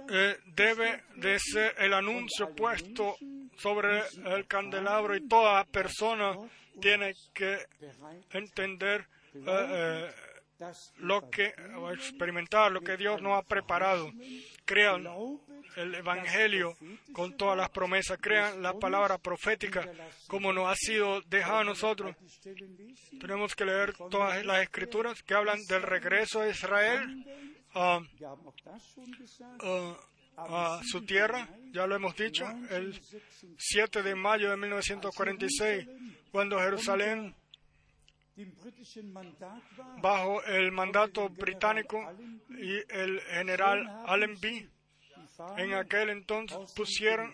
[0.10, 3.16] eh, debe de ser el anuncio puesto
[3.58, 6.36] sobre el candelabro y toda persona
[6.80, 7.60] tiene que
[8.32, 10.12] entender eh, eh,
[10.98, 11.54] lo que
[11.94, 14.12] experimentar lo que Dios nos ha preparado.
[14.66, 15.08] Crean
[15.76, 16.76] el Evangelio
[17.12, 19.90] con todas las promesas, crean la palabra profética
[20.28, 22.16] como nos ha sido dejado a nosotros.
[23.20, 27.26] Tenemos que leer todas las escrituras que hablan del regreso a Israel
[27.76, 28.00] a,
[30.38, 33.00] a, su tierra, ya lo hemos dicho, el
[33.58, 35.88] 7 de mayo de 1946,
[36.32, 37.36] cuando Jerusalén,
[40.02, 42.12] bajo el mandato británico
[42.50, 44.68] y el general Allenby,
[45.58, 47.32] en aquel entonces pusieron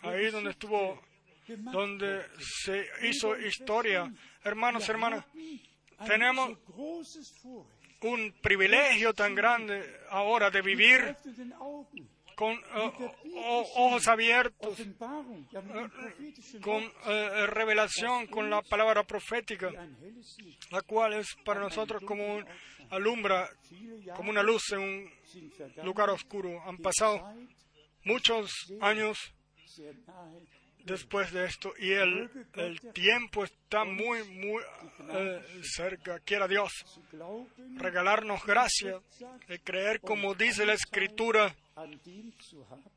[0.01, 1.01] ahí donde estuvo,
[1.48, 4.11] donde se hizo historia.
[4.44, 5.26] Hermanos, hermanas,
[6.06, 6.57] tenemos
[8.02, 11.15] un privilegio tan grande ahora de vivir
[12.38, 13.11] con eh,
[13.76, 14.94] ojos abiertos, eh,
[16.61, 19.72] con eh, revelación, con la palabra profética,
[20.69, 22.45] la cual es para nosotros como un
[22.91, 23.49] alumbra,
[24.15, 25.11] como una luz en un
[25.84, 26.61] lugar oscuro.
[26.68, 27.34] Han pasado
[28.03, 28.52] muchos
[28.82, 29.18] años
[30.88, 34.64] después de esto y el, el tiempo está muy, muy
[35.61, 36.19] cerca.
[36.19, 36.72] Quiera Dios
[37.76, 38.99] regalarnos gracia
[39.47, 41.55] de creer como dice la Escritura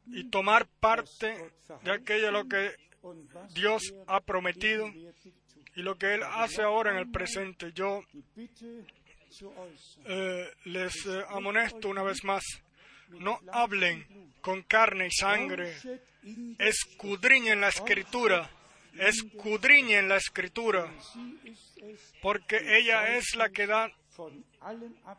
[0.07, 1.53] y tomar parte
[1.83, 2.71] de aquello lo que
[3.55, 4.89] Dios ha prometido
[5.75, 7.73] y lo que Él hace ahora en el presente.
[7.73, 8.03] Yo
[10.07, 12.43] eh, les eh, amonesto una vez más,
[13.19, 14.07] no hablen
[14.41, 15.75] con carne y sangre,
[16.59, 18.51] escudriñen la escritura,
[18.99, 20.91] escudriñen la escritura,
[22.23, 23.93] porque ella es la que da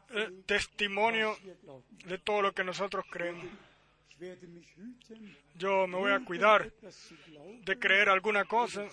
[0.10, 1.38] eh, testimonio
[2.06, 3.46] de todo lo que nosotros creemos.
[5.56, 6.72] Yo me voy a cuidar
[7.64, 8.86] de creer alguna cosa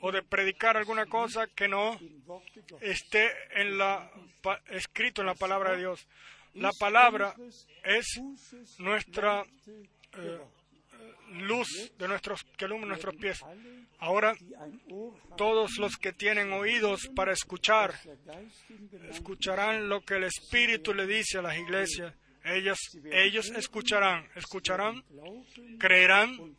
[0.00, 1.98] o de predicar alguna cosa que no
[2.80, 3.30] esté
[4.70, 6.06] escrito en la palabra de Dios.
[6.54, 7.34] La palabra
[7.84, 8.20] es
[8.78, 9.44] nuestra
[10.18, 10.40] eh,
[11.32, 13.38] luz de nuestros, que alumbra nuestros pies.
[13.98, 14.34] Ahora,
[15.36, 17.94] todos los que tienen oídos para escuchar,
[19.10, 22.14] escucharán lo que el Espíritu le dice a las iglesias.
[22.42, 22.78] Ellos,
[23.54, 25.04] escucharán, escucharán,
[25.78, 26.56] creerán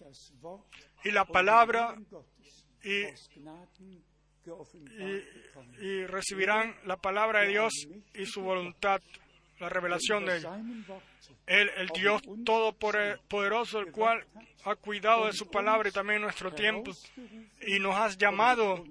[1.03, 1.97] y la palabra
[2.83, 3.05] y
[6.05, 7.73] recibirán la palabra de Dios
[8.13, 9.01] y su voluntad
[9.61, 10.37] la revelación de.
[11.45, 14.25] Él, el Dios Todopoderoso, el cual
[14.65, 16.91] ha cuidado de su palabra y también nuestro tiempo,
[17.65, 18.83] y nos has llamado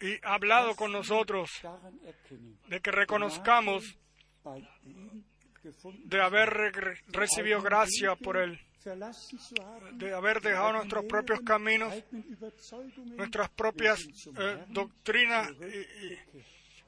[0.00, 1.50] y hablado con nosotros
[2.68, 3.96] de que reconozcamos
[6.04, 6.48] de haber
[7.08, 8.60] recibido gracia por Él,
[9.92, 11.92] de haber dejado nuestros propios caminos,
[13.16, 14.06] nuestras propias
[14.38, 16.44] eh, doctrinas y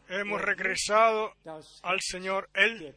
[0.08, 1.34] hemos regresado
[1.82, 2.94] al Señor, Él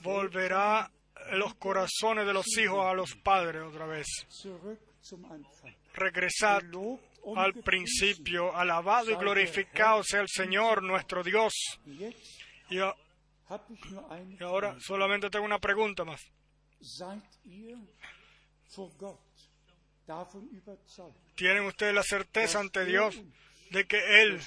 [0.00, 0.90] volverá
[1.32, 4.06] los corazones de los hijos a los padres otra vez.
[5.94, 6.62] Regresad
[7.36, 11.52] al principio, alabado y glorificado sea el Señor nuestro Dios.
[12.68, 12.78] Y,
[14.40, 16.20] ahora solamente tengo una pregunta más.
[21.34, 23.20] ¿Tienen ustedes la certeza ante Dios
[23.70, 24.40] de que Él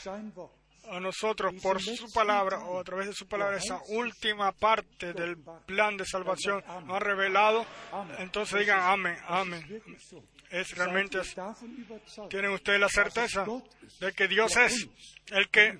[0.92, 5.38] a nosotros por su palabra o a través de su palabra esa última parte del
[5.66, 7.66] plan de salvación nos ha revelado,
[8.18, 9.82] entonces digan amén, amén.
[10.50, 11.20] Es realmente,
[12.30, 13.46] tienen ustedes la certeza
[14.00, 14.88] de que Dios es
[15.28, 15.78] el que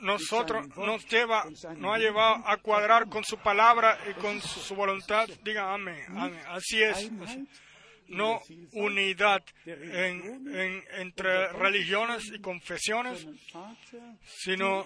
[0.00, 1.44] nosotros nos lleva,
[1.76, 5.28] nos ha llevado a cuadrar con su palabra y con su voluntad.
[5.42, 6.42] Digan amén, amén.
[6.48, 7.10] Así es.
[8.08, 8.40] No
[8.72, 13.26] unidad en- en- entre religiones y confesiones,
[14.44, 14.84] sino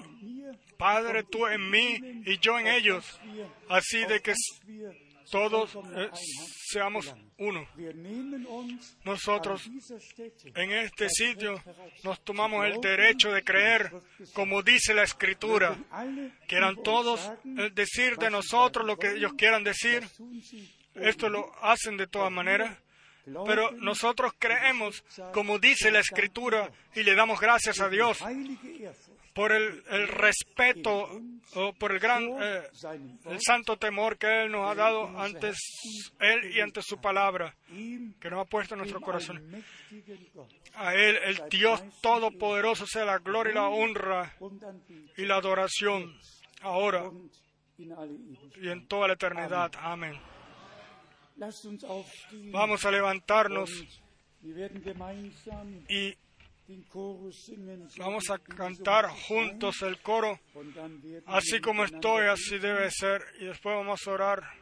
[0.79, 3.21] Padre, tú en mí y yo en ellos,
[3.69, 4.33] así de que
[5.31, 6.11] todos eh,
[6.73, 7.67] seamos uno.
[9.05, 9.69] Nosotros
[10.55, 11.63] en este sitio
[12.03, 13.93] nos tomamos el derecho de creer,
[14.33, 15.77] como dice la Escritura,
[16.49, 20.03] quieran todos eh, decir de nosotros lo que ellos quieran decir.
[20.95, 22.77] Esto lo hacen de todas maneras.
[23.47, 28.19] Pero nosotros creemos, como dice la Escritura, y le damos gracias a Dios
[29.35, 31.09] por el, respeto
[31.55, 32.63] o por el gran, eh,
[33.27, 35.53] el santo temor que Él nos ha dado ante
[36.19, 39.65] Él y ante su palabra, que nos ha puesto en nuestro corazón.
[40.75, 44.35] A Él, el Dios Todopoderoso, sea la gloria y la honra
[45.17, 46.19] y la adoración,
[46.63, 47.11] ahora
[47.79, 49.73] y en toda la eternidad.
[49.79, 50.21] Amén.
[52.53, 53.71] Vamos a levantarnos
[55.89, 56.15] y
[57.99, 60.39] vamos a cantar juntos el coro.
[61.27, 63.23] Así como estoy, así debe ser.
[63.41, 64.60] Y después vamos a orar.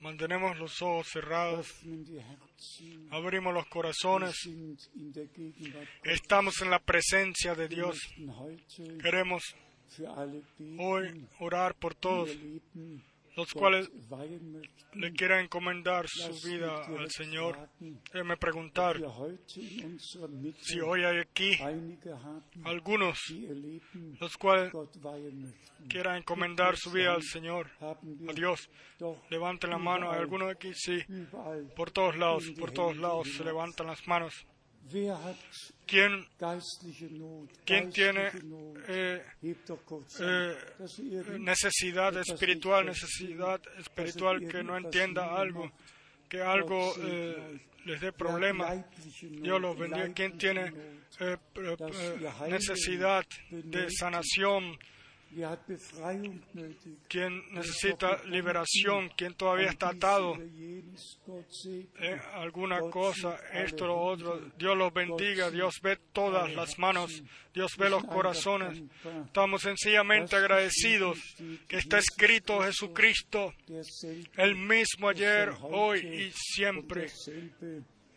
[0.00, 1.74] Mantenemos los ojos cerrados.
[3.10, 4.34] Abrimos los corazones.
[6.02, 7.98] Estamos en la presencia de Dios.
[9.02, 9.42] Queremos
[10.78, 12.30] hoy orar por todos
[13.36, 13.90] los cuales
[14.94, 17.68] le quieran encomendar su vida al Señor.
[18.12, 19.00] Déjeme preguntar
[20.60, 21.56] si hoy hay aquí
[22.64, 23.18] algunos
[24.20, 24.72] los cuales
[25.88, 28.70] quieran encomendar su vida al Señor, a Dios.
[29.30, 30.10] Levanten la mano.
[30.10, 30.72] ¿Hay algunos aquí?
[30.74, 30.98] Sí.
[31.76, 34.46] Por todos lados, por todos lados se levantan las manos.
[35.86, 36.26] ¿Quién,
[37.92, 38.30] tiene
[38.88, 39.22] eh,
[40.20, 40.56] eh,
[41.38, 45.70] necesidad espiritual, necesidad espiritual que no entienda algo,
[46.28, 48.84] que algo eh, les dé problema.
[49.22, 50.12] Dios los bendiga.
[50.14, 50.72] ¿Quién tiene
[52.48, 54.78] necesidad de sanación?
[57.08, 59.10] ¿Quién necesita liberación?
[59.16, 60.34] ¿Quién todavía está atado?
[60.34, 61.92] Segne.
[62.00, 64.40] eh, alguna cosa, esto, lo otro.
[64.56, 68.82] Dios los bendiga, Dios ve todas las manos, Dios ve los corazones.
[69.26, 71.18] Estamos sencillamente agradecidos
[71.68, 73.52] que está escrito Jesucristo,
[74.36, 77.08] el mismo ayer, hoy y siempre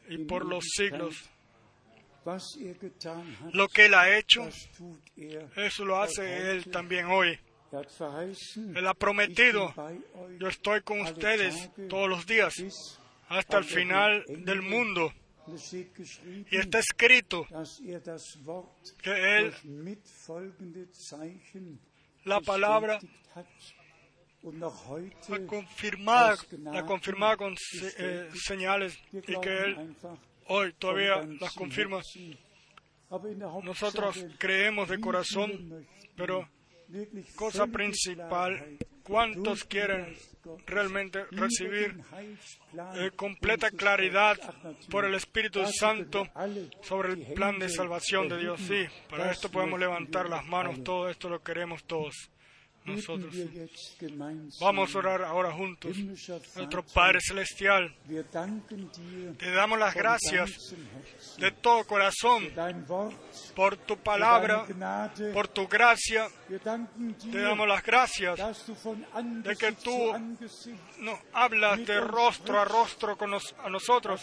[0.09, 1.29] y por los siglos.
[3.53, 4.47] Lo que Él ha hecho,
[5.15, 5.49] er.
[5.55, 7.39] eso lo hace Él también hoy.
[7.71, 7.87] Er
[8.75, 9.73] Él ha prometido,
[10.39, 12.53] yo estoy con ustedes todos los días
[13.29, 15.13] hasta el final del mundo.
[16.51, 17.47] Y está escrito
[19.01, 19.53] que Él
[22.25, 22.99] la palabra
[25.29, 27.55] la confirmada, la confirmada con
[27.97, 29.95] eh, señales y que Él
[30.49, 32.01] hoy todavía las confirma.
[33.63, 36.47] Nosotros creemos de corazón, pero
[37.35, 40.15] cosa principal, ¿cuántos quieren
[40.65, 42.01] realmente recibir
[42.95, 44.37] eh, completa claridad
[44.89, 46.27] por el Espíritu Santo
[46.81, 48.59] sobre el plan de salvación de Dios?
[48.61, 52.29] Sí, para esto podemos levantar las manos, todo esto lo queremos todos
[52.87, 53.33] nosotros.
[54.59, 55.95] Vamos a orar ahora juntos.
[56.55, 57.93] Nuestro Padre Celestial,
[59.37, 60.75] te damos las gracias
[61.37, 62.49] de todo corazón
[63.55, 64.65] por tu palabra,
[65.33, 66.27] por tu gracia.
[67.31, 68.39] Te damos las gracias.
[69.43, 74.21] de que tú zu Angesicht, No, hablas de rostro a rostro con nos- a nosotros,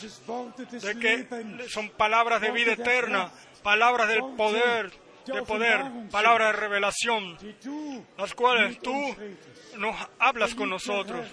[0.71, 3.31] de que son palabras de vida eterna,
[3.63, 4.93] palabras del poder,
[5.27, 7.37] de poder, palabras de revelación,
[8.19, 8.93] las cuales tú
[9.79, 11.27] nos hablas con nosotros.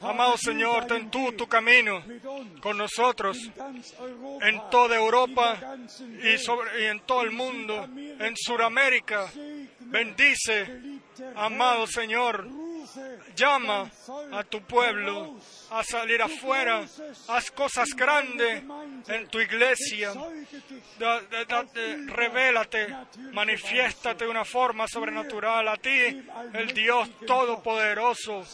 [0.00, 2.02] Amado Señor, ten tú tu camino
[2.60, 3.38] con nosotros
[4.42, 5.76] en toda Europa
[6.22, 9.30] y, sobre, y en todo el mundo, en Sudamérica.
[9.80, 11.00] Bendice,
[11.36, 12.46] amado Señor,
[13.36, 13.90] llama
[14.32, 15.36] a tu pueblo
[15.70, 16.84] a salir afuera.
[17.28, 18.62] Haz cosas grandes
[19.08, 20.12] en tu iglesia.
[20.98, 22.88] Da- da- da- de- revélate,
[23.32, 28.44] manifiéstate de una forma sobrenatural a ti, el Dios Todopoderoso.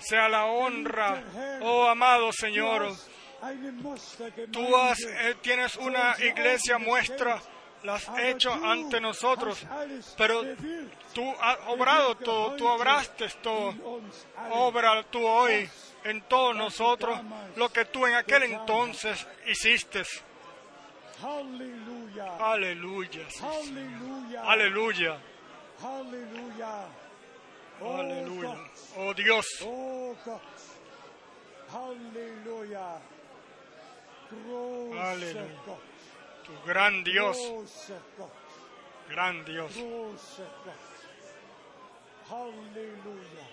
[0.00, 1.22] Sea la honra,
[1.62, 2.92] oh amado Señor.
[4.52, 7.42] Tú has, eh, tienes una iglesia muestra,
[7.84, 9.64] la has hecho ante nosotros,
[10.16, 10.42] pero
[11.12, 13.74] tú has obrado todo, tú obraste todo.
[14.50, 15.68] Obra tú hoy
[16.04, 17.18] en todos nosotros
[17.56, 20.02] lo que tú en aquel entonces hiciste.
[22.40, 23.44] Aleluya, sí,
[24.42, 25.18] aleluya,
[25.82, 26.86] Halleluja.
[27.80, 28.48] Oh aleluya.
[28.48, 28.58] Gott.
[28.96, 30.42] Oh Dios, Oh Gott.
[36.44, 37.38] Tu gran Dios,
[39.08, 39.72] gran Dios.
[42.28, 43.46] Halleluja.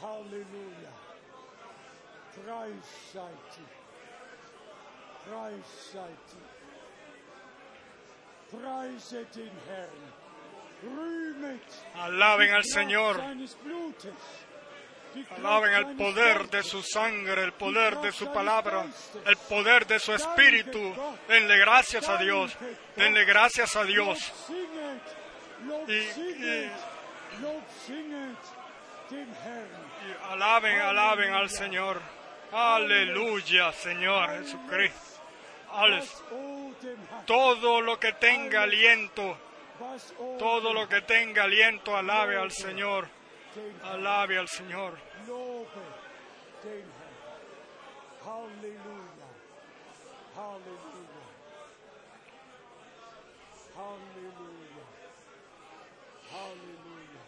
[0.00, 0.92] Halleluja.
[2.34, 3.68] Preis sei dir.
[5.24, 6.48] Preis sei dir.
[8.50, 10.12] Preiset den Herrn.
[10.82, 13.16] Rühmet Alaben al Señor.
[13.16, 14.14] seines Blutes.
[15.36, 18.86] Alaben el poder de su sangre, el poder de su palabra,
[19.24, 20.94] el poder de su espíritu.
[21.28, 22.56] Denle gracias a Dios.
[22.96, 24.32] Denle gracias a Dios.
[25.88, 26.70] Y-
[30.30, 32.00] alaben, alaben al Señor.
[32.52, 35.10] Aleluya, Señor Jesucristo.
[37.26, 39.36] Todo lo que tenga aliento,
[40.38, 43.08] todo lo que tenga aliento, alabe al Señor.
[43.82, 44.96] Alabe al Señor.
[48.24, 49.26] Halleluja.
[50.36, 51.20] Halleluja.
[53.76, 54.84] Halleluja.
[56.32, 57.22] Halleluja.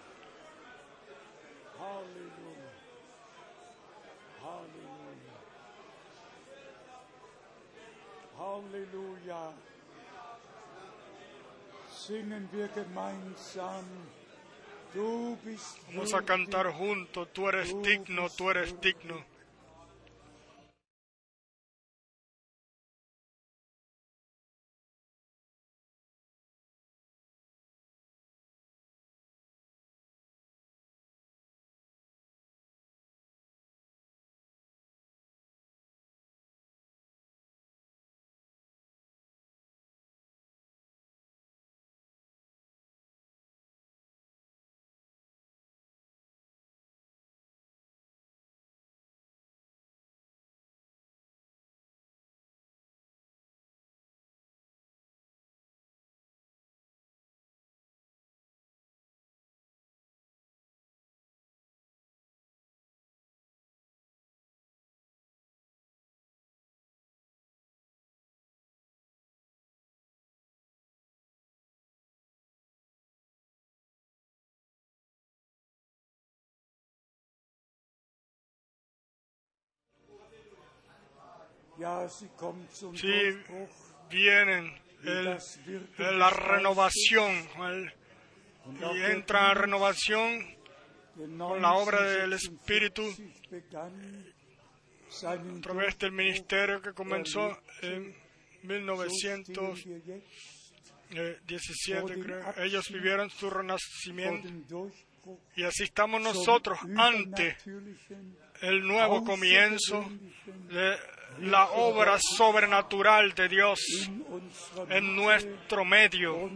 [1.81, 2.71] Halleluja.
[4.43, 5.37] Halleluja.
[8.39, 9.53] Halleluja.
[11.91, 13.85] Singen wir gemeinsam.
[14.95, 17.29] Vamos a cantar juntos.
[17.33, 19.32] Tú eres digno, tú eres digno.
[82.93, 83.71] Durchbruch.
[84.11, 84.73] vienen
[85.05, 85.25] el-
[86.19, 87.49] la renovación.
[87.71, 87.93] el-
[88.97, 90.57] y entra en renovación
[91.49, 93.03] con la obra del Espíritu
[95.27, 98.15] a través del ministerio que comenzó en
[101.11, 102.55] 1917, creo.
[102.65, 104.49] Ellos vivieron su renacimiento
[105.57, 107.57] y así estamos nosotros ante
[108.63, 110.05] el nuevo comienzo
[110.71, 110.97] de
[111.41, 113.81] la obra sobrenatural de Dios
[114.89, 116.51] en nuestro medio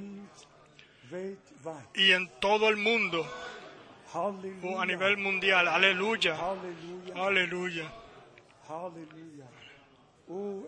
[1.95, 3.27] y en todo el mundo
[4.63, 5.69] o a nivel mundial.
[5.69, 6.37] Aleluya,
[7.15, 7.93] Aleluya.
[10.29, 10.67] Oh,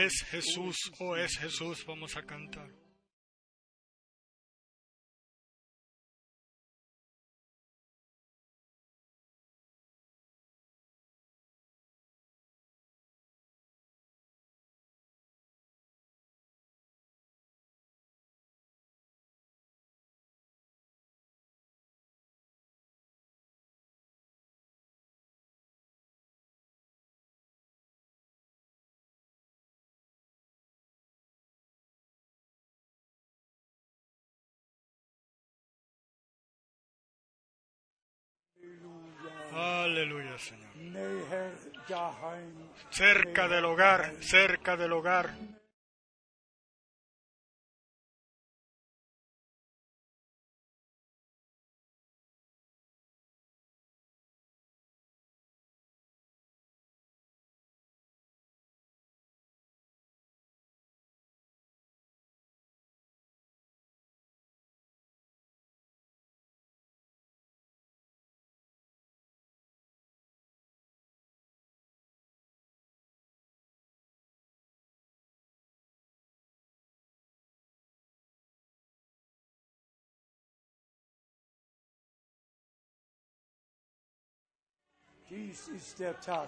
[0.00, 1.84] es Jesús, oh, es Jesús.
[1.86, 2.81] Vamos a cantar.
[39.54, 40.70] Aleluya, Señor.
[42.90, 45.34] Cerca del hogar, cerca del hogar.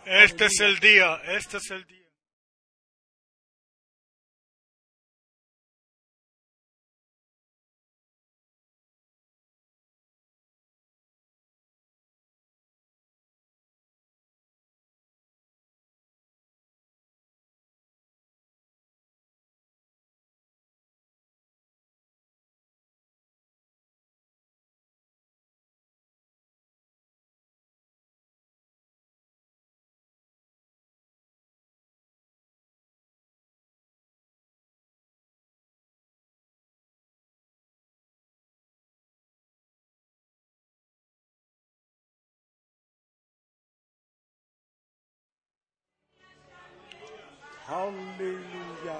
[0.06, 2.03] Este es el día, este es el día.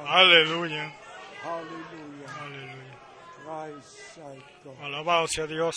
[0.09, 0.93] Aleluya,
[2.41, 2.95] aleluya.
[3.83, 4.81] Sei Gott.
[4.81, 5.77] Alabado sea Dios.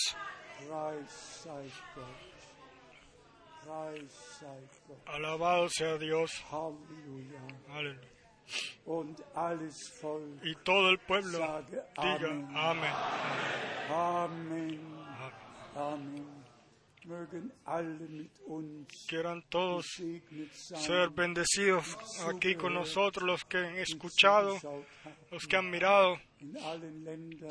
[5.06, 6.30] Alabado sea Dios.
[7.70, 8.08] Aleluya.
[10.42, 12.48] Y todo el pueblo diga Amen.
[12.56, 12.92] amén.
[15.76, 16.37] Amen.
[19.08, 19.86] Quieran todos
[20.54, 21.84] ser bendecidos
[22.28, 24.58] aquí con nosotros, los que han escuchado,
[25.30, 26.18] los que han mirado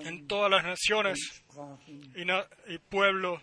[0.05, 1.17] en todas las naciones
[2.15, 3.41] y, na- y pueblos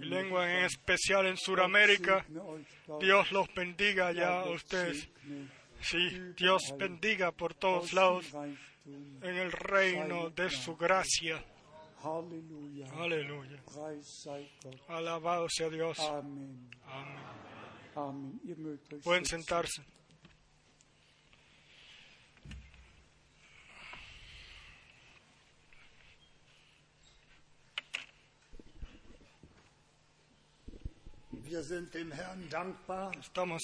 [0.00, 2.24] y lenguas, en especial en Sudamérica.
[3.00, 5.08] Dios los bendiga ya a ustedes.
[5.80, 5.98] Sí,
[6.36, 8.26] Dios bendiga por todos lados
[9.22, 11.44] en el reino de su gracia.
[12.04, 13.58] Aleluya.
[14.88, 15.98] Alabado sea Dios.
[16.00, 16.68] Amén.
[17.96, 19.82] Euch Pueden sentarse.
[19.82, 19.92] Wir sind dem
[31.24, 31.33] Herrn dankbar
[33.20, 33.62] Estamos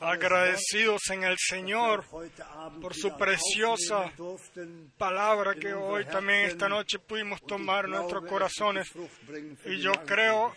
[0.00, 2.04] agradecidos en el Señor
[2.80, 4.12] por su preciosa
[4.98, 8.92] palabra que hoy también esta noche pudimos tomar en nuestros corazones
[9.64, 10.52] y yo creo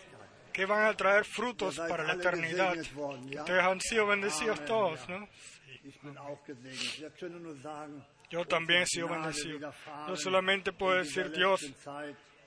[0.52, 2.76] que van a traer frutos para la eternidad.
[2.76, 5.26] Ustedes han sido bendecidos todos, ¿no?
[8.30, 9.72] Yo también he sido bendecido.
[10.08, 11.60] Yo solamente puedo decir, Dios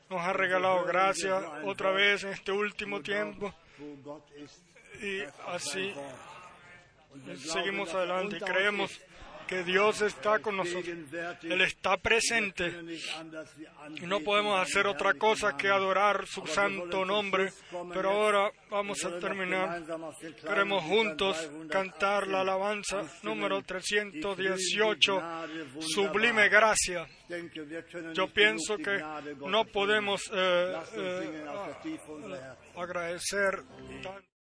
[0.10, 3.54] nos ha regalado gracia otra vez en este último tiempo.
[5.02, 5.94] Y así
[7.38, 9.00] seguimos adelante y creemos
[9.48, 10.96] que Dios está con nosotros.
[11.44, 12.74] Él está presente
[13.96, 17.52] y no podemos hacer otra cosa que adorar su santo nombre.
[17.94, 19.84] Pero ahora vamos a terminar.
[20.42, 25.22] Queremos juntos cantar la alabanza número 318,
[25.80, 27.08] Sublime Gracia.
[28.14, 29.02] Yo pienso que
[29.48, 31.46] no podemos eh, eh,
[32.76, 33.64] agradecer
[34.04, 34.37] tanto.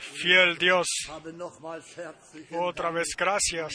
[0.00, 0.86] Fiel Dios,
[2.58, 3.72] otra vez gracias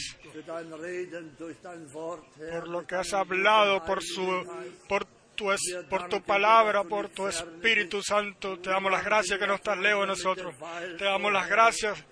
[2.52, 4.44] por lo que has hablado, por su,
[4.88, 8.58] por tu, es- por tu palabra, por tu Espíritu Santo.
[8.60, 10.54] Te damos las gracias que no estás lejos de nosotros.
[10.98, 12.04] Te damos las gracias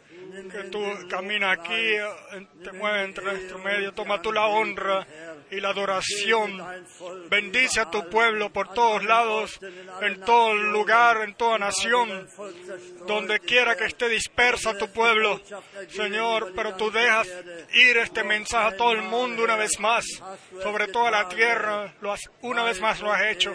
[0.71, 1.97] tú caminas aquí,
[2.63, 3.93] te mueves entre nuestro medio.
[3.93, 5.07] Toma tú la honra
[5.51, 6.63] y la adoración.
[7.29, 9.61] Bendice a tu pueblo por todos lados,
[10.01, 12.29] en todo lugar, en toda nación,
[13.07, 15.41] donde quiera que esté dispersa tu pueblo.
[15.91, 17.29] Señor, pero tú dejas
[17.75, 20.05] ir este mensaje a todo el mundo una vez más,
[20.63, 21.95] sobre toda la tierra.
[22.01, 23.55] Lo has, una vez más lo has hecho.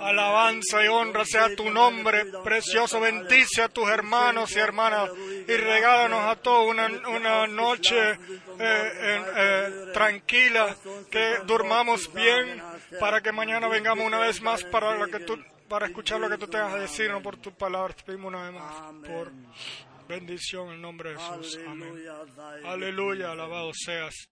[0.00, 3.00] Alabanza y honra sea tu nombre precioso.
[3.00, 5.10] Bendice a tus hermanos y hermanas
[5.46, 8.16] y regálanos a todos una, una noche eh,
[8.58, 10.76] en- eh, tranquila,
[11.10, 12.62] que durmamos bien
[13.00, 15.38] para que mañana vengamos una vez más para, lo que tú,
[15.68, 17.94] para escuchar lo que tú tengas que decirnos por tu palabra.
[17.94, 18.72] Te pedimos una vez más
[19.06, 19.32] por
[20.08, 21.58] bendición en el nombre de Jesús.
[21.66, 22.04] Amén.
[22.64, 24.28] Aleluya, alabado seas.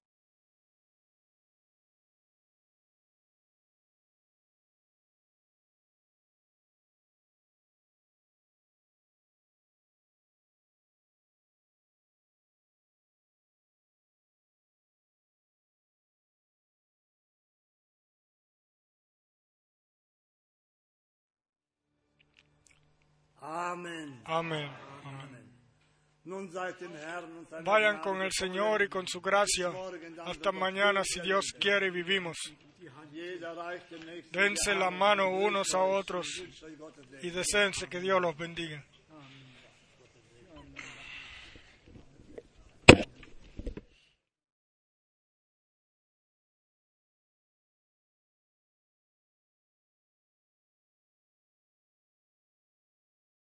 [23.41, 24.23] Amén.
[24.25, 24.71] Amén.
[27.65, 28.33] Vayan con el.
[28.33, 29.71] Señor y con su gracia.
[30.25, 32.37] Hasta mañana, si Dios quiere, y vivimos.
[34.33, 36.43] Dense la mano unos a otros
[37.23, 38.85] y deseense que Dios los bendiga.